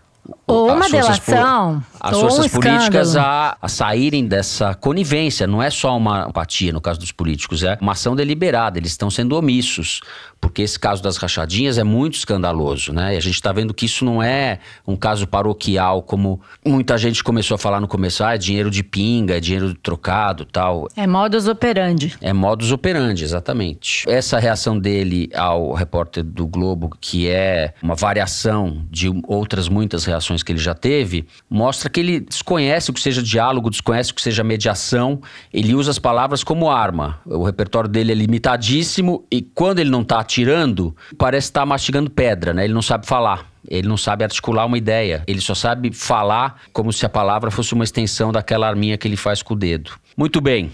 ou 0.47 0.71
uma 0.73 0.89
delação, 0.89 1.83
as 2.01 2.15
ou 2.15 2.23
forças 2.23 2.47
um 2.47 2.61
políticas 2.61 3.17
a, 3.17 3.57
a 3.61 3.69
saírem 3.69 4.27
dessa 4.27 4.75
conivência. 4.75 5.47
Não 5.47 5.63
é 5.63 5.71
só 5.71 5.97
uma 5.97 6.25
apatia 6.25 6.73
no 6.73 6.81
caso 6.81 6.99
dos 6.99 7.13
políticos, 7.13 7.63
é 7.63 7.79
uma 7.81 7.93
ação 7.93 8.15
deliberada. 8.15 8.79
Eles 8.79 8.93
estão 8.93 9.11
sendo 9.11 9.37
omissos. 9.37 10.01
Porque 10.41 10.63
esse 10.63 10.79
caso 10.79 11.03
das 11.03 11.17
rachadinhas 11.17 11.79
é 11.79 11.85
muito 11.85 12.15
escandaloso, 12.15 12.93
né? 12.93 13.15
E 13.15 13.17
a 13.17 13.21
gente 13.21 13.35
está 13.35 13.53
vendo 13.53 13.75
que 13.75 13.87
isso 13.87 14.05
não 14.05 14.23
é 14.23 14.61
um 14.87 14.95
caso 14.95 15.27
paroquial, 15.27 16.03
como 16.03 16.41
muita 16.65 16.97
gente 16.97 17.25
começou 17.25 17.57
a 17.57 17.59
falar 17.59 17.81
no 17.81 17.89
começo. 17.89 18.23
Ah, 18.23 18.35
é 18.35 18.39
dinheiro 18.39 18.71
de 18.71 18.85
pinga, 18.85 19.37
é 19.37 19.41
dinheiro 19.41 19.75
trocado 19.75 20.45
tal. 20.45 20.87
É 20.97 21.07
modus 21.07 21.49
operandi. 21.49 22.17
É 22.21 22.33
modus 22.33 22.71
operandi, 22.71 23.25
exatamente. 23.25 24.09
Essa 24.09 24.39
reação 24.39 24.79
dele 24.79 25.29
ao 25.35 25.73
repórter 25.73 26.23
do 26.23 26.47
Globo, 26.47 26.91
que 27.01 27.29
é 27.29 27.75
uma 27.83 27.97
variação 27.97 28.85
de 28.89 29.11
outras 29.27 29.69
muitas 29.69 30.05
reações 30.05 30.43
que 30.45 30.53
ele 30.53 30.61
já 30.61 30.75
teve, 30.75 31.27
mostra 31.51 31.88
que 31.89 32.01
ele 32.01 32.20
desconhece 32.20 32.91
o 32.91 32.93
que 32.93 33.01
seja 33.01 33.22
diálogo, 33.22 33.70
desconhece 33.70 34.12
o 34.12 34.14
que 34.14 34.22
seja 34.22 34.45
mediação. 34.45 35.20
Ele 35.53 35.74
usa 35.74 35.91
as 35.91 35.99
palavras 35.99 36.45
como 36.45 36.70
arma. 36.70 37.20
O 37.24 37.45
repertório 37.45 37.89
dele 37.89 38.12
é 38.12 38.14
limitadíssimo 38.14 39.24
e 39.30 39.43
quando 39.43 39.78
ele 39.78 39.91
não 39.91 40.03
está 40.03 40.20
atirando, 40.20 40.95
parece 41.16 41.49
estar 41.49 41.64
mastigando 41.66 42.11
pedra, 42.11 42.53
né? 42.53 42.64
Ele 42.64 42.74
não 42.74 42.82
sabe 42.82 43.07
falar. 43.07 43.47
Ele 43.68 43.86
não 43.86 43.97
sabe 43.97 44.24
articular 44.24 44.64
uma 44.64 44.78
ideia. 44.78 45.22
Ele 45.26 45.41
só 45.41 45.55
sabe 45.55 45.93
falar 45.93 46.62
como 46.72 46.93
se 46.93 47.05
a 47.05 47.09
palavra 47.09 47.51
fosse 47.51 47.74
uma 47.74 47.84
extensão 47.84 48.32
daquela 48.32 48.66
arminha 48.66 48.97
que 48.97 49.07
ele 49.07 49.16
faz 49.16 49.43
com 49.43 49.55
o 49.55 49.57
dedo. 49.57 49.93
Muito 50.16 50.41
bem. 50.41 50.70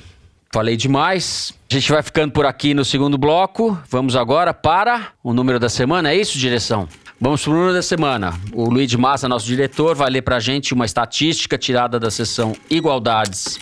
Falei 0.52 0.76
demais. 0.76 1.52
A 1.68 1.74
gente 1.74 1.90
vai 1.90 2.00
ficando 2.00 2.30
por 2.30 2.46
aqui 2.46 2.74
no 2.74 2.84
segundo 2.84 3.18
bloco. 3.18 3.76
Vamos 3.90 4.14
agora 4.14 4.54
para 4.54 5.08
o 5.24 5.32
número 5.32 5.58
da 5.58 5.68
semana. 5.68 6.12
É 6.12 6.16
isso, 6.16 6.38
direção? 6.38 6.88
Vamos 7.20 7.42
para 7.42 7.52
o 7.52 7.54
número 7.54 7.72
da 7.72 7.82
semana. 7.82 8.34
O 8.52 8.68
Luiz 8.68 8.92
Massa, 8.94 9.28
nosso 9.28 9.46
diretor, 9.46 9.94
vai 9.94 10.10
ler 10.10 10.22
para 10.22 10.36
a 10.36 10.40
gente 10.40 10.74
uma 10.74 10.84
estatística 10.84 11.56
tirada 11.56 11.98
da 11.98 12.10
seção 12.10 12.54
Igualdades, 12.68 13.58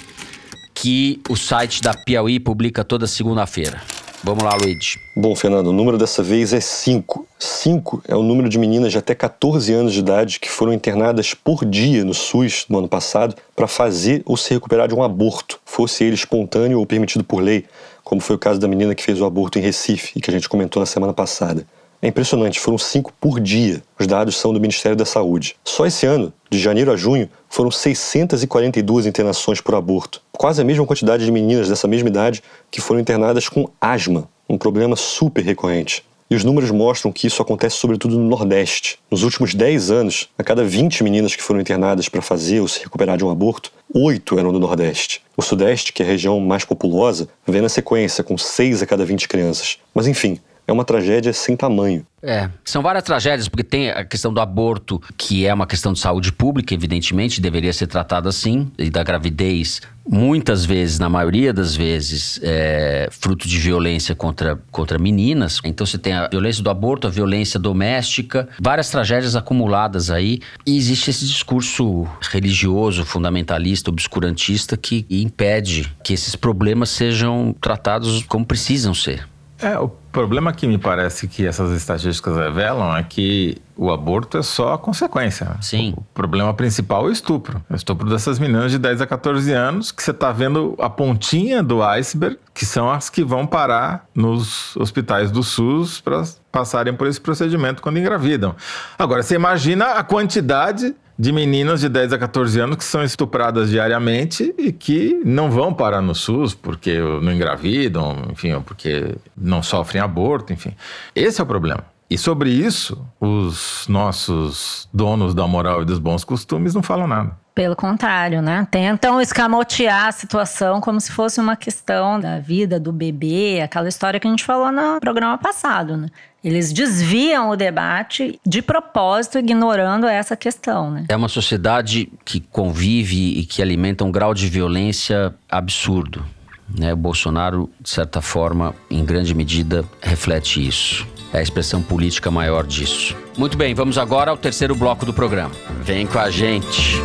que 0.73 1.21
o 1.29 1.37
site 1.37 1.83
da 1.83 1.93
Piauí 1.95 2.41
publica 2.41 2.83
toda 2.83 3.07
segunda-feira. 3.07 3.83
Vamos 4.25 4.43
lá, 4.43 4.55
Luiz. 4.55 4.97
Bom, 5.15 5.35
Fernando, 5.37 5.67
o 5.67 5.73
número 5.73 5.99
dessa 5.99 6.23
vez 6.23 6.53
é 6.55 6.61
5. 6.61 7.27
5 7.39 8.05
é 8.09 8.17
o 8.17 8.23
número 8.23 8.49
de 8.49 8.59
meninas 8.59 8.91
de 8.91 8.99
até 8.99 9.15
14 9.15 9.73
anos 9.73 9.93
de 9.93 9.99
idade 9.99 10.41
que 10.41 10.49
foram 10.49 10.73
internadas 10.73 11.35
por 11.35 11.65
dia 11.65 12.05
no 12.05 12.15
SUS 12.15 12.65
no 12.71 12.79
ano 12.79 12.89
passado 12.89 13.35
para 13.55 13.69
fazer 13.69 14.23
ou 14.25 14.37
se 14.37 14.55
recuperar 14.55 14.89
de 14.89 14.95
um 14.95 15.03
aborto, 15.03 15.61
fosse 15.65 16.05
ele 16.05 16.15
espontâneo 16.15 16.79
ou 16.79 16.87
permitido 16.87 17.23
por 17.23 17.43
lei, 17.43 17.67
como 18.03 18.21
foi 18.21 18.37
o 18.37 18.39
caso 18.39 18.59
da 18.59 18.67
menina 18.67 18.95
que 18.95 19.03
fez 19.03 19.21
o 19.21 19.27
aborto 19.27 19.59
em 19.59 19.63
Recife 19.63 20.13
e 20.17 20.21
que 20.23 20.31
a 20.31 20.33
gente 20.33 20.49
comentou 20.49 20.81
na 20.81 20.87
semana 20.87 21.13
passada. 21.13 21.67
É 22.05 22.09
impressionante, 22.09 22.59
foram 22.59 22.77
cinco 22.77 23.13
por 23.21 23.39
dia. 23.39 23.81
Os 23.97 24.09
dados 24.09 24.37
são 24.37 24.53
do 24.53 24.59
Ministério 24.59 24.97
da 24.97 25.05
Saúde. 25.05 25.55
Só 25.65 25.87
esse 25.87 26.05
ano, 26.05 26.33
de 26.51 26.59
janeiro 26.59 26.91
a 26.91 26.97
junho, 26.97 27.31
foram 27.49 27.71
642 27.71 29.07
internações 29.07 29.61
por 29.61 29.77
aborto. 29.77 30.21
Quase 30.33 30.61
a 30.61 30.65
mesma 30.65 30.85
quantidade 30.85 31.25
de 31.25 31.31
meninas 31.31 31.69
dessa 31.69 31.87
mesma 31.87 32.09
idade 32.09 32.43
que 32.73 32.81
foram 32.81 32.99
internadas 32.99 33.49
com 33.49 33.69
asma, 33.81 34.29
um 34.49 34.59
problema 34.59 34.97
super 34.97 35.45
recorrente. 35.45 36.05
E 36.29 36.35
os 36.35 36.43
números 36.43 36.73
mostram 36.73 37.13
que 37.13 37.29
isso 37.29 37.41
acontece 37.41 37.77
sobretudo 37.77 38.19
no 38.19 38.29
Nordeste. 38.29 38.99
Nos 39.09 39.23
últimos 39.23 39.55
10 39.55 39.93
anos, 39.93 40.29
a 40.37 40.43
cada 40.43 40.65
20 40.65 41.05
meninas 41.05 41.37
que 41.37 41.43
foram 41.43 41.61
internadas 41.61 42.09
para 42.09 42.21
fazer 42.21 42.59
ou 42.59 42.67
se 42.67 42.81
recuperar 42.81 43.17
de 43.17 43.25
um 43.25 43.31
aborto, 43.31 43.71
8 43.95 44.41
eram 44.41 44.53
do 44.53 44.59
Nordeste. 44.59 45.23
O 45.37 45.43
Sudeste, 45.43 45.93
que 45.93 46.03
é 46.03 46.07
a 46.07 46.09
região 46.09 46.41
mais 46.41 46.65
populosa, 46.65 47.29
vem 47.47 47.63
na 47.63 47.69
sequência, 47.69 48.25
com 48.25 48.37
6 48.37 48.83
a 48.83 48.87
cada 48.87 49.05
20 49.05 49.29
crianças. 49.29 49.79
Mas 49.95 50.09
enfim, 50.09 50.41
é 50.73 50.75
uma 50.75 50.85
tragédia 50.85 51.33
sem 51.33 51.57
tamanho. 51.57 52.05
É, 52.23 52.49
são 52.65 52.83
várias 52.83 53.03
tragédias, 53.03 53.49
porque 53.49 53.65
tem 53.65 53.91
a 53.91 54.05
questão 54.05 54.33
do 54.33 54.41
aborto, 54.41 55.03
que 55.17 55.45
é 55.45 55.53
uma 55.53 55.67
questão 55.67 55.93
de 55.93 55.99
saúde 55.99 56.33
pública, 56.33 56.73
evidentemente, 56.73 57.41
deveria 57.41 57.73
ser 57.73 57.89
tratada 57.89 58.29
assim, 58.29 58.71
e 58.79 58.89
da 58.89 59.03
gravidez, 59.03 59.81
muitas 60.09 60.65
vezes, 60.65 61.01
na 61.01 61.09
maioria 61.09 61.53
das 61.53 61.75
vezes, 61.75 62.39
é 62.43 63.09
fruto 63.11 63.49
de 63.49 63.59
violência 63.59 64.15
contra, 64.15 64.57
contra 64.71 64.99
meninas. 64.99 65.61
Então 65.65 65.85
você 65.85 65.99
tem 65.99 66.13
a 66.13 66.29
violência 66.29 66.63
do 66.63 66.71
aborto, 66.71 67.09
a 67.09 67.11
violência 67.11 67.59
doméstica, 67.59 68.49
várias 68.61 68.89
tragédias 68.89 69.35
acumuladas 69.35 70.09
aí, 70.09 70.41
e 70.65 70.77
existe 70.77 71.11
esse 71.11 71.27
discurso 71.27 72.07
religioso, 72.31 73.05
fundamentalista, 73.05 73.91
obscurantista, 73.91 74.77
que 74.77 75.05
impede 75.11 75.93
que 76.05 76.13
esses 76.13 76.37
problemas 76.37 76.91
sejam 76.91 77.53
tratados 77.61 78.23
como 78.25 78.47
precisam 78.47 78.95
ser. 78.95 79.32
É, 79.63 79.79
o 79.79 79.89
problema 79.89 80.53
que 80.53 80.67
me 80.67 80.77
parece 80.77 81.29
que 81.29 81.47
essas 81.47 81.71
estatísticas 81.71 82.37
revelam 82.37 82.97
é 82.97 83.03
que 83.03 83.63
o 83.77 83.91
aborto 83.91 84.37
é 84.37 84.43
só 84.43 84.75
a 84.75 84.79
consequência. 84.79 85.57
Sim. 85.61 85.95
O 85.97 86.03
problema 86.13 86.53
principal 86.53 87.07
é 87.07 87.09
o 87.09 87.13
estupro. 87.13 87.65
O 87.71 87.75
estupro 87.75 88.11
dessas 88.11 88.41
meninas 88.41 88.73
de 88.73 88.79
10 88.79 89.01
a 89.01 89.07
14 89.07 89.53
anos, 89.53 89.93
que 89.93 90.03
você 90.03 90.11
está 90.11 90.33
vendo 90.33 90.75
a 90.81 90.91
pontinha 90.91 91.63
do 91.63 91.83
iceberg, 91.83 92.39
que 92.53 92.67
são 92.67 92.91
as 92.91 93.09
que 93.09 93.23
vão 93.23 93.47
parar 93.47 94.07
nos 94.15 94.77
hospitais 94.77 95.31
do 95.31 95.43
SUS 95.43 96.01
para 96.01 96.25
passarem 96.51 96.93
por 96.93 97.07
esse 97.07 97.21
procedimento 97.21 97.81
quando 97.81 97.99
engravidam. 97.99 98.55
Agora, 98.99 99.23
você 99.23 99.37
imagina 99.37 99.93
a 99.93 100.03
quantidade 100.03 100.95
de 101.23 101.31
meninas 101.31 101.81
de 101.81 101.89
10 101.89 102.15
a 102.15 102.19
14 102.19 102.59
anos 102.59 102.77
que 102.77 102.83
são 102.83 103.05
estupradas 103.05 103.71
diariamente 103.71 104.53
e 104.59 104.73
que 104.73 105.23
não 105.25 105.53
vão 105.53 105.73
parar 105.73 106.03
no 106.03 106.17
SUS 106.17 106.53
porque 106.53 106.99
não 106.99 107.33
engravidam, 107.33 108.27
enfim, 108.33 108.55
ou 108.55 108.61
porque 108.61 109.15
não 109.37 109.63
sofrem 109.63 110.03
aborto, 110.03 110.53
enfim. 110.53 110.75
Esse 111.15 111.41
é 111.41 111.45
o 111.45 111.47
problema. 111.47 111.85
E 112.11 112.19
sobre 112.19 112.51
isso, 112.51 113.07
os 113.21 113.87
nossos 113.89 114.89
donos 114.93 115.33
da 115.33 115.47
moral 115.47 115.83
e 115.83 115.85
dos 115.85 116.01
bons 116.01 116.25
costumes 116.25 116.75
não 116.75 116.83
falam 116.83 117.07
nada. 117.07 117.31
Pelo 117.55 117.77
contrário, 117.77 118.43
né? 118.43 118.67
Tentam 118.69 119.21
escamotear 119.21 120.09
a 120.09 120.13
situação 120.13 120.81
como 120.81 121.01
se 121.01 121.13
fosse 121.13 121.39
uma 121.39 121.55
questão 121.55 122.19
da 122.19 122.41
vida 122.41 122.81
do 122.81 122.91
bebê, 122.93 123.61
aquela 123.63 123.89
história 123.89 124.19
que 124.19 124.27
a 124.27 124.31
gente 124.31 124.43
falou 124.43 124.73
no 124.73 124.99
programa 124.99 125.39
passado, 125.39 125.97
né? 125.97 126.09
Eles 126.43 126.73
desviam 126.73 127.51
o 127.51 127.57
debate 127.57 128.41
de 128.45 128.61
propósito, 128.61 129.39
ignorando 129.39 130.07
essa 130.07 130.37
questão, 130.37 130.91
né? 130.91 131.05
É 131.09 131.17
uma 131.17 131.29
sociedade 131.29 132.11
que 132.25 132.41
convive 132.41 133.39
e 133.39 133.45
que 133.45 133.63
alimenta 133.63 134.05
um 134.05 134.11
grau 134.11 134.35
de 134.35 134.49
violência 134.49 135.35
absurdo. 135.49 136.25
Né? 136.69 136.93
O 136.93 136.97
Bolsonaro, 136.97 137.71
de 137.81 137.91
certa 137.91 138.21
forma, 138.21 138.75
em 138.91 139.05
grande 139.05 139.35
medida, 139.35 139.85
reflete 140.01 140.67
isso. 140.67 141.07
É 141.33 141.39
a 141.39 141.43
expressão 141.43 141.81
política 141.81 142.31
maior 142.31 142.67
disso. 142.67 143.17
Muito 143.39 143.57
bem, 143.57 143.75
vamos 143.75 143.97
agora 143.97 144.31
ao 144.31 144.37
terceiro 144.37 144.75
bloco 144.75 145.07
do 145.07 145.13
programa. 145.13 145.55
Vem 145.83 146.07
com 146.07 146.19
a 146.19 146.31
gente. 146.31 147.01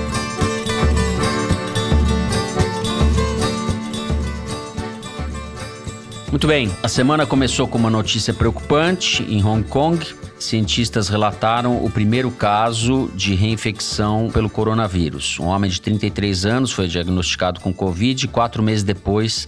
Muito 6.37 6.45
bem, 6.45 6.69
a 6.83 6.87
semana 6.87 7.25
começou 7.25 7.67
com 7.67 7.79
uma 7.79 7.89
notícia 7.89 8.31
preocupante 8.31 9.23
em 9.23 9.43
Hong 9.43 9.67
Kong. 9.67 10.05
Cientistas 10.37 11.09
relataram 11.09 11.83
o 11.83 11.89
primeiro 11.89 12.29
caso 12.29 13.11
de 13.15 13.33
reinfecção 13.33 14.29
pelo 14.31 14.47
coronavírus. 14.47 15.39
Um 15.39 15.45
homem 15.45 15.67
de 15.67 15.81
33 15.81 16.45
anos 16.45 16.71
foi 16.71 16.87
diagnosticado 16.87 17.59
com 17.59 17.73
Covid 17.73 18.27
quatro 18.27 18.61
meses 18.61 18.83
depois 18.83 19.47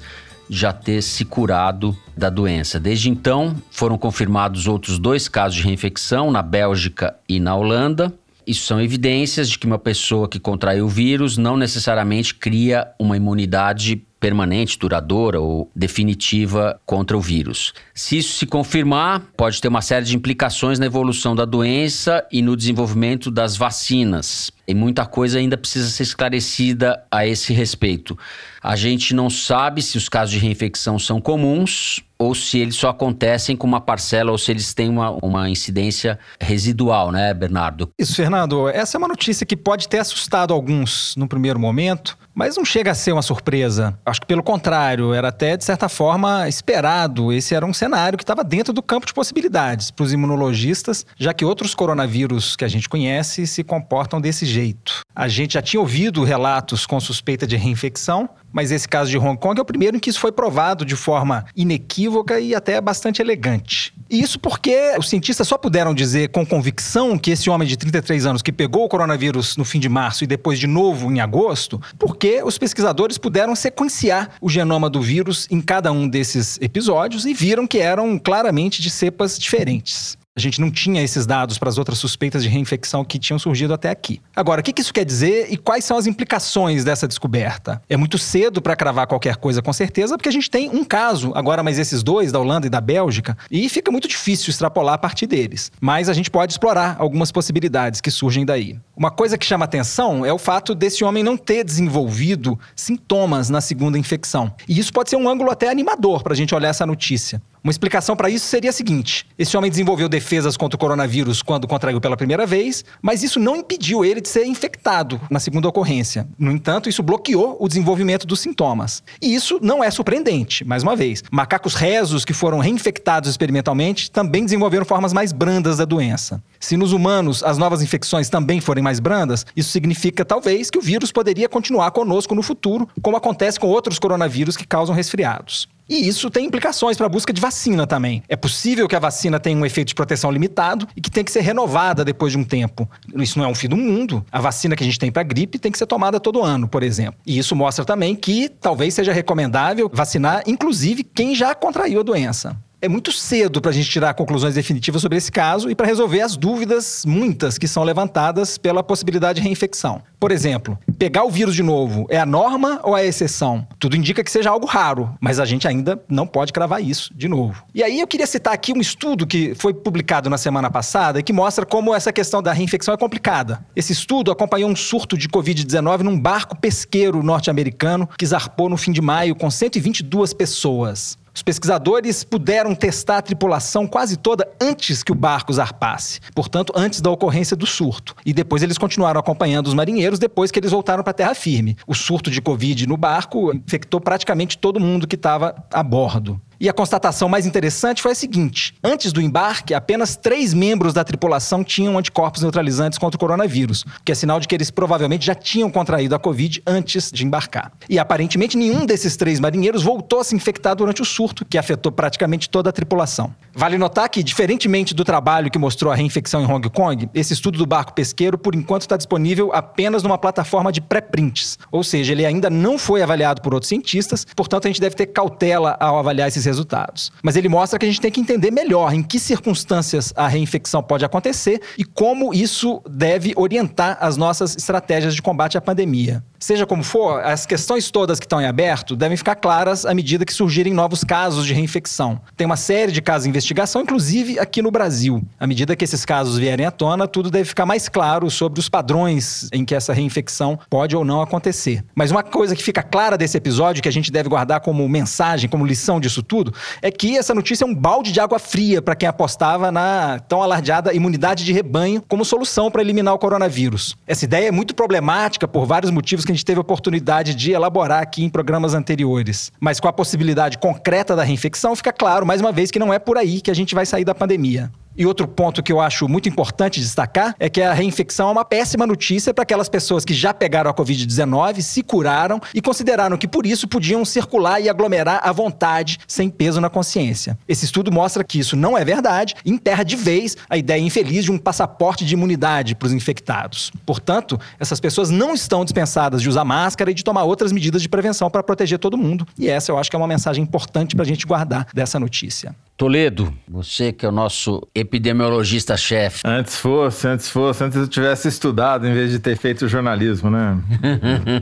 já 0.49 0.73
ter 0.73 1.03
se 1.03 1.23
curado 1.25 1.95
da 2.17 2.27
doença. 2.27 2.79
Desde 2.79 3.07
então, 3.07 3.55
foram 3.69 3.95
confirmados 3.95 4.65
outros 4.65 4.97
dois 4.97 5.27
casos 5.27 5.57
de 5.57 5.63
reinfecção 5.65 6.31
na 6.31 6.41
Bélgica 6.41 7.15
e 7.29 7.39
na 7.39 7.55
Holanda. 7.55 8.11
Isso 8.47 8.65
são 8.65 8.81
evidências 8.81 9.47
de 9.47 9.59
que 9.59 9.67
uma 9.67 9.77
pessoa 9.77 10.27
que 10.27 10.39
contraiu 10.39 10.85
o 10.85 10.89
vírus 10.89 11.37
não 11.37 11.55
necessariamente 11.55 12.33
cria 12.33 12.87
uma 12.97 13.15
imunidade 13.15 14.07
permanente, 14.19 14.77
duradoura 14.77 15.39
ou 15.39 15.71
definitiva 15.75 16.79
contra 16.85 17.17
o 17.17 17.21
vírus. 17.21 17.73
Se 17.93 18.17
isso 18.17 18.37
se 18.37 18.45
confirmar, 18.45 19.21
pode 19.37 19.61
ter 19.61 19.67
uma 19.67 19.81
série 19.81 20.05
de 20.05 20.15
implicações 20.15 20.77
na 20.77 20.85
evolução 20.85 21.35
da 21.35 21.45
doença 21.45 22.25
e 22.31 22.41
no 22.41 22.55
desenvolvimento 22.55 23.31
das 23.31 23.55
vacinas. 23.55 24.51
E 24.67 24.73
muita 24.75 25.05
coisa 25.05 25.39
ainda 25.39 25.57
precisa 25.57 25.89
ser 25.89 26.03
esclarecida 26.03 27.03
a 27.09 27.25
esse 27.25 27.53
respeito. 27.53 28.17
A 28.61 28.75
gente 28.75 29.15
não 29.15 29.29
sabe 29.29 29.81
se 29.81 29.97
os 29.97 30.09
casos 30.09 30.31
de 30.31 30.39
reinfecção 30.39 30.99
são 30.99 31.19
comuns 31.19 32.01
ou 32.19 32.35
se 32.35 32.59
eles 32.59 32.75
só 32.75 32.89
acontecem 32.89 33.55
com 33.55 33.65
uma 33.65 33.79
parcela 33.79 34.31
ou 34.31 34.37
se 34.37 34.51
eles 34.51 34.73
têm 34.73 34.89
uma, 34.89 35.11
uma 35.23 35.49
incidência 35.49 36.19
residual, 36.39 37.11
né, 37.11 37.33
Bernardo? 37.33 37.89
Isso, 37.97 38.13
Fernando. 38.13 38.67
Essa 38.67 38.97
é 38.97 38.99
uma 38.99 39.07
notícia 39.07 39.45
que 39.45 39.55
pode 39.55 39.87
ter 39.87 39.99
assustado 39.99 40.53
alguns 40.53 41.15
no 41.15 41.27
primeiro 41.29 41.57
momento, 41.57 42.17
mas 42.39 42.55
não 42.55 42.63
chega 42.63 42.91
a 42.91 42.95
ser 42.95 43.11
uma 43.11 43.21
surpresa. 43.21 43.99
Acho 44.05 44.21
que 44.21 44.27
pelo 44.27 44.41
contrário, 44.41 45.13
era 45.13 45.27
até 45.27 45.57
de 45.57 45.65
certa 45.65 45.89
forma 45.89 46.47
esperado. 46.47 47.33
Esse 47.33 47.53
era 47.53 47.65
um 47.65 47.73
cenário 47.73 48.17
que 48.17 48.23
estava 48.23 48.45
dentro 48.45 48.71
do 48.71 48.81
campo 48.81 49.05
de 49.05 49.13
possibilidades 49.13 49.91
para 49.91 50.05
os 50.05 50.13
imunologistas, 50.13 51.05
já 51.17 51.33
que 51.33 51.43
outros 51.43 51.75
coronavírus 51.75 52.55
que 52.55 52.63
a 52.63 52.67
gente 52.69 52.87
conhece 52.87 53.45
se 53.45 53.61
comportam 53.61 54.21
desse 54.21 54.45
jeito. 54.45 55.01
A 55.13 55.27
gente 55.27 55.55
já 55.55 55.61
tinha 55.61 55.81
ouvido 55.81 56.23
relatos 56.23 56.85
com 56.85 56.97
suspeita 57.01 57.45
de 57.45 57.57
reinfecção, 57.57 58.29
mas 58.51 58.71
esse 58.71 58.87
caso 58.87 59.09
de 59.09 59.17
Hong 59.17 59.37
Kong 59.37 59.59
é 59.59 59.61
o 59.61 59.65
primeiro 59.65 59.97
em 59.97 59.99
que 59.99 60.09
isso 60.09 60.19
foi 60.19 60.31
provado 60.31 60.85
de 60.85 60.95
forma 60.95 61.45
inequívoca 61.55 62.39
e 62.39 62.55
até 62.55 62.79
bastante 62.79 63.21
elegante. 63.21 63.93
E 64.09 64.21
isso 64.21 64.39
porque 64.39 64.93
os 64.97 65.09
cientistas 65.09 65.47
só 65.47 65.57
puderam 65.57 65.93
dizer 65.93 66.29
com 66.29 66.45
convicção 66.45 67.17
que 67.17 67.31
esse 67.31 67.49
homem 67.49 67.67
de 67.67 67.77
33 67.77 68.25
anos 68.25 68.41
que 68.41 68.51
pegou 68.51 68.85
o 68.85 68.89
coronavírus 68.89 69.55
no 69.55 69.63
fim 69.63 69.79
de 69.79 69.87
março 69.87 70.23
e 70.23 70.27
depois 70.27 70.59
de 70.59 70.67
novo 70.67 71.11
em 71.11 71.19
agosto, 71.19 71.79
porque 71.97 72.41
os 72.43 72.57
pesquisadores 72.57 73.17
puderam 73.17 73.55
sequenciar 73.55 74.31
o 74.41 74.49
genoma 74.49 74.89
do 74.89 75.01
vírus 75.01 75.47
em 75.51 75.61
cada 75.61 75.91
um 75.91 76.07
desses 76.07 76.57
episódios 76.61 77.25
e 77.25 77.33
viram 77.33 77.67
que 77.67 77.77
eram 77.77 78.17
claramente 78.17 78.81
de 78.81 78.89
cepas 78.89 79.37
diferentes. 79.37 80.17
A 80.39 80.41
gente 80.41 80.61
não 80.61 80.71
tinha 80.71 81.03
esses 81.03 81.25
dados 81.25 81.57
para 81.57 81.67
as 81.67 81.77
outras 81.77 81.97
suspeitas 81.97 82.41
de 82.41 82.47
reinfecção 82.47 83.03
que 83.03 83.19
tinham 83.19 83.37
surgido 83.37 83.73
até 83.73 83.89
aqui. 83.89 84.21
Agora, 84.33 84.61
o 84.61 84.63
que 84.63 84.79
isso 84.79 84.93
quer 84.93 85.03
dizer 85.03 85.47
e 85.49 85.57
quais 85.57 85.83
são 85.83 85.97
as 85.97 86.07
implicações 86.07 86.85
dessa 86.85 87.05
descoberta? 87.05 87.81
É 87.89 87.97
muito 87.97 88.17
cedo 88.17 88.61
para 88.61 88.73
cravar 88.73 89.05
qualquer 89.05 89.35
coisa 89.35 89.61
com 89.61 89.73
certeza, 89.73 90.15
porque 90.15 90.29
a 90.29 90.31
gente 90.31 90.49
tem 90.49 90.69
um 90.69 90.85
caso, 90.85 91.33
agora 91.35 91.61
mais 91.61 91.77
esses 91.77 92.01
dois, 92.01 92.31
da 92.31 92.39
Holanda 92.39 92.67
e 92.67 92.69
da 92.69 92.79
Bélgica, 92.79 93.37
e 93.51 93.67
fica 93.67 93.91
muito 93.91 94.07
difícil 94.07 94.49
extrapolar 94.49 94.95
a 94.95 94.97
partir 94.97 95.27
deles. 95.27 95.73
Mas 95.81 96.07
a 96.07 96.13
gente 96.13 96.31
pode 96.31 96.53
explorar 96.53 96.95
algumas 96.99 97.33
possibilidades 97.33 97.99
que 97.99 98.09
surgem 98.09 98.45
daí. 98.45 98.79
Uma 98.99 99.09
coisa 99.09 99.37
que 99.37 99.45
chama 99.45 99.63
atenção 99.63 100.25
é 100.25 100.33
o 100.33 100.37
fato 100.37 100.75
desse 100.75 101.05
homem 101.05 101.23
não 101.23 101.37
ter 101.37 101.63
desenvolvido 101.63 102.59
sintomas 102.75 103.49
na 103.49 103.61
segunda 103.61 103.97
infecção. 103.97 104.53
E 104.67 104.77
isso 104.77 104.91
pode 104.91 105.09
ser 105.09 105.15
um 105.15 105.29
ângulo 105.29 105.49
até 105.49 105.69
animador 105.69 106.21
para 106.21 106.33
a 106.33 106.35
gente 106.35 106.53
olhar 106.53 106.67
essa 106.67 106.85
notícia. 106.85 107.41
Uma 107.63 107.71
explicação 107.71 108.15
para 108.15 108.29
isso 108.29 108.45
seria 108.45 108.69
a 108.69 108.73
seguinte: 108.73 109.25
esse 109.37 109.55
homem 109.57 109.69
desenvolveu 109.69 110.07
defesas 110.07 110.55
contra 110.55 110.77
o 110.77 110.79
coronavírus 110.79 111.41
quando 111.41 111.67
contraiu 111.67 111.99
pela 111.99 112.15
primeira 112.15 112.45
vez, 112.45 112.85
mas 113.01 113.21
isso 113.21 113.39
não 113.39 113.55
impediu 113.55 114.05
ele 114.05 114.21
de 114.21 114.29
ser 114.29 114.45
infectado 114.45 115.19
na 115.29 115.39
segunda 115.39 115.67
ocorrência. 115.67 116.27
No 116.37 116.51
entanto, 116.51 116.87
isso 116.87 117.03
bloqueou 117.03 117.57
o 117.59 117.67
desenvolvimento 117.67 118.25
dos 118.25 118.39
sintomas. 118.39 119.03
E 119.21 119.35
isso 119.35 119.59
não 119.61 119.83
é 119.83 119.91
surpreendente, 119.91 120.63
mais 120.63 120.83
uma 120.83 120.95
vez. 120.95 121.21
Macacos 121.31 121.73
rezos 121.73 122.23
que 122.23 122.33
foram 122.33 122.59
reinfectados 122.59 123.29
experimentalmente 123.29 124.09
também 124.09 124.45
desenvolveram 124.45 124.85
formas 124.85 125.11
mais 125.11 125.33
brandas 125.33 125.77
da 125.77 125.85
doença. 125.85 126.41
Se 126.59 126.77
nos 126.77 126.93
humanos 126.93 127.43
as 127.43 127.57
novas 127.57 127.81
infecções 127.81 128.29
também 128.29 128.61
forem 128.61 128.83
mais 128.89 128.99
brandas, 128.99 129.45
isso 129.55 129.69
significa 129.69 130.25
talvez 130.25 130.71
que 130.71 130.79
o 130.79 130.81
vírus 130.81 131.11
poderia 131.11 131.47
continuar 131.47 131.91
conosco 131.91 132.33
no 132.33 132.41
futuro, 132.41 132.89
como 133.03 133.15
acontece 133.15 133.59
com 133.59 133.67
outros 133.67 133.99
coronavírus 133.99 134.57
que 134.57 134.65
causam 134.65 134.95
resfriados. 134.95 135.67
E 135.87 136.07
isso 136.07 136.29
tem 136.29 136.45
implicações 136.45 136.97
para 136.97 137.05
a 137.05 137.09
busca 137.09 137.33
de 137.33 137.41
vacina 137.41 137.85
também. 137.87 138.23
É 138.27 138.35
possível 138.35 138.87
que 138.87 138.95
a 138.95 138.99
vacina 138.99 139.39
tenha 139.39 139.57
um 139.57 139.65
efeito 139.65 139.89
de 139.89 139.95
proteção 139.95 140.31
limitado 140.31 140.87
e 140.95 141.01
que 141.01 141.09
tenha 141.09 141.23
que 141.23 141.31
ser 141.31 141.41
renovada 141.41 142.05
depois 142.05 142.31
de 142.31 142.37
um 142.37 142.43
tempo. 142.43 142.87
Isso 143.15 143.39
não 143.39 143.45
é 143.45 143.47
um 143.47 143.55
fim 143.55 143.67
do 143.67 143.77
mundo. 143.77 144.23
A 144.31 144.39
vacina 144.39 144.75
que 144.75 144.83
a 144.83 144.85
gente 144.85 144.99
tem 144.99 145.11
para 145.11 145.23
gripe 145.23 145.57
tem 145.57 145.71
que 145.71 145.77
ser 145.77 145.87
tomada 145.87 146.19
todo 146.19 146.43
ano, 146.43 146.67
por 146.67 146.83
exemplo. 146.83 147.19
E 147.25 147.39
isso 147.39 147.55
mostra 147.55 147.83
também 147.83 148.15
que 148.15 148.49
talvez 148.49 148.93
seja 148.93 149.11
recomendável 149.11 149.89
vacinar, 149.91 150.43
inclusive, 150.45 151.03
quem 151.03 151.33
já 151.33 151.55
contraiu 151.55 152.01
a 152.01 152.03
doença. 152.03 152.55
É 152.81 152.87
muito 152.87 153.11
cedo 153.11 153.59
para 153.59 153.71
a 153.71 153.73
gente 153.73 153.89
tirar 153.89 154.13
conclusões 154.13 154.55
definitivas 154.55 155.01
sobre 155.01 155.17
esse 155.17 155.29
caso 155.29 155.69
e 155.69 155.75
para 155.75 155.85
resolver 155.85 156.21
as 156.21 156.37
dúvidas, 156.37 157.03
muitas, 157.05 157.57
que 157.57 157.67
são 157.67 157.83
levantadas 157.83 158.57
pela 158.57 158.81
possibilidade 158.81 159.41
de 159.41 159.43
reinfecção. 159.43 160.01
Por 160.17 160.31
exemplo, 160.31 160.79
pegar 160.97 161.25
o 161.25 161.29
vírus 161.29 161.53
de 161.53 161.61
novo 161.61 162.07
é 162.09 162.17
a 162.17 162.25
norma 162.25 162.79
ou 162.83 162.95
a 162.95 163.03
exceção? 163.03 163.67
Tudo 163.77 163.97
indica 163.97 164.23
que 164.23 164.31
seja 164.31 164.49
algo 164.49 164.65
raro, 164.65 165.13
mas 165.19 165.41
a 165.41 165.45
gente 165.45 165.67
ainda 165.67 166.01
não 166.07 166.25
pode 166.25 166.53
cravar 166.53 166.81
isso 166.81 167.13
de 167.13 167.27
novo. 167.27 167.61
E 167.75 167.83
aí 167.83 167.99
eu 167.99 168.07
queria 168.07 168.25
citar 168.25 168.53
aqui 168.53 168.71
um 168.71 168.79
estudo 168.79 169.27
que 169.27 169.53
foi 169.55 169.73
publicado 169.73 170.29
na 170.29 170.37
semana 170.37 170.71
passada 170.71 171.19
e 171.19 171.23
que 171.23 171.33
mostra 171.33 171.65
como 171.65 171.93
essa 171.93 172.13
questão 172.13 172.41
da 172.41 172.53
reinfecção 172.53 172.93
é 172.93 172.97
complicada. 172.97 173.65
Esse 173.75 173.91
estudo 173.91 174.31
acompanhou 174.31 174.69
um 174.69 174.75
surto 174.75 175.17
de 175.17 175.27
Covid-19 175.27 175.99
num 175.99 176.17
barco 176.17 176.55
pesqueiro 176.55 177.21
norte-americano 177.21 178.07
que 178.17 178.25
zarpou 178.25 178.69
no 178.69 178.77
fim 178.77 178.93
de 178.93 179.01
maio 179.01 179.35
com 179.35 179.51
122 179.51 180.33
pessoas. 180.33 181.17
Os 181.33 181.41
pesquisadores 181.41 182.23
puderam 182.23 182.75
testar 182.75 183.17
a 183.17 183.21
tripulação 183.21 183.87
quase 183.87 184.17
toda 184.17 184.47
antes 184.61 185.03
que 185.03 185.11
o 185.11 185.15
barco 185.15 185.53
zarpasse, 185.53 186.19
portanto, 186.33 186.73
antes 186.75 187.01
da 187.01 187.09
ocorrência 187.09 187.55
do 187.55 187.65
surto. 187.65 188.15
E 188.25 188.33
depois 188.33 188.63
eles 188.63 188.77
continuaram 188.77 189.19
acompanhando 189.19 189.67
os 189.67 189.73
marinheiros 189.73 190.19
depois 190.19 190.51
que 190.51 190.59
eles 190.59 190.71
voltaram 190.71 191.03
para 191.03 191.11
a 191.11 191.13
terra 191.13 191.35
firme. 191.35 191.77
O 191.87 191.93
surto 191.93 192.29
de 192.29 192.41
Covid 192.41 192.87
no 192.87 192.97
barco 192.97 193.53
infectou 193.55 194.01
praticamente 194.01 194.57
todo 194.57 194.79
mundo 194.79 195.07
que 195.07 195.15
estava 195.15 195.55
a 195.71 195.83
bordo. 195.83 196.39
E 196.61 196.67
a 196.67 196.73
constatação 196.73 197.29
mais 197.29 197.45
interessante 197.45 198.01
foi 198.01 198.11
a 198.11 198.15
seguinte: 198.15 198.73
antes 198.83 199.13
do 199.13 199.21
embarque, 199.21 199.73
apenas 199.73 200.17
três 200.17 200.53
membros 200.53 200.93
da 200.93 201.05
tripulação 201.05 201.63
tinham 201.63 201.97
anticorpos 201.97 202.41
neutralizantes 202.41 202.99
contra 202.99 203.15
o 203.15 203.19
coronavírus, 203.19 203.85
que 204.03 204.11
é 204.11 204.15
sinal 204.15 204.41
de 204.41 204.47
que 204.47 204.53
eles 204.53 204.69
provavelmente 204.69 205.25
já 205.25 205.33
tinham 205.33 205.69
contraído 205.69 206.15
a 206.15 206.19
Covid 206.19 206.61
antes 206.67 207.11
de 207.11 207.25
embarcar. 207.25 207.71
E 207.89 207.97
aparentemente 207.97 208.57
nenhum 208.57 208.85
desses 208.85 209.15
três 209.15 209.39
marinheiros 209.39 209.83
voltou 209.83 210.19
a 210.19 210.23
se 210.23 210.35
infectar 210.35 210.75
durante 210.75 211.01
o 211.01 211.05
surto, 211.05 211.45
que 211.45 211.57
afetou 211.57 211.93
praticamente 211.93 212.49
toda 212.49 212.69
a 212.69 212.73
tripulação. 212.73 213.33
Vale 213.53 213.77
notar 213.77 214.09
que, 214.09 214.21
diferentemente 214.21 214.93
do 214.93 215.05
trabalho 215.05 215.49
que 215.49 215.57
mostrou 215.57 215.91
a 215.91 215.95
reinfecção 215.95 216.41
em 216.41 216.45
Hong 216.45 216.69
Kong, 216.69 217.09
esse 217.13 217.33
estudo 217.33 217.57
do 217.57 217.65
barco 217.65 217.93
pesqueiro, 217.93 218.37
por 218.37 218.53
enquanto, 218.53 218.81
está 218.81 218.97
disponível 218.97 219.51
apenas 219.53 220.03
numa 220.03 220.17
plataforma 220.17 220.71
de 220.71 220.81
pré-prints. 220.81 221.57
Ou 221.71 221.83
seja, 221.83 222.11
ele 222.11 222.25
ainda 222.25 222.49
não 222.49 222.77
foi 222.77 223.01
avaliado 223.01 223.41
por 223.41 223.53
outros 223.53 223.69
cientistas, 223.69 224.25
portanto, 224.35 224.65
a 224.65 224.69
gente 224.69 224.81
deve 224.81 224.95
ter 224.95 225.07
cautela 225.07 225.77
ao 225.79 225.97
avaliar 225.97 226.27
esses 226.27 226.48
resultados. 226.49 227.11
Mas 227.23 227.35
ele 227.35 227.47
mostra 227.47 227.79
que 227.79 227.85
a 227.85 227.89
gente 227.89 228.01
tem 228.01 228.11
que 228.11 228.19
entender 228.19 228.51
melhor 228.51 228.93
em 228.93 229.01
que 229.01 229.19
circunstâncias 229.19 230.11
a 230.15 230.27
reinfecção 230.27 230.83
pode 230.83 231.05
acontecer 231.05 231.61
e 231.77 231.85
como 231.85 232.33
isso 232.33 232.81
deve 232.89 233.33
orientar 233.35 233.97
as 234.01 234.17
nossas 234.17 234.55
estratégias 234.55 235.15
de 235.15 235.21
combate 235.21 235.57
à 235.57 235.61
pandemia. 235.61 236.23
Seja 236.39 236.65
como 236.65 236.83
for, 236.83 237.21
as 237.21 237.45
questões 237.45 237.91
todas 237.91 238.17
que 238.17 238.25
estão 238.25 238.39
em 238.39 238.45
aberto 238.45 238.95
devem 238.95 239.17
ficar 239.17 239.35
claras 239.35 239.85
à 239.85 239.93
medida 239.93 240.23
que 240.23 240.33
surgirem 240.33 240.73
novos 240.73 241.03
casos 241.03 241.45
de 241.45 241.53
reinfecção. 241.53 242.21
Tem 242.37 242.45
uma 242.45 242.55
série 242.55 242.93
de 242.93 243.01
casos 243.01 243.25
em 243.25 243.29
investigação, 243.29 243.81
inclusive 243.81 244.39
aqui 244.39 244.61
no 244.61 244.71
Brasil. 244.71 245.21
À 245.37 245.45
medida 245.45 245.75
que 245.75 245.83
esses 245.83 246.05
casos 246.05 246.37
vierem 246.37 246.65
à 246.65 246.71
tona, 246.71 247.07
tudo 247.07 247.29
deve 247.29 247.43
ficar 247.43 247.65
mais 247.65 247.89
claro 247.89 248.29
sobre 248.31 248.57
os 248.59 248.69
padrões 248.69 249.49
em 249.51 249.65
que 249.65 249.75
essa 249.75 249.91
reinfecção 249.91 250.57
pode 250.69 250.95
ou 250.95 251.03
não 251.03 251.21
acontecer. 251.21 251.83
Mas 251.93 252.09
uma 252.09 252.23
coisa 252.23 252.55
que 252.55 252.63
fica 252.63 252.81
clara 252.81 253.17
desse 253.17 253.35
episódio, 253.35 253.83
que 253.83 253.89
a 253.89 253.91
gente 253.91 254.09
deve 254.09 254.29
guardar 254.29 254.61
como 254.61 254.87
mensagem, 254.87 255.49
como 255.49 255.65
lição 255.65 255.99
disso 255.99 256.23
tudo, 256.23 256.53
é 256.81 256.89
que 256.89 257.17
essa 257.17 257.35
notícia 257.35 257.65
é 257.65 257.67
um 257.67 257.75
balde 257.75 258.13
de 258.13 258.19
água 258.21 258.39
fria 258.39 258.81
para 258.81 258.95
quem 258.95 259.09
apostava 259.09 259.73
na 259.73 260.19
tão 260.19 260.41
alardeada 260.41 260.93
imunidade 260.93 261.43
de 261.43 261.51
rebanho 261.51 262.01
como 262.07 262.23
solução 262.23 262.71
para 262.71 262.81
eliminar 262.81 263.13
o 263.13 263.19
coronavírus. 263.19 263.97
Essa 264.07 264.23
ideia 264.23 264.47
é 264.47 264.51
muito 264.51 264.73
problemática 264.73 265.45
por 265.45 265.65
vários 265.65 265.91
motivos 265.91 266.28
que 266.29 266.31
a 266.31 266.35
gente 266.35 266.45
teve 266.45 266.59
a 266.59 266.61
oportunidade 266.61 267.33
de 267.33 267.51
elaborar 267.51 268.03
aqui 268.03 268.23
em 268.23 268.29
programas 268.29 268.75
anteriores. 268.75 269.51
Mas 269.59 269.79
com 269.79 269.87
a 269.87 269.93
possibilidade 269.93 270.59
concreta 270.59 271.15
da 271.15 271.23
reinfecção, 271.23 271.75
fica 271.75 271.91
claro, 271.91 272.25
mais 272.25 272.39
uma 272.39 272.51
vez, 272.51 272.69
que 272.69 272.77
não 272.77 272.93
é 272.93 272.99
por 272.99 273.17
aí 273.17 273.41
que 273.41 273.49
a 273.49 273.53
gente 273.53 273.73
vai 273.73 273.85
sair 273.85 274.05
da 274.05 274.13
pandemia. 274.13 274.71
E 274.97 275.05
outro 275.05 275.27
ponto 275.27 275.63
que 275.63 275.71
eu 275.71 275.79
acho 275.79 276.07
muito 276.07 276.27
importante 276.27 276.79
destacar 276.79 277.35
é 277.39 277.49
que 277.49 277.61
a 277.61 277.73
reinfecção 277.73 278.29
é 278.29 278.31
uma 278.31 278.43
péssima 278.43 278.85
notícia 278.85 279.33
para 279.33 279.43
aquelas 279.43 279.69
pessoas 279.69 280.03
que 280.03 280.13
já 280.13 280.33
pegaram 280.33 280.69
a 280.69 280.73
Covid-19, 280.73 281.61
se 281.61 281.81
curaram 281.83 282.41
e 282.53 282.61
consideraram 282.61 283.17
que 283.17 283.27
por 283.27 283.45
isso 283.45 283.67
podiam 283.67 284.03
circular 284.03 284.59
e 284.59 284.67
aglomerar 284.67 285.21
à 285.23 285.31
vontade, 285.31 285.99
sem 286.07 286.29
peso 286.29 286.59
na 286.59 286.69
consciência. 286.69 287.37
Esse 287.47 287.65
estudo 287.65 287.91
mostra 287.91 288.23
que 288.23 288.39
isso 288.39 288.55
não 288.55 288.77
é 288.77 288.83
verdade 288.83 289.35
e 289.45 289.51
enterra 289.51 289.83
de 289.83 289.95
vez 289.95 290.35
a 290.49 290.57
ideia 290.57 290.81
infeliz 290.81 291.23
de 291.23 291.31
um 291.31 291.37
passaporte 291.37 292.03
de 292.03 292.13
imunidade 292.13 292.75
para 292.75 292.87
os 292.87 292.93
infectados. 292.93 293.71
Portanto, 293.85 294.39
essas 294.59 294.79
pessoas 294.79 295.09
não 295.09 295.33
estão 295.33 295.63
dispensadas 295.63 296.21
de 296.21 296.29
usar 296.29 296.43
máscara 296.43 296.91
e 296.91 296.93
de 296.93 297.03
tomar 297.03 297.23
outras 297.23 297.51
medidas 297.51 297.81
de 297.81 297.89
prevenção 297.89 298.29
para 298.29 298.43
proteger 298.43 298.79
todo 298.79 298.97
mundo. 298.97 299.25
E 299.37 299.47
essa 299.47 299.71
eu 299.71 299.77
acho 299.77 299.89
que 299.89 299.95
é 299.95 299.99
uma 299.99 300.07
mensagem 300.07 300.43
importante 300.43 300.95
para 300.95 301.03
a 301.03 301.07
gente 301.07 301.25
guardar 301.25 301.67
dessa 301.73 301.99
notícia. 301.99 302.53
Toledo, 302.79 303.33
você 303.45 303.91
que 303.91 304.05
é 304.05 304.09
o 304.09 304.11
nosso 304.11 304.65
epidemiologista-chefe. 304.73 306.21
Antes 306.25 306.55
fosse, 306.55 307.09
antes 307.09 307.29
fosse, 307.29 307.61
antes 307.61 307.77
eu 307.77 307.89
tivesse 307.89 308.29
estudado 308.29 308.87
em 308.87 308.93
vez 308.93 309.11
de 309.11 309.19
ter 309.19 309.35
feito 309.35 309.67
jornalismo, 309.67 310.29
né? 310.29 310.57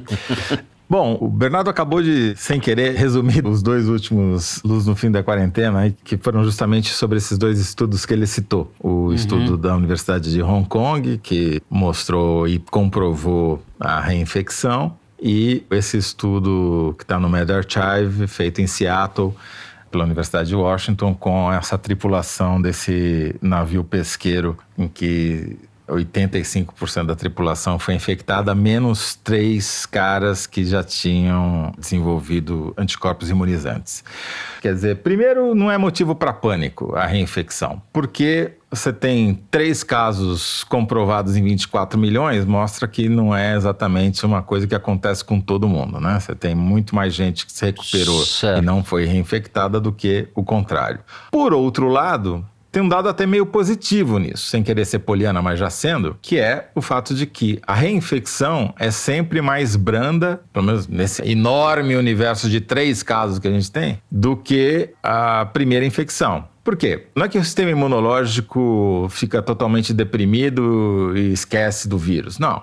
Bom, 0.89 1.15
o 1.21 1.27
Bernardo 1.27 1.69
acabou 1.69 2.01
de, 2.01 2.35
sem 2.35 2.59
querer, 2.59 2.95
resumir 2.95 3.45
os 3.45 3.61
dois 3.61 3.87
últimos 3.87 4.59
Luz 4.65 4.87
no 4.87 4.95
Fim 4.95 5.11
da 5.11 5.21
Quarentena, 5.21 5.93
que 6.03 6.17
foram 6.17 6.43
justamente 6.43 6.89
sobre 6.89 7.19
esses 7.19 7.37
dois 7.37 7.59
estudos 7.59 8.03
que 8.03 8.13
ele 8.13 8.25
citou. 8.25 8.73
O 8.79 8.89
uhum. 8.89 9.13
estudo 9.13 9.57
da 9.57 9.75
Universidade 9.75 10.31
de 10.31 10.41
Hong 10.41 10.67
Kong, 10.67 11.19
que 11.19 11.61
mostrou 11.69 12.47
e 12.47 12.57
comprovou 12.57 13.61
a 13.79 14.01
reinfecção, 14.01 14.97
e 15.21 15.63
esse 15.69 15.97
estudo 15.97 16.95
que 16.97 17.03
está 17.03 17.19
no 17.19 17.29
MedArchive, 17.29 18.25
feito 18.27 18.59
em 18.59 18.65
Seattle, 18.65 19.35
pela 19.89 20.03
Universidade 20.03 20.49
de 20.49 20.55
Washington, 20.55 21.13
com 21.13 21.51
essa 21.51 21.77
tripulação 21.77 22.61
desse 22.61 23.35
navio 23.41 23.83
pesqueiro 23.83 24.57
em 24.77 24.87
que 24.87 25.57
85% 25.87 27.05
da 27.05 27.15
tripulação 27.15 27.79
foi 27.79 27.93
infectada, 27.93 28.53
menos 28.53 29.15
três 29.15 29.85
caras 29.85 30.45
que 30.45 30.65
já 30.65 30.83
tinham 30.83 31.73
desenvolvido 31.77 32.73
anticorpos 32.77 33.29
imunizantes. 33.29 34.03
Quer 34.61 34.73
dizer, 34.73 34.97
primeiro, 34.97 35.55
não 35.55 35.71
é 35.71 35.77
motivo 35.77 36.13
para 36.13 36.33
pânico 36.33 36.93
a 36.95 37.05
reinfecção, 37.05 37.81
porque 37.93 38.56
você 38.69 38.91
tem 38.91 39.39
três 39.49 39.83
casos 39.83 40.63
comprovados 40.65 41.35
em 41.35 41.43
24 41.43 41.99
milhões, 41.99 42.45
mostra 42.45 42.87
que 42.87 43.07
não 43.07 43.35
é 43.35 43.55
exatamente 43.55 44.25
uma 44.25 44.41
coisa 44.41 44.67
que 44.67 44.75
acontece 44.75 45.23
com 45.23 45.39
todo 45.39 45.67
mundo, 45.67 45.99
né? 45.99 46.19
Você 46.19 46.35
tem 46.35 46.53
muito 46.53 46.93
mais 46.93 47.13
gente 47.13 47.45
que 47.45 47.51
se 47.51 47.65
recuperou 47.65 48.25
certo. 48.25 48.61
e 48.61 48.65
não 48.65 48.83
foi 48.83 49.05
reinfectada 49.05 49.79
do 49.79 49.91
que 49.91 50.27
o 50.35 50.43
contrário. 50.43 50.99
Por 51.31 51.53
outro 51.53 51.87
lado, 51.87 52.45
tem 52.71 52.83
um 52.83 52.89
dado 52.89 53.07
até 53.07 53.25
meio 53.25 53.45
positivo 53.45 54.19
nisso, 54.19 54.43
sem 54.45 54.61
querer 54.61 54.85
ser 54.85 54.99
poliana, 54.99 55.41
mas 55.41 55.57
já 55.57 55.69
sendo, 55.69 56.17
que 56.21 56.37
é 56.37 56.69
o 56.75 56.81
fato 56.81 57.15
de 57.15 57.25
que 57.25 57.59
a 57.65 57.73
reinfecção 57.73 58.73
é 58.77 58.91
sempre 58.91 59.41
mais 59.41 59.75
branda, 59.75 60.41
pelo 60.51 60.65
menos 60.65 60.87
nesse 60.87 61.21
enorme 61.27 61.95
universo 61.95 62.49
de 62.49 62.59
três 62.59 63.01
casos 63.01 63.39
que 63.39 63.47
a 63.47 63.51
gente 63.51 63.71
tem, 63.71 63.99
do 64.11 64.35
que 64.35 64.89
a 65.01 65.45
primeira 65.45 65.85
infecção. 65.85 66.45
Por 66.67 66.75
quê? 66.75 67.05
Não 67.15 67.23
é 67.23 67.29
que 67.29 67.37
o 67.37 67.43
sistema 67.45 67.71
imunológico 67.71 69.07
fica 69.09 69.41
totalmente 69.41 69.93
deprimido 69.93 71.13
e 71.15 71.31
esquece 71.31 71.87
do 71.87 71.97
vírus. 71.97 72.37
Não. 72.39 72.61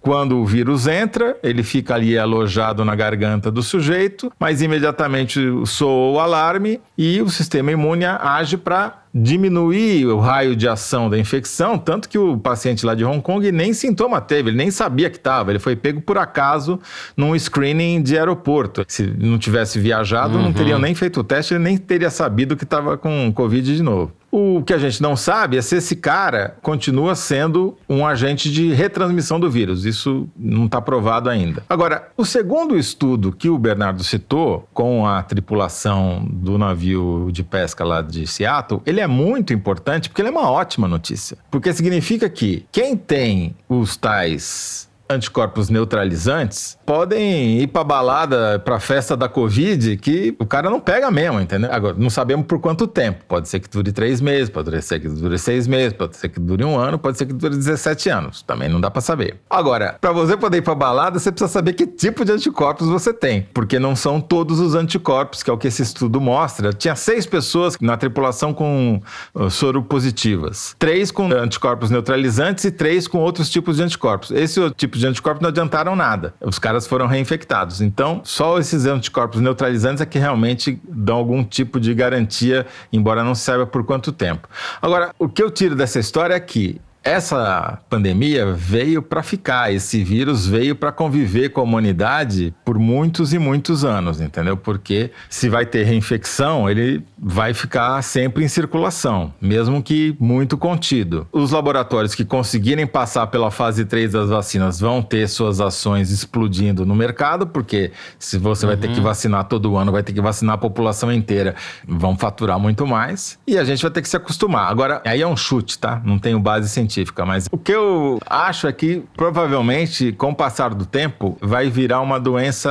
Quando 0.00 0.38
o 0.38 0.46
vírus 0.46 0.86
entra, 0.86 1.36
ele 1.42 1.62
fica 1.62 1.94
ali 1.94 2.16
alojado 2.16 2.84
na 2.84 2.94
garganta 2.94 3.50
do 3.50 3.62
sujeito, 3.62 4.32
mas 4.38 4.62
imediatamente 4.62 5.40
soa 5.66 6.12
o 6.12 6.20
alarme 6.20 6.80
e 6.96 7.20
o 7.20 7.28
sistema 7.28 7.72
imune 7.72 8.04
age 8.04 8.56
para 8.56 9.02
diminuir 9.12 10.06
o 10.06 10.18
raio 10.18 10.54
de 10.54 10.68
ação 10.68 11.10
da 11.10 11.18
infecção, 11.18 11.78
tanto 11.78 12.08
que 12.08 12.18
o 12.18 12.38
paciente 12.38 12.84
lá 12.86 12.94
de 12.94 13.04
Hong 13.04 13.20
Kong 13.20 13.50
nem 13.50 13.72
sintoma 13.72 14.20
teve, 14.20 14.50
ele 14.50 14.56
nem 14.56 14.70
sabia 14.70 15.10
que 15.10 15.16
estava, 15.16 15.50
ele 15.50 15.58
foi 15.58 15.74
pego 15.74 16.00
por 16.00 16.18
acaso 16.18 16.78
num 17.16 17.36
screening 17.36 18.02
de 18.02 18.16
aeroporto. 18.16 18.84
Se 18.86 19.02
não 19.18 19.38
tivesse 19.38 19.78
viajado, 19.78 20.36
uhum. 20.36 20.44
não 20.44 20.52
teriam 20.52 20.78
nem 20.78 20.94
feito 20.94 21.20
o 21.20 21.24
teste, 21.24 21.54
ele 21.54 21.64
nem 21.64 21.76
teria 21.76 22.10
sabido 22.10 22.56
que 22.56 22.64
estava 22.64 22.96
com 22.96 23.32
Covid 23.32 23.74
de 23.74 23.82
novo. 23.82 24.12
O 24.30 24.62
que 24.62 24.74
a 24.74 24.78
gente 24.78 25.00
não 25.00 25.16
sabe 25.16 25.56
é 25.56 25.62
se 25.62 25.76
esse 25.76 25.96
cara 25.96 26.56
continua 26.62 27.14
sendo 27.14 27.76
um 27.88 28.06
agente 28.06 28.50
de 28.50 28.72
retransmissão 28.72 29.40
do 29.40 29.50
vírus. 29.50 29.84
Isso 29.84 30.28
não 30.36 30.66
está 30.66 30.80
provado 30.80 31.30
ainda. 31.30 31.62
Agora, 31.68 32.08
o 32.16 32.24
segundo 32.24 32.76
estudo 32.76 33.32
que 33.32 33.48
o 33.48 33.58
Bernardo 33.58 34.04
citou, 34.04 34.68
com 34.74 35.06
a 35.06 35.22
tripulação 35.22 36.26
do 36.30 36.58
navio 36.58 37.30
de 37.32 37.42
pesca 37.42 37.84
lá 37.84 38.02
de 38.02 38.26
Seattle, 38.26 38.82
ele 38.84 39.00
é 39.00 39.06
muito 39.06 39.52
importante 39.52 40.08
porque 40.08 40.20
ele 40.20 40.28
é 40.28 40.32
uma 40.32 40.50
ótima 40.50 40.86
notícia. 40.86 41.38
Porque 41.50 41.72
significa 41.72 42.28
que 42.28 42.66
quem 42.70 42.96
tem 42.96 43.54
os 43.68 43.96
tais 43.96 44.87
anticorpos 45.08 45.70
neutralizantes 45.70 46.78
podem 46.84 47.60
ir 47.60 47.66
pra 47.68 47.84
balada, 47.84 48.58
pra 48.58 48.78
festa 48.80 49.16
da 49.16 49.28
Covid, 49.28 49.96
que 49.98 50.34
o 50.38 50.46
cara 50.46 50.70
não 50.70 50.80
pega 50.80 51.10
mesmo, 51.10 51.40
entendeu? 51.40 51.70
Agora, 51.72 51.94
não 51.98 52.10
sabemos 52.10 52.46
por 52.46 52.60
quanto 52.60 52.86
tempo. 52.86 53.24
Pode 53.26 53.48
ser 53.48 53.60
que 53.60 53.68
dure 53.68 53.92
três 53.92 54.20
meses, 54.20 54.48
pode 54.48 54.82
ser 54.82 55.00
que 55.00 55.08
dure 55.08 55.38
seis 55.38 55.66
meses, 55.66 55.92
pode 55.92 56.16
ser 56.16 56.28
que 56.28 56.40
dure 56.40 56.64
um 56.64 56.78
ano, 56.78 56.98
pode 56.98 57.18
ser 57.18 57.26
que 57.26 57.32
dure 57.32 57.56
17 57.56 58.08
anos. 58.08 58.42
Também 58.42 58.68
não 58.68 58.80
dá 58.80 58.90
para 58.90 59.00
saber. 59.00 59.36
Agora, 59.48 59.96
para 60.00 60.12
você 60.12 60.36
poder 60.36 60.58
ir 60.58 60.62
pra 60.62 60.74
balada, 60.74 61.18
você 61.18 61.30
precisa 61.30 61.50
saber 61.50 61.72
que 61.74 61.86
tipo 61.86 62.24
de 62.24 62.32
anticorpos 62.32 62.88
você 62.88 63.12
tem, 63.12 63.46
porque 63.54 63.78
não 63.78 63.94
são 63.96 64.20
todos 64.20 64.60
os 64.60 64.74
anticorpos, 64.74 65.42
que 65.42 65.50
é 65.50 65.52
o 65.52 65.58
que 65.58 65.68
esse 65.68 65.82
estudo 65.82 66.20
mostra. 66.20 66.72
Tinha 66.72 66.94
seis 66.94 67.26
pessoas 67.26 67.76
na 67.80 67.96
tripulação 67.96 68.52
com 68.52 69.00
uh, 69.34 69.50
soro 69.50 69.82
positivas, 69.82 70.74
três 70.78 71.10
com 71.10 71.30
anticorpos 71.32 71.90
neutralizantes 71.90 72.64
e 72.64 72.70
três 72.70 73.06
com 73.06 73.18
outros 73.18 73.50
tipos 73.50 73.76
de 73.76 73.82
anticorpos. 73.82 74.30
Esse 74.30 74.70
tipo 74.72 74.97
de 74.98 75.06
anticorpos 75.06 75.42
não 75.42 75.48
adiantaram 75.48 75.94
nada. 75.94 76.34
Os 76.40 76.58
caras 76.58 76.86
foram 76.86 77.06
reinfectados. 77.06 77.80
Então, 77.80 78.20
só 78.24 78.58
esses 78.58 78.86
anticorpos 78.86 79.40
neutralizantes 79.40 80.00
é 80.00 80.06
que 80.06 80.18
realmente 80.18 80.80
dão 80.88 81.16
algum 81.16 81.44
tipo 81.44 81.80
de 81.80 81.94
garantia, 81.94 82.66
embora 82.92 83.22
não 83.24 83.34
se 83.34 83.42
saiba 83.42 83.66
por 83.66 83.84
quanto 83.84 84.12
tempo. 84.12 84.48
Agora, 84.80 85.14
o 85.18 85.28
que 85.28 85.42
eu 85.42 85.50
tiro 85.50 85.74
dessa 85.74 85.98
história 85.98 86.34
é 86.34 86.40
que 86.40 86.80
essa 87.02 87.78
pandemia 87.88 88.52
veio 88.52 89.00
para 89.00 89.22
ficar, 89.22 89.72
esse 89.72 90.02
vírus 90.02 90.46
veio 90.46 90.76
para 90.76 90.92
conviver 90.92 91.50
com 91.50 91.60
a 91.60 91.64
humanidade 91.64 92.54
por 92.64 92.78
muitos 92.78 93.32
e 93.32 93.38
muitos 93.38 93.84
anos, 93.84 94.20
entendeu? 94.20 94.56
Porque 94.56 95.10
se 95.30 95.48
vai 95.48 95.64
ter 95.64 95.84
reinfecção, 95.84 96.68
ele 96.68 97.02
vai 97.18 97.54
ficar 97.54 98.02
sempre 98.02 98.44
em 98.44 98.48
circulação, 98.48 99.32
mesmo 99.40 99.82
que 99.82 100.16
muito 100.20 100.58
contido. 100.58 101.26
Os 101.32 101.52
laboratórios 101.52 102.14
que 102.14 102.24
conseguirem 102.24 102.86
passar 102.86 103.28
pela 103.28 103.50
fase 103.50 103.84
3 103.84 104.12
das 104.12 104.28
vacinas 104.28 104.78
vão 104.78 105.00
ter 105.00 105.28
suas 105.28 105.60
ações 105.60 106.10
explodindo 106.10 106.84
no 106.84 106.94
mercado, 106.94 107.46
porque 107.46 107.90
se 108.18 108.36
você 108.38 108.66
uhum. 108.66 108.72
vai 108.72 108.76
ter 108.76 108.88
que 108.88 108.98
uhum. 108.98 109.04
vacinar 109.04 109.44
todo 109.44 109.76
ano, 109.76 109.92
vai 109.92 110.02
ter 110.02 110.12
que 110.12 110.20
vacinar 110.20 110.56
a 110.56 110.58
população 110.58 111.10
inteira, 111.12 111.54
vão 111.86 112.18
faturar 112.18 112.58
muito 112.58 112.86
mais 112.86 113.38
e 113.46 113.56
a 113.56 113.64
gente 113.64 113.80
vai 113.80 113.90
ter 113.90 114.02
que 114.02 114.08
se 114.08 114.16
acostumar. 114.16 114.70
Agora, 114.70 115.00
aí 115.06 115.22
é 115.22 115.26
um 115.26 115.36
chute, 115.36 115.78
tá? 115.78 116.02
Não 116.04 116.18
tenho 116.18 116.38
base 116.38 116.68
científica 116.68 116.97
científica, 116.98 117.24
mas 117.24 117.46
o 117.50 117.58
que 117.58 117.72
eu 117.72 118.18
acho 118.26 118.66
é 118.66 118.72
que 118.72 119.02
provavelmente, 119.16 120.12
com 120.12 120.30
o 120.30 120.34
passar 120.34 120.74
do 120.74 120.84
tempo, 120.84 121.36
vai 121.40 121.70
virar 121.70 122.00
uma 122.00 122.18
doença 122.18 122.70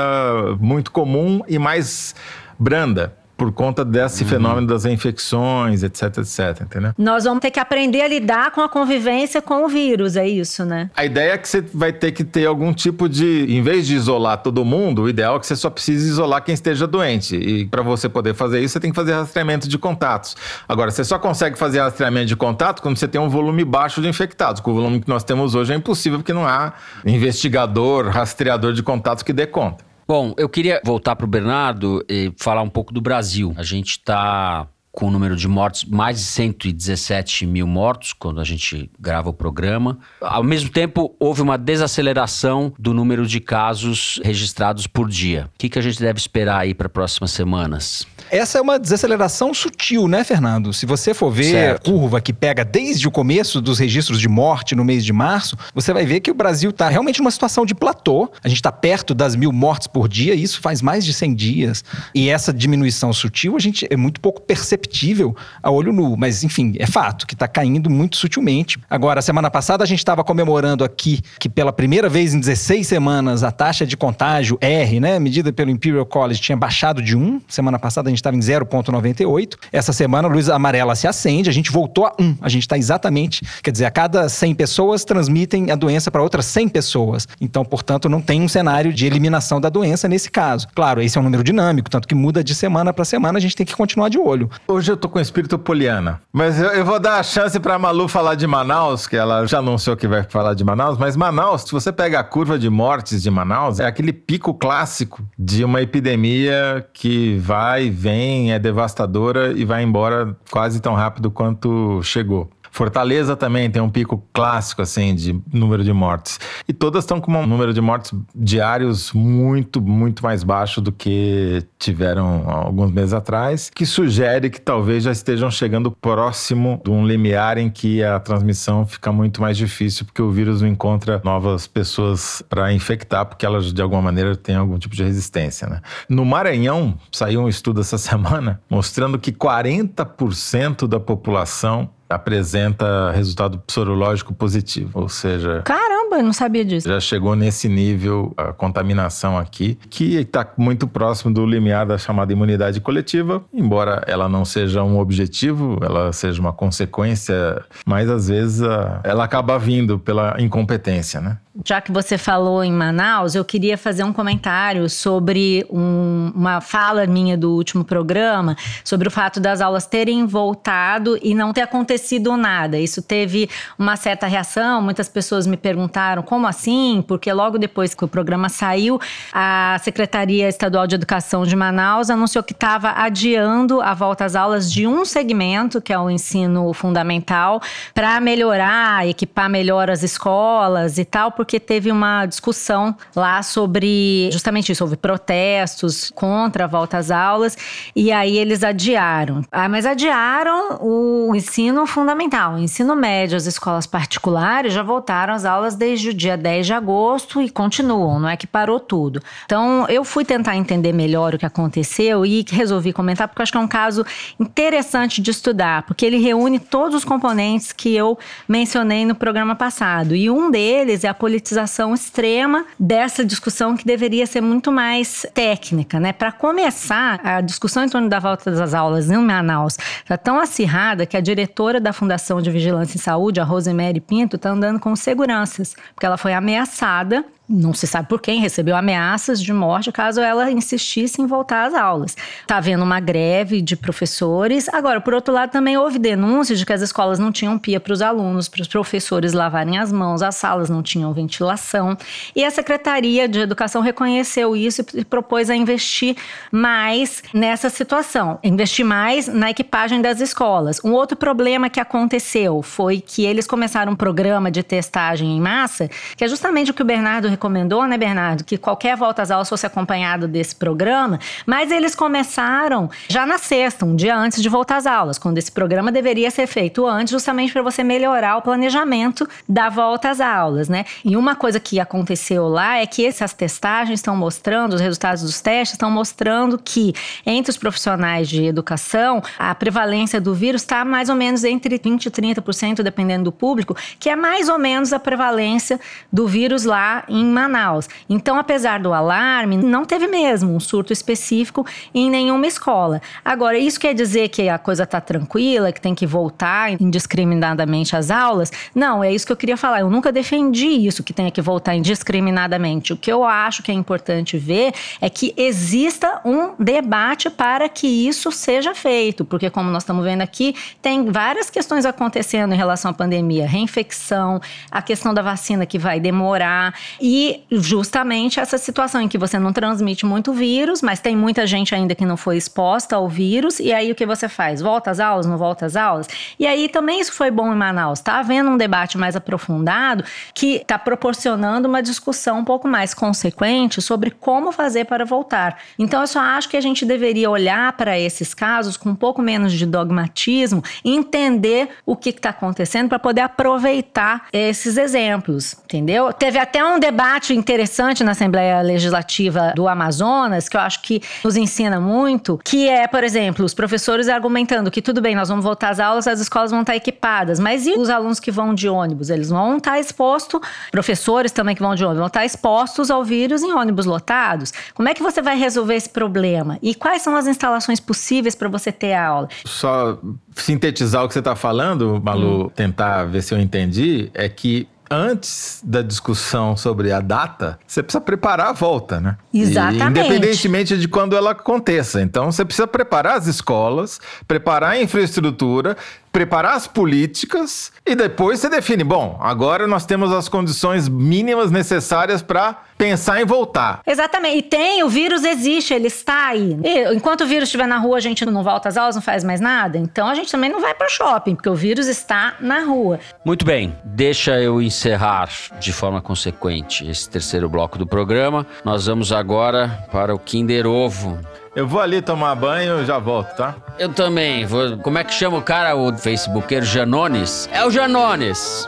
muito 0.60 0.92
comum 0.92 1.42
e 1.48 1.58
mais 1.58 2.14
branda 2.60 3.16
por 3.38 3.52
conta 3.52 3.86
desse 3.86 4.24
uhum. 4.24 4.30
fenômeno 4.30 4.68
das 4.68 4.84
infecções, 4.84 5.84
etc, 5.84 6.18
etc, 6.18 6.62
entendeu? 6.62 6.94
Nós 6.98 7.24
vamos 7.24 7.40
ter 7.40 7.52
que 7.52 7.60
aprender 7.60 8.02
a 8.02 8.08
lidar 8.08 8.52
com 8.52 8.62
a 8.62 8.68
convivência 8.68 9.42
com 9.42 9.64
o 9.64 9.68
vírus, 9.68 10.16
é 10.16 10.28
isso, 10.28 10.66
né? 10.66 10.90
A 10.96 11.06
ideia 11.06 11.34
é 11.34 11.38
que 11.38 11.48
você 11.48 11.62
vai 11.62 11.94
ter 11.94 12.12
que 12.12 12.24
ter 12.24 12.48
algum 12.48 12.74
tipo 12.74 13.08
de, 13.08 13.46
em 13.48 13.62
vez 13.62 13.86
de 13.86 13.96
isolar 13.96 14.38
todo 14.38 14.66
mundo, 14.66 15.04
o 15.04 15.10
ideal 15.10 15.38
é 15.38 15.40
que 15.40 15.46
você 15.46 15.56
só 15.56 15.70
precise 15.70 16.10
isolar 16.10 16.44
quem 16.44 16.54
esteja 16.54 16.88
doente. 16.88 17.36
E 17.36 17.68
para 17.68 17.84
você 17.84 18.10
poder 18.10 18.34
fazer 18.34 18.60
isso, 18.60 18.74
você 18.74 18.80
tem 18.80 18.90
que 18.90 18.96
fazer 18.96 19.14
rastreamento 19.14 19.68
de 19.68 19.78
contatos. 19.78 20.36
Agora, 20.68 20.90
você 20.90 21.04
só 21.04 21.20
consegue 21.20 21.58
fazer 21.58 21.80
rastreamento 21.80 22.28
de 22.28 22.36
contato 22.36 22.82
quando 22.82 22.98
você 22.98 23.08
tem 23.08 23.22
um 23.22 23.30
volume 23.30 23.64
baixo 23.64 24.02
de 24.02 24.08
infectados. 24.08 24.62
Com 24.62 24.72
o 24.72 24.74
volume 24.74 25.00
que 25.00 25.08
nós 25.08 25.24
temos 25.24 25.54
hoje 25.54 25.74
é 25.74 25.76
impossível 25.76 26.20
porque 26.20 26.34
não 26.34 26.48
há 26.48 26.74
investigador, 27.06 28.08
rastreador 28.10 28.74
de 28.74 28.82
contatos 28.82 29.22
que 29.24 29.32
dê 29.32 29.46
conta. 29.46 29.87
Bom, 30.08 30.34
eu 30.38 30.48
queria 30.48 30.82
voltar 30.86 31.18
para 31.18 31.26
o 31.26 31.28
Bernardo 31.28 32.02
e 32.08 32.32
falar 32.38 32.62
um 32.62 32.70
pouco 32.70 32.94
do 32.94 33.02
Brasil. 33.02 33.54
A 33.58 33.64
gente 33.64 33.92
está 33.92 34.66
com 34.90 35.10
o 35.10 35.12
número 35.12 35.36
de 35.36 35.48
mortos, 35.48 35.84
mais 35.84 36.18
de 36.18 36.24
117 36.24 37.46
mil 37.46 37.68
mortos, 37.68 38.14
quando 38.14 38.40
a 38.40 38.44
gente 38.44 38.90
grava 38.98 39.30
o 39.30 39.34
programa. 39.34 40.00
Ao 40.22 40.44
mesmo 40.44 40.70
tempo, 40.70 41.14
houve 41.20 41.42
uma 41.42 41.58
desaceleração 41.58 42.74
do 42.80 42.94
número 42.94 43.28
de 43.28 43.42
casos 43.42 44.20
registrados 44.24 44.88
por 44.88 45.10
dia. 45.10 45.52
O 45.54 45.58
que, 45.58 45.70
que 45.70 45.78
a 45.78 45.82
gente 45.82 46.00
deve 46.00 46.18
esperar 46.18 46.62
aí 46.62 46.74
para 46.74 46.88
as 46.88 46.94
próximas 46.94 47.32
semanas? 47.32 48.08
Essa 48.30 48.58
é 48.58 48.62
uma 48.62 48.78
desaceleração 48.78 49.54
sutil, 49.54 50.08
né, 50.08 50.24
Fernando? 50.24 50.74
Se 50.74 50.86
você 50.86 51.14
for 51.14 51.32
ver 51.32 51.52
certo. 51.52 51.90
a 51.90 51.92
curva 51.92 52.22
que 52.22 52.34
pega 52.34 52.66
desde 52.66 53.08
o 53.08 53.12
começo 53.12 53.62
dos 53.62 53.80
registros 53.80 54.20
de 54.20 54.28
morte 54.28 54.76
no 54.76 54.84
mês 54.84 55.06
de 55.06 55.14
março, 55.14 55.58
você 55.74 55.94
vai 55.94 56.06
ver 56.06 56.20
que 56.20 56.30
o 56.30 56.34
Brasil 56.34 56.70
está 56.70 56.90
realmente 56.90 57.20
numa 57.20 57.32
situação 57.32 57.66
de 57.66 57.74
platô. 57.74 58.30
A 58.44 58.48
gente 58.48 58.58
está 58.58 58.72
perto 58.72 59.14
das 59.14 59.36
mil 59.36 59.52
mortes 59.52 59.88
por 59.88 60.08
dia, 60.10 60.36
e 60.36 60.44
isso 60.44 60.60
faz 60.60 60.82
mais 60.82 61.06
de 61.06 61.14
100 61.14 61.36
dias. 61.36 61.84
E 62.14 62.30
essa 62.30 62.54
diminuição 62.54 63.14
sutil, 63.14 63.56
a 63.56 63.60
gente 63.60 63.88
é 63.90 63.96
muito 63.96 64.20
pouco 64.20 64.42
perceptível 64.42 65.36
a 65.62 65.72
olho 65.72 65.94
nu. 65.94 66.16
Mas, 66.18 66.44
enfim, 66.44 66.76
é 66.80 66.86
fato 66.86 67.26
que 67.26 67.34
está 67.34 67.48
caindo 67.48 67.90
muito 67.90 68.18
sutilmente. 68.18 68.78
Agora, 68.90 69.22
semana 69.22 69.50
passada, 69.50 69.84
a 69.84 69.88
gente 69.88 70.00
estava 70.00 70.24
comemorando 70.24 70.84
aqui 70.84 71.22
que 71.40 71.48
pela 71.48 71.72
primeira 71.72 72.10
vez 72.10 72.34
em 72.34 72.40
16 72.40 72.86
semanas 72.86 73.44
a 73.44 73.52
taxa 73.52 73.86
de 73.86 73.96
contágio 73.96 74.58
R, 74.60 75.00
né, 75.00 75.20
medida 75.20 75.54
pelo 75.54 75.70
Imperial 75.70 76.06
College, 76.06 76.42
tinha 76.42 76.58
baixado 76.58 77.02
de 77.02 77.16
1. 77.16 77.42
Semana 77.48 77.80
passada 77.80 78.10
a 78.10 78.12
gente 78.12 78.17
gente 78.18 78.20
estava 78.20 78.36
em 78.36 78.40
0,98. 78.40 79.56
Essa 79.72 79.94
semana 79.94 80.28
a 80.28 80.32
luz 80.32 80.50
amarela 80.50 80.96
se 80.96 81.08
acende, 81.08 81.50
a 81.50 81.54
gente 81.54 81.72
voltou 81.72 82.06
a 82.06 82.14
1. 82.20 82.38
A 82.42 82.50
gente 82.50 82.64
está 82.64 82.78
exatamente, 82.78 83.46
quer 83.64 83.72
dizer, 83.72 83.86
a 83.86 83.92
cada 83.92 84.28
100 84.28 84.56
pessoas 84.56 85.06
transmitem 85.06 85.72
a 85.72 85.76
doença 85.76 86.12
para 86.12 86.22
outras 86.22 86.46
100 86.46 86.70
pessoas. 86.70 87.28
Então, 87.40 87.64
portanto, 87.64 88.10
não 88.10 88.22
tem 88.22 88.42
um 88.42 88.48
cenário 88.48 88.92
de 88.92 89.06
eliminação 89.06 89.62
da 89.62 89.70
doença 89.70 90.08
nesse 90.08 90.30
caso. 90.30 90.68
Claro, 90.76 91.02
esse 91.02 91.18
é 91.18 91.22
um 91.22 91.24
número 91.24 91.44
dinâmico, 91.44 91.90
tanto 91.90 92.08
que 92.08 92.16
muda 92.16 92.44
de 92.44 92.56
semana 92.56 92.92
para 92.92 93.06
semana, 93.06 93.38
a 93.38 93.42
gente 93.42 93.56
tem 93.56 93.66
que 93.66 93.76
continuar 93.76 94.10
de 94.10 94.18
olho. 94.18 94.50
Hoje 94.68 94.92
eu 94.92 94.98
tô 94.98 95.08
com 95.08 95.20
espírito 95.20 95.58
poliana, 95.58 96.22
mas 96.34 96.60
eu, 96.60 96.70
eu 96.70 96.86
vou 96.86 97.00
dar 97.00 97.20
a 97.20 97.24
chance 97.24 97.60
para 97.60 97.78
Malu 97.78 98.08
falar 98.08 98.36
de 98.36 98.48
Manaus, 98.48 99.08
que 99.08 99.16
ela 99.16 99.46
já 99.46 99.60
anunciou 99.60 99.96
que 99.96 100.08
vai 100.08 100.24
falar 100.24 100.54
de 100.54 100.64
Manaus, 100.64 100.98
mas 100.98 101.16
Manaus, 101.16 101.64
se 101.64 101.72
você 101.72 101.92
pega 101.92 102.20
a 102.20 102.24
curva 102.24 102.58
de 102.58 102.70
mortes 102.70 103.22
de 103.22 103.30
Manaus, 103.30 103.80
é 103.80 103.86
aquele 103.86 104.12
pico 104.12 104.54
clássico 104.54 105.24
de 105.38 105.64
uma 105.64 105.82
epidemia 105.82 106.86
que 106.94 107.38
vai, 107.38 107.90
vem, 107.90 108.07
é 108.10 108.60
devastadora 108.60 109.52
e 109.52 109.66
vai 109.66 109.84
embora 109.84 110.36
quase 110.50 110.82
tão 110.82 110.94
rápido 110.94 111.30
quanto 111.32 112.02
chegou. 112.04 112.50
Fortaleza 112.78 113.36
também 113.36 113.72
tem 113.72 113.82
um 113.82 113.90
pico 113.90 114.24
clássico, 114.32 114.84
assim, 114.84 115.16
de 115.16 115.42
número 115.52 115.84
de 115.84 115.92
mortes. 115.92 116.40
E 116.68 116.72
todas 116.72 117.06
estão 117.06 117.20
com 117.20 117.32
um 117.32 117.48
número 117.48 117.74
de 117.74 117.82
mortes 117.82 118.14
diários 118.36 119.12
muito, 119.14 119.82
muito 119.82 120.24
mais 120.24 120.44
baixo 120.44 120.80
do 120.80 120.92
que 120.92 121.66
tiveram 121.80 122.48
alguns 122.48 122.92
meses 122.92 123.14
atrás, 123.14 123.72
que 123.74 123.84
sugere 123.84 124.52
que 124.52 124.62
talvez 124.62 125.06
já 125.06 125.12
estejam 125.12 125.50
chegando 125.50 125.90
próximo 125.90 126.80
de 126.86 126.92
um 126.92 127.04
limiar 127.04 127.58
em 127.58 127.68
que 127.68 128.04
a 128.04 128.20
transmissão 128.20 128.86
fica 128.86 129.12
muito 129.12 129.42
mais 129.42 129.58
difícil, 129.58 130.06
porque 130.06 130.22
o 130.22 130.30
vírus 130.30 130.62
não 130.62 130.70
encontra 130.70 131.20
novas 131.26 131.66
pessoas 131.66 132.44
para 132.48 132.72
infectar, 132.72 133.26
porque 133.26 133.44
elas, 133.44 133.74
de 133.74 133.82
alguma 133.82 134.04
maneira, 134.04 134.36
têm 134.36 134.56
algum 134.56 134.78
tipo 134.78 134.96
de 134.96 135.04
resistência, 135.04 135.68
né? 135.68 135.82
No 136.08 136.24
Maranhão, 136.24 136.94
saiu 137.12 137.42
um 137.42 137.50
estudo 137.50 137.82
essa 137.82 137.98
semana 137.98 138.62
mostrando 138.70 139.18
que 139.18 139.32
40% 139.32 140.88
da 140.88 141.00
população 141.00 141.90
apresenta 142.10 143.12
resultado 143.12 143.62
sorológico 143.68 144.34
positivo, 144.34 145.02
ou 145.02 145.10
seja... 145.10 145.62
Caramba, 145.64 146.18
eu 146.18 146.24
não 146.24 146.34
sabia 146.34 146.64
disso. 146.64 146.88
Já 146.88 147.00
chegou 147.00 147.36
nesse 147.36 147.68
nível 147.68 148.34
a 148.38 148.54
contaminação 148.54 149.38
aqui, 149.38 149.78
que 149.90 150.16
está 150.16 150.48
muito 150.58 150.88
próximo 150.88 151.34
do 151.34 151.46
limiar 151.46 151.86
da 151.86 151.98
chamada 151.98 152.32
imunidade 152.32 152.80
coletiva, 152.80 153.44
embora 153.54 154.04
ela 154.08 154.30
não 154.30 154.46
seja 154.46 154.84
um 154.84 155.00
objetivo, 155.00 155.78
ela 155.82 156.14
seja 156.14 156.40
uma 156.40 156.54
consequência, 156.54 157.64
mas 157.86 158.10
às 158.10 158.28
vezes 158.28 158.62
ela 159.04 159.24
acaba 159.24 159.60
vindo 159.60 160.00
pela 160.00 160.36
incompetência, 160.40 161.20
né? 161.20 161.38
Já 161.66 161.82
que 161.82 161.92
você 161.92 162.20
falou 162.20 162.64
em 162.64 162.72
Manaus, 162.72 163.34
eu 163.34 163.44
queria 163.44 163.80
fazer 163.80 164.04
um 164.04 164.14
comentário 164.14 164.88
sobre 164.88 165.66
um, 165.72 166.32
uma 166.36 166.62
fala 166.62 167.08
minha 167.08 167.36
do 167.36 167.52
último 167.52 167.84
programa, 167.84 168.56
sobre 168.84 169.08
o 169.08 169.12
fato 169.12 169.40
das 169.40 169.60
aulas 169.60 169.88
terem 169.88 170.28
voltado 170.28 171.18
e 171.20 171.34
não 171.34 171.52
ter 171.52 171.62
acontecido 171.62 171.97
nada. 172.38 172.78
Isso 172.78 173.02
teve 173.02 173.50
uma 173.78 173.96
certa 173.96 174.28
reação, 174.28 174.82
muitas 174.82 175.08
pessoas 175.10 175.48
me 175.48 175.58
perguntaram 175.58 176.22
como 176.22 176.48
assim, 176.48 177.04
porque 177.08 177.32
logo 177.32 177.58
depois 177.58 177.94
que 177.94 178.04
o 178.04 178.08
programa 178.08 178.50
saiu, 178.50 179.00
a 179.34 179.78
Secretaria 179.84 180.48
Estadual 180.48 180.88
de 180.88 180.96
Educação 180.96 181.46
de 181.46 181.56
Manaus 181.56 182.10
anunciou 182.10 182.44
que 182.44 182.54
estava 182.54 182.92
adiando 182.92 183.82
a 183.82 183.94
volta 183.94 184.26
às 184.26 184.36
aulas 184.36 184.72
de 184.72 184.88
um 184.88 185.06
segmento, 185.06 185.82
que 185.82 185.94
é 185.94 186.00
o 186.00 186.10
ensino 186.10 186.74
fundamental, 186.74 187.62
para 187.94 188.20
melhorar, 188.20 189.08
equipar 189.08 189.50
melhor 189.50 189.90
as 189.90 190.04
escolas 190.04 190.98
e 190.98 191.06
tal, 191.06 191.32
porque 191.32 191.60
teve 191.60 191.92
uma 191.92 192.26
discussão 192.26 192.96
lá 193.16 193.42
sobre 193.44 194.30
justamente 194.32 194.72
isso, 194.72 194.84
houve 194.84 194.98
protestos 194.98 196.12
contra 196.14 196.66
a 196.66 196.68
volta 196.68 196.98
às 196.98 197.12
aulas 197.12 197.58
e 197.96 198.12
aí 198.12 198.38
eles 198.38 198.64
adiaram. 198.64 199.42
Ah, 199.52 199.70
mas 199.70 199.86
adiaram 199.86 200.80
o 200.82 201.36
ensino 201.36 201.87
fundamental, 201.88 202.58
ensino 202.58 202.96
médio, 202.96 203.38
as 203.38 203.46
escolas 203.46 203.88
particulares 203.88 204.74
já 204.74 204.84
voltaram 204.84 205.34
às 205.34 205.46
aulas 205.46 205.76
desde 205.76 206.10
o 206.10 206.14
dia 206.14 206.38
10 206.38 206.66
de 206.66 206.74
agosto 206.74 207.42
e 207.42 207.50
continuam, 207.50 208.20
não 208.20 208.30
é 208.30 208.38
que 208.38 208.46
parou 208.46 208.80
tudo. 208.80 209.22
Então, 209.46 209.86
eu 209.90 210.04
fui 210.04 210.24
tentar 210.24 210.56
entender 210.56 210.94
melhor 210.94 211.36
o 211.36 211.38
que 211.38 211.46
aconteceu 211.46 212.26
e 212.26 212.46
resolvi 212.50 212.94
comentar 212.94 213.28
porque 213.28 213.42
eu 213.42 213.44
acho 213.44 213.52
que 213.52 213.58
é 213.58 213.62
um 213.62 213.68
caso 213.68 214.06
interessante 214.40 215.22
de 215.22 215.32
estudar, 215.32 215.84
porque 215.84 216.06
ele 216.06 216.18
reúne 216.18 216.60
todos 216.60 216.98
os 216.98 217.06
componentes 217.06 217.72
que 217.72 217.96
eu 217.96 218.18
mencionei 218.48 219.06
no 219.06 219.16
programa 219.16 219.56
passado. 219.56 220.16
E 220.16 220.30
um 220.30 220.52
deles 220.52 221.04
é 221.04 221.08
a 221.08 221.14
politização 221.14 221.94
extrema 221.94 222.66
dessa 222.80 223.24
discussão 223.24 223.76
que 223.76 223.86
deveria 223.86 224.26
ser 224.26 224.42
muito 224.42 224.72
mais 224.72 225.26
técnica, 225.34 226.00
né? 226.00 226.14
Para 226.14 226.32
começar, 226.32 227.20
a 227.24 227.42
discussão 227.42 227.84
em 227.84 227.90
torno 227.90 228.10
da 228.10 228.20
volta 228.20 228.52
das 228.52 228.74
aulas 228.74 229.10
em 229.10 229.18
Manaus 229.18 229.78
está 230.02 230.18
tão 230.18 230.40
acirrada 230.40 231.06
que 231.06 231.18
a 231.18 231.22
diretora 231.22 231.77
da 231.80 231.94
Fundação 231.94 232.42
de 232.42 232.50
Vigilância 232.52 232.98
em 232.98 233.02
Saúde, 233.02 233.40
a 233.40 233.44
Rosemary 233.44 234.00
Pinto, 234.00 234.36
está 234.36 234.50
andando 234.50 234.80
com 234.80 234.96
seguranças, 234.96 235.76
porque 235.94 236.06
ela 236.06 236.18
foi 236.18 236.34
ameaçada 236.34 237.26
não 237.50 237.74
se 237.74 237.88
sabe 237.88 238.10
por 238.10 238.22
quem, 238.22 238.42
recebeu 238.42 238.76
ameaças 238.76 239.42
de 239.42 239.54
morte 239.54 239.92
caso 239.92 240.20
ela 240.20 240.52
insistisse 240.52 241.22
em 241.22 241.26
voltar 241.26 241.68
às 241.68 241.74
aulas. 241.74 242.18
Está 242.42 242.58
havendo 242.58 242.84
uma 242.84 243.00
greve 243.00 243.62
de 243.62 243.78
professores. 243.78 244.68
Agora, 244.70 245.00
por 245.00 245.14
outro 245.14 245.34
lado, 245.34 245.52
também 245.52 245.78
houve 245.78 245.98
denúncias 245.98 246.60
de 246.60 246.66
que 246.66 246.74
as 246.74 246.82
escolas 246.82 247.20
não 247.20 247.32
tinham 247.32 247.58
pia 247.58 247.80
para 247.80 247.94
os 247.94 248.02
alunos, 248.02 248.50
para 248.50 248.62
os 248.62 248.68
professores 248.68 249.32
lavarem 249.32 249.78
as 249.78 249.92
mãos, 249.92 250.22
as 250.22 250.36
salas 250.36 250.70
não 250.70 250.84
tinham 250.84 251.14
ventilação. 251.14 251.98
E 252.36 252.44
a 252.44 252.52
Secretaria 252.52 253.28
de 253.30 253.40
Educação 253.40 253.82
reconheceu 253.82 254.56
isso 254.56 254.86
e 254.94 255.06
propôs 255.06 255.50
a 255.50 255.56
investir 255.56 256.18
mais 256.52 257.24
nessa 257.34 257.70
situação, 257.70 258.40
investir 258.44 258.86
mais 258.86 259.28
na 259.28 259.50
equipagem 259.50 260.02
das 260.02 260.20
escolas. 260.20 260.82
Um 260.84 260.92
outro 260.92 261.16
problema 261.16 261.70
que 261.70 261.80
aconteceu 261.80 262.62
foi 262.62 263.00
que 263.00 263.26
eles 263.26 263.48
começaram 263.48 263.94
um 263.94 263.96
programa 263.96 264.52
de 264.52 264.64
testagem 264.64 265.38
em 265.38 265.40
massa, 265.40 265.90
que 266.18 266.26
é 266.26 266.28
justamente 266.28 266.72
o 266.72 266.74
que 266.74 266.82
o 266.82 266.86
Bernardo 266.86 267.37
recomendou, 267.38 267.86
né, 267.86 267.98
Bernardo, 267.98 268.44
que 268.44 268.58
qualquer 268.58 268.98
volta 268.98 269.22
às 269.22 269.30
aulas 269.32 269.48
fosse 269.48 269.66
acompanhado 269.66 270.28
desse 270.28 270.56
programa, 270.56 271.20
mas 271.46 271.72
eles 271.72 271.94
começaram 271.96 272.90
já 273.08 273.26
na 273.26 273.38
sexta, 273.38 273.86
um 273.86 273.96
dia 273.96 274.18
antes 274.18 274.42
de 274.42 274.50
voltar 274.50 274.78
às 274.78 274.88
aulas, 274.88 275.20
quando 275.20 275.38
esse 275.38 275.52
programa 275.52 275.92
deveria 275.92 276.30
ser 276.32 276.48
feito 276.48 276.86
antes, 276.86 277.12
justamente 277.12 277.54
para 277.54 277.62
você 277.62 277.84
melhorar 277.84 278.38
o 278.38 278.42
planejamento 278.42 279.28
da 279.48 279.70
volta 279.70 280.10
às 280.10 280.20
aulas, 280.20 280.68
né? 280.68 280.84
E 281.06 281.16
uma 281.16 281.36
coisa 281.36 281.60
que 281.60 281.80
aconteceu 281.80 282.48
lá 282.48 282.78
é 282.78 282.86
que 282.86 283.06
essas 283.06 283.34
testagens 283.34 284.00
estão 284.00 284.16
mostrando, 284.16 284.74
os 284.74 284.82
resultados 284.82 285.22
dos 285.22 285.40
testes 285.40 285.74
estão 285.74 285.92
mostrando 285.92 286.58
que 286.58 286.94
entre 287.26 287.52
os 287.52 287.58
profissionais 287.58 288.28
de 288.28 288.44
educação, 288.44 289.22
a 289.38 289.54
prevalência 289.54 290.20
do 290.20 290.34
vírus 290.34 290.62
está 290.64 290.84
mais 290.84 291.08
ou 291.10 291.16
menos 291.16 291.44
entre 291.44 291.78
20 291.78 292.08
e 292.08 292.12
30%, 292.12 292.82
dependendo 292.82 293.26
do 293.26 293.32
público, 293.32 293.76
que 294.00 294.10
é 294.10 294.16
mais 294.16 294.50
ou 294.50 294.58
menos 294.58 294.92
a 294.92 295.00
prevalência 295.00 295.80
do 296.12 296.28
vírus 296.28 296.64
lá 296.64 297.04
em 297.08 297.27
Manaus. 297.28 297.88
Então, 298.10 298.38
apesar 298.38 298.80
do 298.80 298.94
alarme, 298.94 299.58
não 299.58 299.86
teve 299.86 300.08
mesmo 300.08 300.56
um 300.56 300.60
surto 300.60 300.94
específico 300.94 301.66
em 301.94 302.10
nenhuma 302.10 302.48
escola. 302.48 303.02
Agora, 303.24 303.58
isso 303.58 303.80
quer 303.80 303.94
dizer 303.94 304.30
que 304.30 304.50
a 304.50 304.58
coisa 304.58 304.84
está 304.84 305.00
tranquila, 305.02 305.72
que 305.72 305.82
tem 305.82 305.94
que 305.94 306.06
voltar 306.06 306.72
indiscriminadamente 306.82 307.96
às 307.96 308.10
aulas? 308.12 308.52
Não, 308.74 309.04
é 309.04 309.12
isso 309.12 309.26
que 309.26 309.32
eu 309.32 309.38
queria 309.38 309.58
falar. 309.58 309.82
Eu 309.82 309.90
nunca 309.90 310.12
defendi 310.12 310.68
isso, 310.68 311.04
que 311.04 311.14
tenha 311.14 311.32
que 311.32 311.42
voltar 311.42 311.76
indiscriminadamente. 311.76 312.94
O 312.94 312.98
que 312.98 313.12
eu 313.12 313.24
acho 313.24 313.64
que 313.64 313.72
é 313.72 313.74
importante 313.74 314.38
ver 314.38 314.74
é 315.02 315.10
que 315.10 315.34
exista 315.38 316.22
um 316.26 316.54
debate 316.58 317.30
para 317.30 317.70
que 317.70 317.88
isso 317.88 318.32
seja 318.32 318.74
feito, 318.74 319.24
porque, 319.26 319.50
como 319.50 319.70
nós 319.70 319.84
estamos 319.84 320.04
vendo 320.04 320.22
aqui, 320.22 320.56
tem 320.82 321.12
várias 321.12 321.50
questões 321.50 321.86
acontecendo 321.86 322.54
em 322.54 322.58
relação 322.58 322.92
à 322.92 322.94
pandemia: 322.94 323.48
reinfecção, 323.48 324.40
a 324.72 324.82
questão 324.82 325.14
da 325.14 325.22
vacina 325.22 325.66
que 325.66 325.78
vai 325.78 326.00
demorar. 326.00 326.74
E 327.00 327.17
justamente 327.52 328.40
essa 328.40 328.58
situação 328.58 329.02
em 329.02 329.08
que 329.08 329.18
você 329.18 329.40
não 329.40 329.54
transmite 329.54 330.06
muito 330.06 330.34
vírus, 330.34 330.82
mas 330.82 331.00
tem 331.00 331.16
muita 331.16 331.46
gente 331.48 331.74
ainda 331.74 331.96
que 331.96 332.06
não 332.06 332.18
foi 332.18 332.38
exposta 332.38 332.96
ao 332.96 333.08
vírus, 333.08 333.60
e 333.60 333.74
aí 333.74 333.92
o 333.92 333.96
que 333.96 334.06
você 334.06 334.28
faz? 334.28 334.62
Volta 334.62 334.92
às 334.92 335.00
aulas, 335.00 335.26
não 335.26 335.38
volta 335.38 335.66
às 335.66 335.76
aulas? 335.76 336.08
E 336.40 336.46
aí 336.46 336.70
também 336.70 337.00
isso 337.00 337.14
foi 337.14 337.32
bom 337.32 337.52
em 337.54 337.56
Manaus. 337.56 338.00
Está 338.00 338.20
havendo 338.20 338.50
um 338.50 338.58
debate 338.58 338.98
mais 338.98 339.16
aprofundado 339.16 340.04
que 340.34 340.58
está 340.58 340.78
proporcionando 340.78 341.68
uma 341.68 341.82
discussão 341.82 342.40
um 342.40 342.46
pouco 342.46 342.68
mais 342.68 342.94
consequente 342.94 343.82
sobre 343.82 344.12
como 344.12 344.52
fazer 344.52 344.86
para 344.86 345.06
voltar. 345.06 345.58
Então 345.78 346.02
eu 346.02 346.08
só 346.08 346.20
acho 346.20 346.50
que 346.50 346.58
a 346.58 346.62
gente 346.62 346.86
deveria 346.86 347.30
olhar 347.30 347.74
para 347.74 347.98
esses 347.98 348.34
casos 348.34 348.78
com 348.78 348.90
um 348.90 348.96
pouco 348.96 349.22
menos 349.22 349.54
de 349.54 349.66
dogmatismo 349.66 350.64
e 350.84 350.96
entender 350.96 351.70
o 351.86 351.96
que 351.96 352.10
está 352.10 352.30
acontecendo 352.30 352.90
para 352.90 353.00
poder 353.00 353.22
aproveitar 353.22 354.28
esses 354.32 354.78
exemplos, 354.78 355.56
entendeu? 355.64 356.12
Teve 356.14 356.38
até 356.38 356.64
um 356.64 356.80
debate 356.80 357.07
debate 357.08 357.34
interessante 357.34 358.04
na 358.04 358.12
Assembleia 358.12 358.62
Legislativa 358.62 359.54
do 359.56 359.68
Amazonas, 359.68 360.50
que 360.50 360.58
eu 360.58 360.62
acho 360.62 360.82
que 360.82 361.02
nos 361.24 361.38
ensina 361.38 361.80
muito, 361.80 362.38
que 362.44 362.68
é, 362.68 362.86
por 362.86 363.02
exemplo, 363.02 363.46
os 363.46 363.54
professores 363.54 364.10
argumentando 364.10 364.70
que 364.70 364.82
tudo 364.82 365.00
bem, 365.00 365.16
nós 365.16 365.30
vamos 365.30 365.46
voltar 365.46 365.70
às 365.70 365.80
aulas, 365.80 366.06
as 366.06 366.20
escolas 366.20 366.52
vão 366.52 366.62
estar 366.62 366.76
equipadas, 366.76 367.40
mas 367.40 367.66
e 367.66 367.72
os 367.78 367.90
alunos 367.90 368.20
que 368.20 368.30
vão 368.30 368.54
de 368.54 368.68
ônibus? 368.68 369.10
Eles 369.10 369.30
vão 369.30 369.56
estar 369.58 369.80
expostos, 369.80 370.42
professores 370.70 371.32
também 371.32 371.56
que 371.56 371.62
vão 371.62 371.76
de 371.76 371.84
ônibus, 371.84 372.00
vão 372.00 372.08
estar 372.08 372.26
expostos 372.26 372.92
ao 372.92 373.06
vírus 373.06 373.42
em 373.42 373.54
ônibus 373.54 373.86
lotados. 373.86 374.52
Como 374.74 374.90
é 374.90 374.94
que 374.94 375.02
você 375.02 375.22
vai 375.22 375.38
resolver 375.38 375.76
esse 375.76 375.90
problema? 375.90 376.60
E 376.62 376.76
quais 376.76 377.02
são 377.02 377.16
as 377.16 377.26
instalações 377.26 377.80
possíveis 377.80 378.36
para 378.36 378.50
você 378.50 378.70
ter 378.70 378.94
a 378.94 379.08
aula? 379.08 379.30
Só 379.46 379.98
sintetizar 380.36 381.06
o 381.06 381.08
que 381.08 381.14
você 381.14 381.20
está 381.20 381.36
falando, 381.36 382.02
Malu, 382.04 382.46
hum. 382.46 382.50
tentar 382.50 383.06
ver 383.06 383.22
se 383.22 383.34
eu 383.34 383.40
entendi, 383.40 384.12
é 384.14 384.28
que 384.28 384.68
antes 384.90 385.62
da 385.64 385.82
discussão 385.82 386.56
sobre 386.56 386.92
a 386.92 387.00
data, 387.00 387.60
você 387.66 387.84
precisa 387.84 388.02
preparar 388.02 388.48
a 388.48 388.54
volta, 388.54 389.00
né? 389.00 389.18
Exatamente. 389.34 389.84
E, 389.84 389.88
independentemente 389.88 390.78
de 390.78 390.88
quando 390.88 391.16
ela 391.16 391.32
aconteça. 391.32 392.02
Então, 392.02 392.32
você 392.32 392.44
precisa 392.44 392.68
preparar 392.68 393.18
as 393.18 393.28
escolas, 393.28 394.00
preparar 394.28 394.72
a 394.72 394.82
infraestrutura, 394.82 395.76
preparar 396.18 396.56
as 396.56 396.66
políticas 396.66 397.72
e 397.86 397.94
depois 397.94 398.40
você 398.40 398.50
define, 398.50 398.84
bom, 398.84 399.20
agora 399.22 399.68
nós 399.68 399.86
temos 399.86 400.12
as 400.12 400.28
condições 400.28 400.90
mínimas 400.90 401.52
necessárias 401.52 402.24
para 402.24 402.64
pensar 402.76 403.22
em 403.22 403.26
voltar. 403.26 403.82
Exatamente. 403.86 404.38
E 404.40 404.42
tem, 404.42 404.82
o 404.82 404.90
vírus 404.90 405.24
existe, 405.24 405.76
ele 405.76 405.86
está 405.86 406.30
aí. 406.30 406.58
E, 406.64 406.92
enquanto 406.96 407.22
o 407.22 407.28
vírus 407.28 407.50
estiver 407.50 407.68
na 407.68 407.78
rua, 407.78 407.98
a 407.98 408.00
gente 408.00 408.26
não 408.26 408.44
volta 408.44 408.68
às 408.68 408.78
aulas, 408.78 408.96
não 408.96 409.02
faz 409.02 409.24
mais 409.24 409.40
nada. 409.40 409.78
Então 409.78 410.08
a 410.08 410.16
gente 410.16 410.32
também 410.32 410.50
não 410.50 410.60
vai 410.60 410.74
para 410.74 410.90
shopping, 410.90 411.36
porque 411.36 411.50
o 411.50 411.56
vírus 411.56 411.86
está 411.86 412.34
na 412.40 412.62
rua. 412.62 413.00
Muito 413.24 413.46
bem. 413.46 413.78
Deixa 413.84 414.42
eu 414.42 414.60
encerrar 414.60 415.30
de 415.60 415.72
forma 415.72 416.02
consequente 416.02 416.84
esse 416.90 417.08
terceiro 417.08 417.48
bloco 417.48 417.78
do 417.78 417.86
programa. 417.86 418.44
Nós 418.66 418.88
vamos 418.88 419.12
agora 419.12 419.86
para 419.92 420.16
o 420.16 420.18
Kinder 420.18 420.66
Ovo. 420.66 421.20
Eu 421.58 421.66
vou 421.66 421.82
ali 421.82 422.04
tomar 422.04 422.36
banho 422.36 422.84
e 422.84 422.86
já 422.86 423.00
volto, 423.00 423.36
tá? 423.36 423.56
Eu 423.80 423.92
também. 423.92 424.46
Vou... 424.46 424.78
Como 424.78 425.00
é 425.00 425.04
que 425.04 425.12
chama 425.12 425.40
o 425.40 425.42
cara, 425.42 425.76
o 425.76 425.98
facebookeiro 425.98 426.64
Janones? 426.64 427.50
É 427.52 427.66
o 427.66 427.72
Janones. 427.72 428.68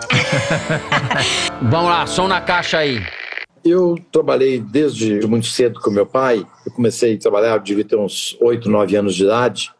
Vamos 1.61 1.87
lá, 1.87 2.07
som 2.07 2.27
na 2.27 2.41
caixa 2.41 2.79
aí. 2.79 3.05
Eu 3.63 3.95
trabalhei 4.11 4.59
desde 4.59 5.19
muito 5.27 5.45
cedo 5.45 5.79
com 5.79 5.91
meu 5.91 6.07
pai. 6.07 6.43
Eu 6.65 6.71
comecei 6.71 7.13
a 7.13 7.19
trabalhar, 7.19 7.51
eu 7.51 7.59
devia 7.59 7.85
ter 7.85 7.95
uns 7.95 8.35
8, 8.41 8.67
9 8.67 8.95
anos 8.95 9.13
de 9.13 9.23
idade. 9.23 9.71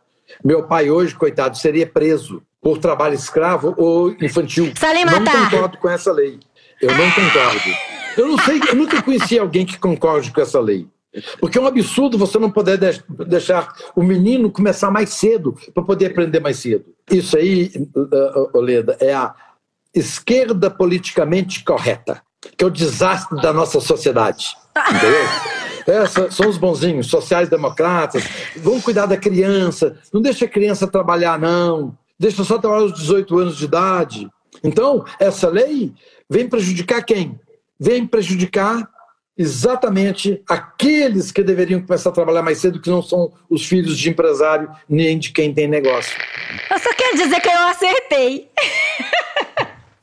Meu 0.46 0.68
pai 0.68 0.92
hoje, 0.92 1.16
coitado, 1.16 1.58
seria 1.58 1.88
preso 1.88 2.44
por 2.62 2.78
trabalho 2.78 3.16
escravo 3.16 3.74
ou 3.76 4.16
infantil. 4.22 4.72
Salim 4.78 5.06
não 5.06 5.26
concordo 5.26 5.80
com 5.80 5.90
essa 5.90 6.12
lei. 6.12 6.40
Eu 6.80 6.96
não 6.96 7.10
concordo. 7.10 7.70
Eu 8.16 8.28
não 8.28 8.38
sei, 8.38 8.62
eu 8.70 8.76
nunca 8.76 9.02
conheci 9.02 9.40
alguém 9.40 9.66
que 9.66 9.80
concorde 9.80 10.32
com 10.32 10.42
essa 10.42 10.60
lei. 10.60 10.88
Porque 11.40 11.58
é 11.58 11.62
um 11.62 11.68
absurdo 11.68 12.18
você 12.18 12.38
não 12.38 12.52
poder 12.52 12.78
deixar 13.28 13.74
o 13.96 14.04
menino 14.04 14.52
começar 14.52 14.92
mais 14.92 15.10
cedo 15.10 15.56
para 15.74 15.84
poder 15.84 16.08
aprender 16.08 16.40
mais 16.40 16.58
cedo. 16.60 16.86
Isso 17.10 17.36
aí, 17.36 17.72
Oleda, 18.54 18.96
é 19.00 19.14
a 19.14 19.34
esquerda 19.94 20.70
politicamente 20.70 21.64
correta, 21.64 22.22
que 22.56 22.64
é 22.64 22.68
o 22.68 22.72
desastre 22.72 23.42
da 23.42 23.52
nossa 23.52 23.80
sociedade. 23.80 24.56
Entendeu? 24.78 25.26
Essa, 25.88 26.30
são 26.30 26.48
os 26.48 26.58
bonzinhos, 26.58 27.08
sociais-democratas, 27.08 28.24
vão 28.58 28.80
cuidar 28.80 29.08
da 29.08 29.18
criança, 29.18 29.98
não 30.14 30.22
deixa 30.22 30.46
a 30.46 30.48
criança 30.48 30.86
trabalhar, 30.86 31.40
não, 31.40 31.98
deixa 32.20 32.44
só 32.44 32.60
trabalhar 32.60 32.84
aos 32.84 32.94
18 32.94 33.40
anos 33.40 33.58
de 33.58 33.66
idade. 33.66 34.30
Então, 34.64 35.04
essa 35.20 35.50
lei 35.50 35.92
vem 36.30 36.48
prejudicar 36.48 37.02
quem? 37.02 37.40
Vem 37.80 38.06
prejudicar 38.06 38.88
exatamente 39.40 40.44
aqueles 40.48 41.32
que 41.32 41.42
deveriam 41.42 41.82
começar 41.82 42.10
a 42.10 42.14
trabalhar 42.14 42.44
mais 42.44 42.58
cedo, 42.58 42.82
que 42.82 42.90
não 42.90 43.02
são 43.02 43.32
os 43.50 43.66
filhos 43.66 43.98
de 43.98 44.10
empresário 44.10 44.70
nem 44.88 45.18
de 45.18 45.32
quem 45.32 45.54
tem 45.54 45.66
negócio. 45.66 46.14
Eu 46.70 46.78
só 46.78 46.94
quero 46.94 47.16
dizer 47.16 47.40
que 47.40 47.48
eu 47.48 47.68
acertei. 47.68 48.50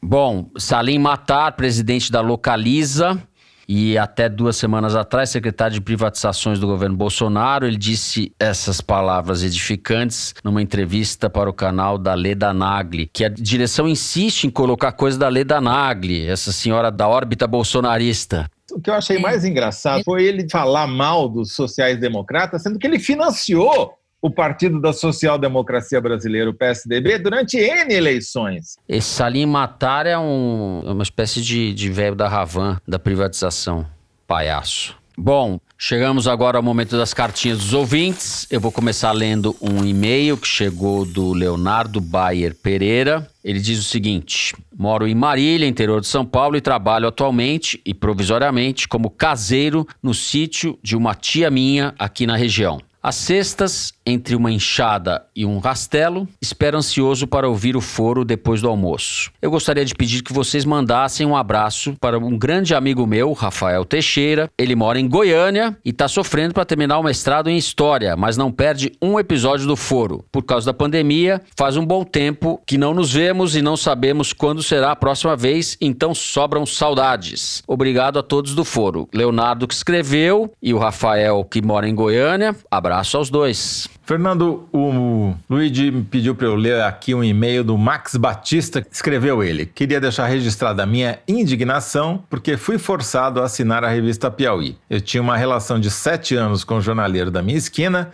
Bom, 0.02 0.50
Salim 0.56 0.98
Matar, 0.98 1.52
presidente 1.52 2.10
da 2.10 2.22
Localiza, 2.22 3.20
e 3.68 3.98
até 3.98 4.28
duas 4.28 4.56
semanas 4.56 4.94
atrás, 4.94 5.30
secretário 5.30 5.74
de 5.74 5.80
privatizações 5.80 6.58
do 6.58 6.66
governo 6.66 6.96
Bolsonaro, 6.96 7.66
ele 7.66 7.76
disse 7.76 8.32
essas 8.38 8.80
palavras 8.80 9.42
edificantes 9.42 10.34
numa 10.44 10.62
entrevista 10.62 11.28
para 11.28 11.50
o 11.50 11.52
canal 11.52 11.98
da 11.98 12.14
Leda 12.14 12.54
Nagli, 12.54 13.10
que 13.12 13.24
a 13.24 13.28
direção 13.28 13.88
insiste 13.88 14.44
em 14.44 14.50
colocar 14.50 14.92
coisa 14.92 15.18
da 15.18 15.28
Leda 15.28 15.60
Nagli, 15.60 16.24
essa 16.26 16.52
senhora 16.52 16.90
da 16.90 17.08
órbita 17.08 17.46
bolsonarista. 17.46 18.48
O 18.76 18.80
que 18.80 18.90
eu 18.90 18.94
achei 18.94 19.18
mais 19.18 19.42
engraçado 19.42 20.04
foi 20.04 20.22
ele 20.24 20.46
falar 20.50 20.86
mal 20.86 21.30
dos 21.30 21.54
sociais-democratas, 21.54 22.62
sendo 22.62 22.78
que 22.78 22.86
ele 22.86 22.98
financiou 22.98 23.94
o 24.20 24.30
Partido 24.30 24.78
da 24.78 24.92
Social 24.92 25.38
Democracia 25.38 25.98
Brasileira, 25.98 26.50
o 26.50 26.54
PSDB, 26.54 27.18
durante 27.18 27.56
N 27.56 27.94
eleições. 27.94 28.76
Esse 28.86 29.08
Salim 29.08 29.46
Matar 29.46 30.04
é, 30.04 30.18
um, 30.18 30.82
é 30.84 30.92
uma 30.92 31.02
espécie 31.02 31.40
de, 31.40 31.72
de 31.72 31.88
velho 31.90 32.14
da 32.14 32.28
Ravan, 32.28 32.78
da 32.86 32.98
privatização. 32.98 33.86
Palhaço. 34.26 34.94
Bom, 35.16 35.58
chegamos 35.78 36.26
agora 36.26 36.56
ao 36.56 36.62
momento 36.62 36.96
das 36.96 37.12
cartinhas 37.12 37.58
dos 37.58 37.72
ouvintes. 37.72 38.46
Eu 38.50 38.60
vou 38.60 38.72
começar 38.72 39.12
lendo 39.12 39.56
um 39.60 39.84
e-mail 39.84 40.36
que 40.36 40.48
chegou 40.48 41.04
do 41.04 41.32
Leonardo 41.32 42.00
Bayer 42.00 42.54
Pereira. 42.54 43.28
Ele 43.44 43.60
diz 43.60 43.78
o 43.78 43.82
seguinte: 43.82 44.54
Moro 44.76 45.06
em 45.06 45.14
Marília, 45.14 45.66
interior 45.66 46.00
de 46.00 46.06
São 46.06 46.24
Paulo, 46.24 46.56
e 46.56 46.60
trabalho 46.60 47.08
atualmente 47.08 47.80
e 47.84 47.94
provisoriamente 47.94 48.88
como 48.88 49.10
caseiro 49.10 49.86
no 50.02 50.14
sítio 50.14 50.78
de 50.82 50.96
uma 50.96 51.14
tia 51.14 51.50
minha 51.50 51.94
aqui 51.98 52.26
na 52.26 52.36
região. 52.36 52.80
Às 53.02 53.14
sextas, 53.14 53.92
entre 54.06 54.36
uma 54.36 54.52
enxada 54.52 55.26
e 55.34 55.44
um 55.44 55.58
rastelo, 55.58 56.28
espero 56.40 56.78
ansioso 56.78 57.26
para 57.26 57.48
ouvir 57.48 57.76
o 57.76 57.80
foro 57.80 58.24
depois 58.24 58.62
do 58.62 58.68
almoço. 58.68 59.32
Eu 59.42 59.50
gostaria 59.50 59.84
de 59.84 59.94
pedir 59.94 60.22
que 60.22 60.32
vocês 60.32 60.64
mandassem 60.64 61.26
um 61.26 61.36
abraço 61.36 61.94
para 62.00 62.18
um 62.18 62.38
grande 62.38 62.74
amigo 62.74 63.06
meu, 63.06 63.32
Rafael 63.32 63.84
Teixeira. 63.84 64.48
Ele 64.56 64.76
mora 64.76 65.00
em 65.00 65.08
Goiânia 65.08 65.76
e 65.84 65.90
está 65.90 66.06
sofrendo 66.06 66.54
para 66.54 66.64
terminar 66.64 66.98
o 66.98 67.02
mestrado 67.02 67.50
em 67.50 67.56
História, 67.56 68.16
mas 68.16 68.36
não 68.36 68.52
perde 68.52 68.92
um 69.02 69.18
episódio 69.18 69.66
do 69.66 69.76
foro. 69.76 70.24
Por 70.30 70.44
causa 70.44 70.66
da 70.66 70.74
pandemia, 70.74 71.42
faz 71.56 71.76
um 71.76 71.84
bom 71.84 72.04
tempo 72.04 72.60
que 72.64 72.78
não 72.78 72.94
nos 72.94 73.12
vemos 73.12 73.56
e 73.56 73.62
não 73.62 73.76
sabemos 73.76 74.32
quando 74.32 74.62
será 74.62 74.92
a 74.92 74.96
próxima 74.96 75.36
vez, 75.36 75.76
então 75.80 76.14
sobram 76.14 76.64
saudades. 76.64 77.62
Obrigado 77.66 78.18
a 78.18 78.22
todos 78.22 78.54
do 78.54 78.64
foro. 78.64 79.08
Leonardo 79.12 79.66
que 79.66 79.74
escreveu 79.74 80.52
e 80.62 80.72
o 80.72 80.78
Rafael 80.78 81.44
que 81.44 81.60
mora 81.60 81.88
em 81.88 81.94
Goiânia. 81.94 82.54
Abraço 82.70 83.16
aos 83.16 83.30
dois. 83.30 83.88
Fernando, 84.06 84.68
o 84.72 85.34
Luigi 85.50 85.90
pediu 85.90 86.32
para 86.32 86.46
eu 86.46 86.54
ler 86.54 86.80
aqui 86.82 87.12
um 87.12 87.24
e-mail 87.24 87.64
do 87.64 87.76
Max 87.76 88.14
Batista, 88.14 88.86
escreveu 88.88 89.42
ele. 89.42 89.66
Queria 89.66 90.00
deixar 90.00 90.26
registrada 90.26 90.84
a 90.84 90.86
minha 90.86 91.18
indignação, 91.26 92.22
porque 92.30 92.56
fui 92.56 92.78
forçado 92.78 93.42
a 93.42 93.46
assinar 93.46 93.82
a 93.82 93.88
revista 93.88 94.30
Piauí. 94.30 94.78
Eu 94.88 95.00
tinha 95.00 95.20
uma 95.20 95.36
relação 95.36 95.80
de 95.80 95.90
sete 95.90 96.36
anos 96.36 96.62
com 96.62 96.76
o 96.76 96.80
jornaleiro 96.80 97.32
da 97.32 97.42
minha 97.42 97.58
esquina 97.58 98.12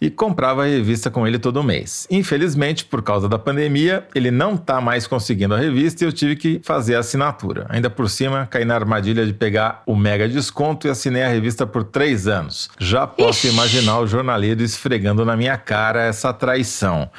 e 0.00 0.10
comprava 0.10 0.62
a 0.62 0.66
revista 0.66 1.10
com 1.10 1.26
ele 1.26 1.38
todo 1.38 1.62
mês. 1.62 2.06
Infelizmente, 2.10 2.84
por 2.84 3.02
causa 3.02 3.28
da 3.28 3.38
pandemia, 3.38 4.06
ele 4.14 4.30
não 4.30 4.54
está 4.54 4.80
mais 4.80 5.06
conseguindo 5.06 5.54
a 5.54 5.58
revista 5.58 6.04
e 6.04 6.06
eu 6.06 6.12
tive 6.12 6.36
que 6.36 6.60
fazer 6.64 6.96
a 6.96 7.00
assinatura. 7.00 7.66
Ainda 7.68 7.90
por 7.90 8.08
cima, 8.08 8.46
caí 8.50 8.64
na 8.64 8.74
armadilha 8.74 9.26
de 9.26 9.32
pegar 9.32 9.82
o 9.86 9.94
mega 9.94 10.28
desconto 10.28 10.86
e 10.86 10.90
assinei 10.90 11.22
a 11.22 11.28
revista 11.28 11.66
por 11.66 11.84
três 11.84 12.26
anos. 12.26 12.70
Já 12.78 13.06
posso 13.06 13.46
Ixi. 13.46 13.54
imaginar 13.54 13.98
o 13.98 14.06
jornaleiro 14.06 14.62
esfregando 14.62 15.24
na 15.24 15.36
minha 15.36 15.58
cara 15.58 16.04
essa 16.04 16.32
traição. 16.32 17.10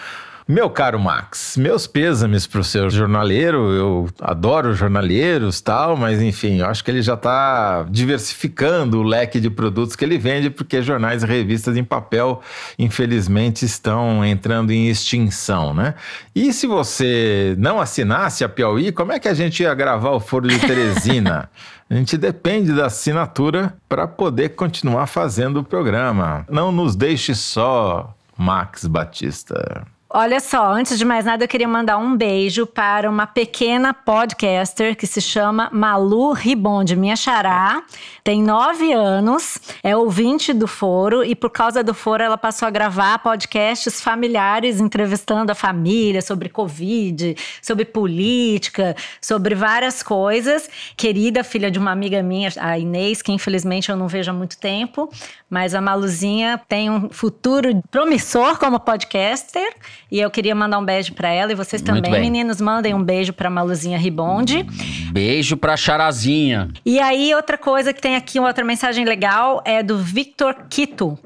Meu 0.51 0.69
caro 0.69 0.99
Max, 0.99 1.55
meus 1.55 1.87
pêsames 1.87 2.45
para 2.45 2.59
o 2.59 2.63
seu 2.63 2.89
jornaleiro. 2.89 3.71
Eu 3.71 4.09
adoro 4.19 4.73
jornaleiros 4.73 5.61
tal, 5.61 5.95
mas 5.95 6.21
enfim, 6.21 6.59
eu 6.59 6.65
acho 6.65 6.83
que 6.83 6.91
ele 6.91 7.01
já 7.01 7.13
está 7.13 7.83
diversificando 7.83 8.99
o 8.99 9.01
leque 9.01 9.39
de 9.39 9.49
produtos 9.49 9.95
que 9.95 10.03
ele 10.03 10.17
vende, 10.17 10.49
porque 10.49 10.81
jornais 10.81 11.23
e 11.23 11.25
revistas 11.25 11.77
em 11.77 11.85
papel, 11.85 12.41
infelizmente, 12.77 13.63
estão 13.63 14.25
entrando 14.25 14.71
em 14.71 14.89
extinção, 14.89 15.73
né? 15.73 15.95
E 16.35 16.51
se 16.51 16.67
você 16.67 17.55
não 17.57 17.79
assinasse 17.79 18.43
a 18.43 18.49
Piauí, 18.49 18.91
como 18.91 19.13
é 19.13 19.21
que 19.21 19.29
a 19.29 19.33
gente 19.33 19.63
ia 19.63 19.73
gravar 19.73 20.09
o 20.09 20.19
Foro 20.19 20.49
de 20.49 20.59
Teresina? 20.59 21.49
A 21.89 21.93
gente 21.93 22.17
depende 22.17 22.73
da 22.73 22.87
assinatura 22.87 23.73
para 23.87 24.05
poder 24.05 24.49
continuar 24.49 25.07
fazendo 25.07 25.61
o 25.61 25.63
programa. 25.63 26.45
Não 26.49 26.73
nos 26.73 26.93
deixe 26.93 27.33
só, 27.35 28.13
Max 28.37 28.85
Batista. 28.85 29.87
Olha 30.13 30.41
só, 30.41 30.73
antes 30.73 30.97
de 30.97 31.05
mais 31.05 31.23
nada, 31.23 31.45
eu 31.45 31.47
queria 31.47 31.69
mandar 31.69 31.97
um 31.97 32.17
beijo 32.17 32.67
para 32.67 33.09
uma 33.09 33.25
pequena 33.25 33.93
podcaster 33.93 34.93
que 34.93 35.07
se 35.07 35.21
chama 35.21 35.69
Malu 35.71 36.33
Ribonde, 36.33 36.97
minha 36.97 37.15
xará. 37.15 37.81
Tem 38.21 38.43
nove 38.43 38.91
anos, 38.91 39.57
é 39.81 39.95
ouvinte 39.95 40.51
do 40.51 40.67
Foro 40.67 41.23
e 41.23 41.33
por 41.33 41.49
causa 41.49 41.81
do 41.81 41.93
Foro 41.93 42.21
ela 42.21 42.37
passou 42.37 42.67
a 42.67 42.69
gravar 42.71 43.19
podcasts 43.19 44.01
familiares 44.01 44.81
entrevistando 44.81 45.53
a 45.53 45.55
família 45.55 46.21
sobre 46.21 46.49
Covid, 46.49 47.33
sobre 47.61 47.85
política, 47.85 48.97
sobre 49.21 49.55
várias 49.55 50.03
coisas. 50.03 50.69
Querida 50.97 51.41
filha 51.41 51.71
de 51.71 51.79
uma 51.79 51.91
amiga 51.91 52.21
minha, 52.21 52.49
a 52.59 52.77
Inês, 52.77 53.21
que 53.21 53.31
infelizmente 53.31 53.89
eu 53.89 53.95
não 53.95 54.09
vejo 54.09 54.29
há 54.29 54.33
muito 54.33 54.57
tempo, 54.57 55.09
mas 55.49 55.73
a 55.73 55.79
Maluzinha 55.79 56.61
tem 56.67 56.89
um 56.89 57.09
futuro 57.09 57.81
promissor 57.89 58.59
como 58.59 58.77
podcaster 58.77 59.73
e 60.11 60.19
eu 60.19 60.29
queria 60.29 60.53
mandar 60.53 60.77
um 60.77 60.83
beijo 60.83 61.13
para 61.13 61.29
ela 61.29 61.53
e 61.53 61.55
vocês 61.55 61.81
também, 61.81 62.11
meninos, 62.19 62.59
mandem 62.59 62.93
um 62.93 63.01
beijo 63.01 63.31
para 63.31 63.49
Maluzinha 63.49 63.97
Ribonde. 63.97 64.65
Beijo 65.11 65.57
pra 65.57 65.75
Charazinha. 65.75 66.69
E 66.85 66.97
aí, 66.97 67.35
outra 67.35 67.57
coisa 67.57 67.91
que 67.91 68.01
tem 68.01 68.15
aqui, 68.15 68.39
outra 68.39 68.63
mensagem 68.63 69.03
legal, 69.03 69.61
é 69.65 69.83
do 69.83 69.97
Victor 69.97 70.55
Quito. 70.69 71.19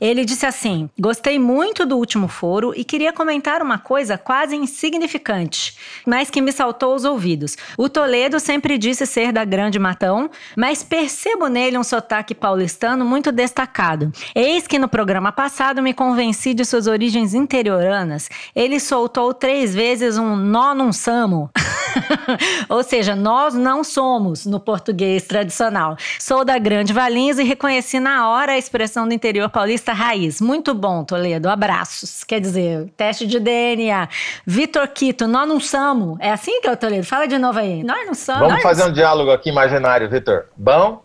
Ele 0.00 0.24
disse 0.24 0.46
assim: 0.46 0.88
Gostei 0.96 1.40
muito 1.40 1.84
do 1.84 1.96
último 1.96 2.28
foro 2.28 2.72
e 2.76 2.84
queria 2.84 3.12
comentar 3.12 3.60
uma 3.60 3.78
coisa 3.78 4.16
quase 4.16 4.54
insignificante, 4.54 5.76
mas 6.06 6.30
que 6.30 6.40
me 6.40 6.52
saltou 6.52 6.92
aos 6.92 7.04
ouvidos. 7.04 7.56
O 7.76 7.88
Toledo 7.88 8.38
sempre 8.38 8.78
disse 8.78 9.06
ser 9.06 9.32
da 9.32 9.44
Grande 9.44 9.76
Matão, 9.76 10.30
mas 10.56 10.84
percebo 10.84 11.48
nele 11.48 11.76
um 11.76 11.82
sotaque 11.82 12.36
paulistano 12.36 13.04
muito 13.04 13.32
destacado. 13.32 14.12
Eis 14.36 14.68
que 14.68 14.78
no 14.78 14.86
programa 14.86 15.32
passado 15.32 15.82
me 15.82 15.92
convenci 15.92 16.54
de 16.54 16.64
suas 16.64 16.86
origens 16.86 17.34
interioranas. 17.34 18.28
Ele 18.54 18.78
soltou 18.78 19.34
três 19.34 19.74
vezes 19.74 20.16
um 20.16 20.36
nó 20.36 20.74
num 20.74 20.92
samo. 20.92 21.50
Ou 22.68 22.82
seja, 22.82 23.14
nós 23.32 23.54
não 23.54 23.82
somos 23.82 24.44
no 24.44 24.60
português 24.60 25.22
tradicional. 25.22 25.96
Sou 26.20 26.44
da 26.44 26.58
Grande 26.58 26.92
Valinhos 26.92 27.38
e 27.38 27.42
reconheci 27.42 27.98
na 27.98 28.28
hora 28.28 28.52
a 28.52 28.58
expressão 28.58 29.08
do 29.08 29.14
interior 29.14 29.48
paulista 29.48 29.94
raiz. 29.94 30.38
Muito 30.38 30.74
bom, 30.74 31.02
Toledo. 31.02 31.48
Abraços. 31.48 32.24
Quer 32.24 32.42
dizer, 32.42 32.92
teste 32.94 33.26
de 33.26 33.40
DNA. 33.40 34.06
Vitor 34.46 34.86
Quito, 34.86 35.26
nós 35.26 35.48
não 35.48 35.58
somos. 35.58 36.18
É 36.20 36.30
assim 36.30 36.60
que 36.60 36.68
é 36.68 36.72
o 36.72 36.76
Toledo? 36.76 37.06
Fala 37.06 37.26
de 37.26 37.38
novo 37.38 37.58
aí. 37.58 37.82
Nós 37.82 38.06
não 38.06 38.12
somos. 38.12 38.40
Vamos 38.40 38.54
nós 38.56 38.62
fazer 38.62 38.82
não 38.82 38.90
um 38.90 38.92
diálogo 38.92 39.30
aqui 39.30 39.48
imaginário, 39.48 40.10
Vitor. 40.10 40.44
Bom? 40.54 41.02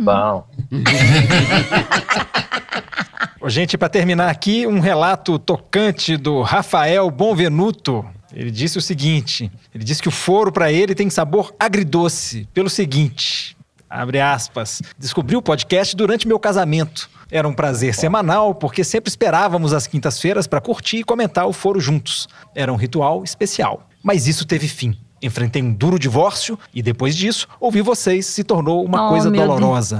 Bom. 0.00 0.44
Ô, 3.40 3.48
Gente, 3.48 3.78
para 3.78 3.88
terminar 3.88 4.30
aqui, 4.30 4.66
um 4.66 4.80
relato 4.80 5.38
tocante 5.38 6.16
do 6.16 6.42
Rafael 6.42 7.08
Bonvenuto. 7.08 8.04
Ele 8.32 8.50
disse 8.50 8.78
o 8.78 8.82
seguinte: 8.82 9.50
ele 9.74 9.84
disse 9.84 10.02
que 10.02 10.08
o 10.08 10.12
foro 10.12 10.52
para 10.52 10.70
ele 10.72 10.94
tem 10.94 11.08
sabor 11.10 11.54
agridoce, 11.58 12.48
pelo 12.52 12.68
seguinte. 12.70 13.56
Abre 13.88 14.20
aspas. 14.20 14.82
Descobri 14.98 15.34
o 15.34 15.40
podcast 15.42 15.96
durante 15.96 16.28
meu 16.28 16.38
casamento. 16.38 17.08
Era 17.30 17.48
um 17.48 17.54
prazer 17.54 17.94
semanal, 17.94 18.54
porque 18.54 18.84
sempre 18.84 19.08
esperávamos 19.08 19.72
as 19.72 19.86
quintas-feiras 19.86 20.46
para 20.46 20.60
curtir 20.60 20.98
e 20.98 21.04
comentar 21.04 21.46
o 21.46 21.52
foro 21.52 21.80
juntos. 21.80 22.28
Era 22.54 22.72
um 22.72 22.76
ritual 22.76 23.24
especial. 23.24 23.86
Mas 24.02 24.26
isso 24.26 24.44
teve 24.46 24.68
fim. 24.68 24.94
Enfrentei 25.22 25.62
um 25.62 25.72
duro 25.72 25.98
divórcio 25.98 26.58
e 26.72 26.82
depois 26.82 27.16
disso, 27.16 27.48
ouvir 27.58 27.82
vocês 27.82 28.26
se 28.26 28.44
tornou 28.44 28.84
uma 28.84 29.06
Oh, 29.06 29.08
coisa 29.08 29.30
meu 29.30 29.40
Deus. 29.58 29.92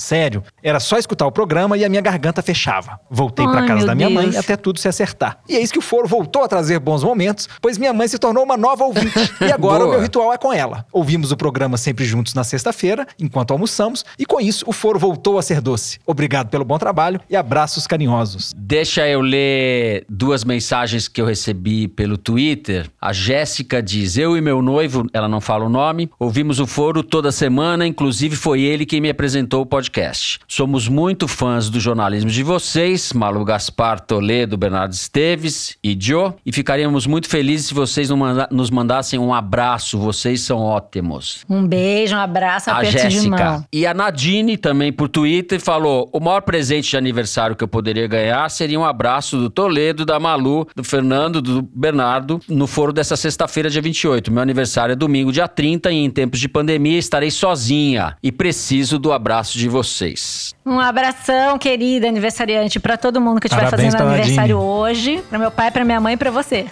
Sério, 0.00 0.42
era 0.62 0.80
só 0.80 0.96
escutar 0.96 1.26
o 1.26 1.30
programa 1.32 1.76
e 1.76 1.84
a 1.84 1.88
minha 1.88 2.00
garganta 2.00 2.40
fechava. 2.40 2.98
Voltei 3.10 3.46
para 3.46 3.66
casa 3.66 3.86
da 3.86 3.94
minha 3.94 4.08
mãe 4.08 4.30
Deus. 4.30 4.36
até 4.36 4.56
tudo 4.56 4.80
se 4.80 4.88
acertar. 4.88 5.38
E 5.46 5.54
eis 5.54 5.70
que 5.70 5.78
o 5.78 5.82
foro 5.82 6.08
voltou 6.08 6.42
a 6.42 6.48
trazer 6.48 6.78
bons 6.78 7.04
momentos, 7.04 7.48
pois 7.60 7.76
minha 7.76 7.92
mãe 7.92 8.08
se 8.08 8.18
tornou 8.18 8.42
uma 8.42 8.56
nova 8.56 8.84
ouvinte. 8.84 9.10
E 9.40 9.52
agora 9.52 9.84
o 9.84 9.90
meu 9.90 10.00
ritual 10.00 10.32
é 10.32 10.38
com 10.38 10.52
ela. 10.52 10.86
Ouvimos 10.92 11.32
o 11.32 11.36
programa 11.36 11.76
sempre 11.76 12.04
juntos 12.04 12.34
na 12.34 12.44
sexta-feira, 12.44 13.06
enquanto 13.18 13.52
almoçamos, 13.52 14.04
e 14.18 14.24
com 14.24 14.40
isso 14.40 14.64
o 14.68 14.72
foro 14.72 14.98
voltou 14.98 15.38
a 15.38 15.42
ser 15.42 15.60
doce. 15.60 15.98
Obrigado 16.06 16.48
pelo 16.48 16.64
bom 16.64 16.78
trabalho 16.78 17.20
e 17.28 17.36
abraços 17.36 17.86
carinhosos. 17.86 18.52
Deixa 18.56 19.06
eu 19.08 19.20
ler 19.20 20.04
duas 20.08 20.44
mensagens 20.44 21.08
que 21.08 21.20
eu 21.20 21.26
recebi 21.26 21.88
pelo 21.88 22.16
Twitter. 22.16 22.88
A 23.00 23.12
Jéssica 23.12 23.82
diz: 23.82 24.16
Eu 24.16 24.36
e 24.36 24.40
meu 24.40 24.62
noivo, 24.62 25.06
ela 25.12 25.28
não 25.28 25.40
fala 25.40 25.64
o 25.64 25.68
nome, 25.68 26.10
ouvimos 26.18 26.60
o 26.60 26.66
foro 26.66 27.02
toda 27.02 27.32
semana, 27.32 27.86
inclusive 27.86 28.36
foi 28.36 28.60
ele 28.62 28.86
quem 28.86 29.00
me 29.00 29.10
apresentou 29.10 29.62
o 29.62 29.66
podcast. 29.66 29.89
Somos 30.48 30.88
muito 30.88 31.26
fãs 31.28 31.68
do 31.68 31.80
jornalismo 31.80 32.30
de 32.30 32.42
vocês, 32.42 33.12
Malu 33.12 33.44
Gaspar, 33.44 34.00
Toledo, 34.00 34.56
Bernardo 34.56 34.92
Esteves 34.92 35.76
e 35.82 35.96
Joe, 35.98 36.32
e 36.44 36.52
ficaríamos 36.52 37.06
muito 37.06 37.28
felizes 37.28 37.66
se 37.66 37.74
vocês 37.74 38.08
nos 38.50 38.70
mandassem 38.70 39.18
um 39.18 39.34
abraço. 39.34 39.98
Vocês 39.98 40.40
são 40.42 40.58
ótimos. 40.58 41.44
Um 41.48 41.66
beijo, 41.66 42.14
um 42.14 42.20
abraço, 42.20 42.70
A 42.70 42.78
aperto 42.78 43.02
mão. 43.02 43.10
Jéssica. 43.10 43.66
E 43.72 43.86
a 43.86 43.92
Nadine 43.92 44.56
também 44.56 44.92
por 44.92 45.08
Twitter 45.08 45.60
falou: 45.60 46.08
o 46.12 46.20
maior 46.20 46.42
presente 46.42 46.90
de 46.90 46.96
aniversário 46.96 47.56
que 47.56 47.64
eu 47.64 47.68
poderia 47.68 48.06
ganhar 48.06 48.48
seria 48.50 48.78
um 48.78 48.84
abraço 48.84 49.36
do 49.36 49.50
Toledo, 49.50 50.04
da 50.04 50.18
Malu, 50.20 50.66
do 50.74 50.84
Fernando, 50.84 51.42
do 51.42 51.62
Bernardo, 51.62 52.40
no 52.48 52.66
foro 52.66 52.92
dessa 52.92 53.16
sexta-feira, 53.16 53.68
dia 53.68 53.82
28. 53.82 54.30
Meu 54.30 54.42
aniversário 54.42 54.92
é 54.92 54.96
domingo, 54.96 55.32
dia 55.32 55.48
30, 55.48 55.90
e 55.90 55.96
em 55.96 56.10
tempos 56.10 56.40
de 56.40 56.48
pandemia 56.48 56.98
estarei 56.98 57.30
sozinha. 57.30 58.16
E 58.22 58.30
preciso 58.30 58.98
do 58.98 59.12
abraço 59.12 59.58
de 59.58 59.68
vocês. 59.68 59.79
Um 60.64 60.78
abração, 60.80 61.58
querida 61.58 62.08
aniversariante, 62.08 62.78
pra 62.80 62.96
todo 62.96 63.20
mundo 63.20 63.40
que 63.40 63.46
estiver 63.46 63.64
Parabéns 63.64 63.94
fazendo 63.94 64.08
aniversário 64.08 64.56
Nadine. 64.56 64.70
hoje. 64.70 65.24
Pra 65.28 65.38
meu 65.38 65.50
pai, 65.50 65.70
pra 65.70 65.84
minha 65.84 66.00
mãe 66.00 66.14
e 66.14 66.16
pra 66.16 66.30
você. 66.30 66.66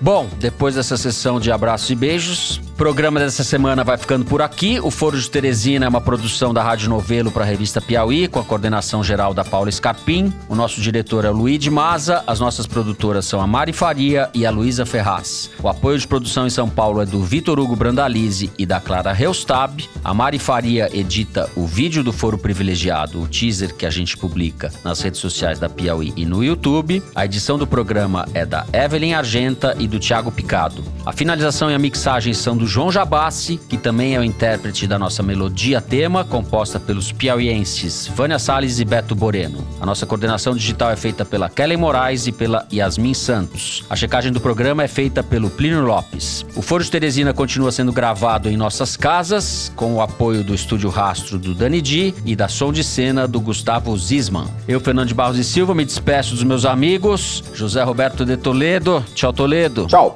Bom, 0.00 0.28
depois 0.38 0.74
dessa 0.76 0.96
sessão 0.96 1.40
de 1.40 1.50
abraços 1.50 1.90
e 1.90 1.94
beijos, 1.94 2.60
programa 2.78 3.18
dessa 3.18 3.42
semana 3.42 3.82
vai 3.82 3.98
ficando 3.98 4.24
por 4.24 4.40
aqui. 4.40 4.78
O 4.78 4.88
Foro 4.88 5.18
de 5.18 5.28
Teresina 5.28 5.86
é 5.86 5.88
uma 5.88 6.00
produção 6.00 6.54
da 6.54 6.62
Rádio 6.62 6.88
Novelo 6.88 7.28
para 7.28 7.42
a 7.42 7.46
revista 7.46 7.80
Piauí, 7.80 8.28
com 8.28 8.38
a 8.38 8.44
coordenação 8.44 9.02
geral 9.02 9.34
da 9.34 9.44
Paula 9.44 9.68
Scarpim. 9.68 10.32
O 10.48 10.54
nosso 10.54 10.80
diretor 10.80 11.24
é 11.24 11.30
o 11.30 11.32
Luiz 11.32 11.58
de 11.58 11.72
Maza, 11.72 12.22
as 12.24 12.38
nossas 12.38 12.68
produtoras 12.68 13.26
são 13.26 13.40
a 13.40 13.48
Mari 13.48 13.72
Faria 13.72 14.30
e 14.32 14.46
a 14.46 14.50
Luísa 14.52 14.86
Ferraz. 14.86 15.50
O 15.60 15.68
apoio 15.68 15.98
de 15.98 16.06
produção 16.06 16.46
em 16.46 16.50
São 16.50 16.70
Paulo 16.70 17.02
é 17.02 17.04
do 17.04 17.20
Vitor 17.20 17.58
Hugo 17.58 17.74
Brandalize 17.74 18.52
e 18.56 18.64
da 18.64 18.78
Clara 18.78 19.12
Reustab. 19.12 19.84
A 20.04 20.14
Mari 20.14 20.38
Faria 20.38 20.88
edita 20.96 21.50
o 21.56 21.66
vídeo 21.66 22.04
do 22.04 22.12
Foro 22.12 22.38
Privilegiado, 22.38 23.20
o 23.20 23.26
teaser 23.26 23.74
que 23.74 23.86
a 23.86 23.90
gente 23.90 24.16
publica 24.16 24.70
nas 24.84 25.00
redes 25.00 25.18
sociais 25.18 25.58
da 25.58 25.68
Piauí 25.68 26.12
e 26.14 26.24
no 26.24 26.44
YouTube. 26.44 27.02
A 27.12 27.24
edição 27.24 27.58
do 27.58 27.66
programa 27.66 28.24
é 28.32 28.46
da 28.46 28.64
Evelyn 28.72 29.14
Argenta 29.14 29.74
e 29.80 29.88
do 29.88 29.98
Thiago 29.98 30.30
Picado. 30.30 30.84
A 31.04 31.12
finalização 31.12 31.68
e 31.72 31.74
a 31.74 31.78
mixagem 31.78 32.32
são 32.32 32.56
do 32.56 32.67
João 32.68 32.92
Jabassi, 32.92 33.58
que 33.66 33.78
também 33.78 34.14
é 34.14 34.20
o 34.20 34.22
intérprete 34.22 34.86
da 34.86 34.98
nossa 34.98 35.22
melodia 35.22 35.80
tema, 35.80 36.22
composta 36.22 36.78
pelos 36.78 37.10
piauienses 37.10 38.06
Vânia 38.08 38.38
Salles 38.38 38.78
e 38.78 38.84
Beto 38.84 39.14
Boreno. 39.14 39.66
A 39.80 39.86
nossa 39.86 40.04
coordenação 40.04 40.54
digital 40.54 40.90
é 40.90 40.96
feita 40.96 41.24
pela 41.24 41.48
Kelly 41.48 41.78
Moraes 41.78 42.26
e 42.26 42.32
pela 42.32 42.68
Yasmin 42.70 43.14
Santos. 43.14 43.86
A 43.88 43.96
checagem 43.96 44.30
do 44.30 44.38
programa 44.38 44.84
é 44.84 44.88
feita 44.88 45.22
pelo 45.22 45.48
Plínio 45.48 45.80
Lopes. 45.80 46.44
O 46.54 46.60
Foro 46.60 46.84
de 46.84 46.90
Teresina 46.90 47.32
continua 47.32 47.72
sendo 47.72 47.90
gravado 47.90 48.50
em 48.50 48.56
nossas 48.56 48.98
casas, 48.98 49.72
com 49.74 49.94
o 49.94 50.02
apoio 50.02 50.44
do 50.44 50.54
Estúdio 50.54 50.90
Rastro 50.90 51.38
do 51.38 51.54
Dani 51.54 51.80
Di 51.80 52.14
e 52.26 52.36
da 52.36 52.48
Som 52.48 52.70
de 52.70 52.84
Cena 52.84 53.26
do 53.26 53.40
Gustavo 53.40 53.96
Zisman. 53.96 54.46
Eu, 54.68 54.78
Fernando 54.78 55.08
de 55.08 55.14
Barros 55.14 55.38
e 55.38 55.44
Silva, 55.44 55.74
me 55.74 55.86
despeço 55.86 56.34
dos 56.34 56.44
meus 56.44 56.66
amigos. 56.66 57.42
José 57.54 57.82
Roberto 57.82 58.26
de 58.26 58.36
Toledo. 58.36 59.02
Tchau, 59.14 59.32
Toledo. 59.32 59.86
Tchau. 59.86 60.14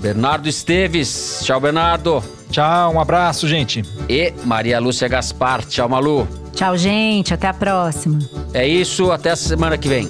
Bernardo 0.00 0.48
Esteves. 0.48 1.40
Tchau, 1.44 1.60
Bernardo. 1.60 2.22
Tchau, 2.50 2.94
um 2.94 3.00
abraço, 3.00 3.46
gente. 3.46 3.82
E 4.08 4.32
Maria 4.44 4.80
Lúcia 4.80 5.06
Gaspar. 5.08 5.64
Tchau, 5.64 5.88
Malu. 5.88 6.26
Tchau, 6.54 6.76
gente. 6.76 7.32
Até 7.32 7.46
a 7.48 7.54
próxima. 7.54 8.18
É 8.52 8.66
isso, 8.66 9.12
até 9.12 9.30
a 9.30 9.36
semana 9.36 9.78
que 9.78 9.88
vem. 9.88 10.08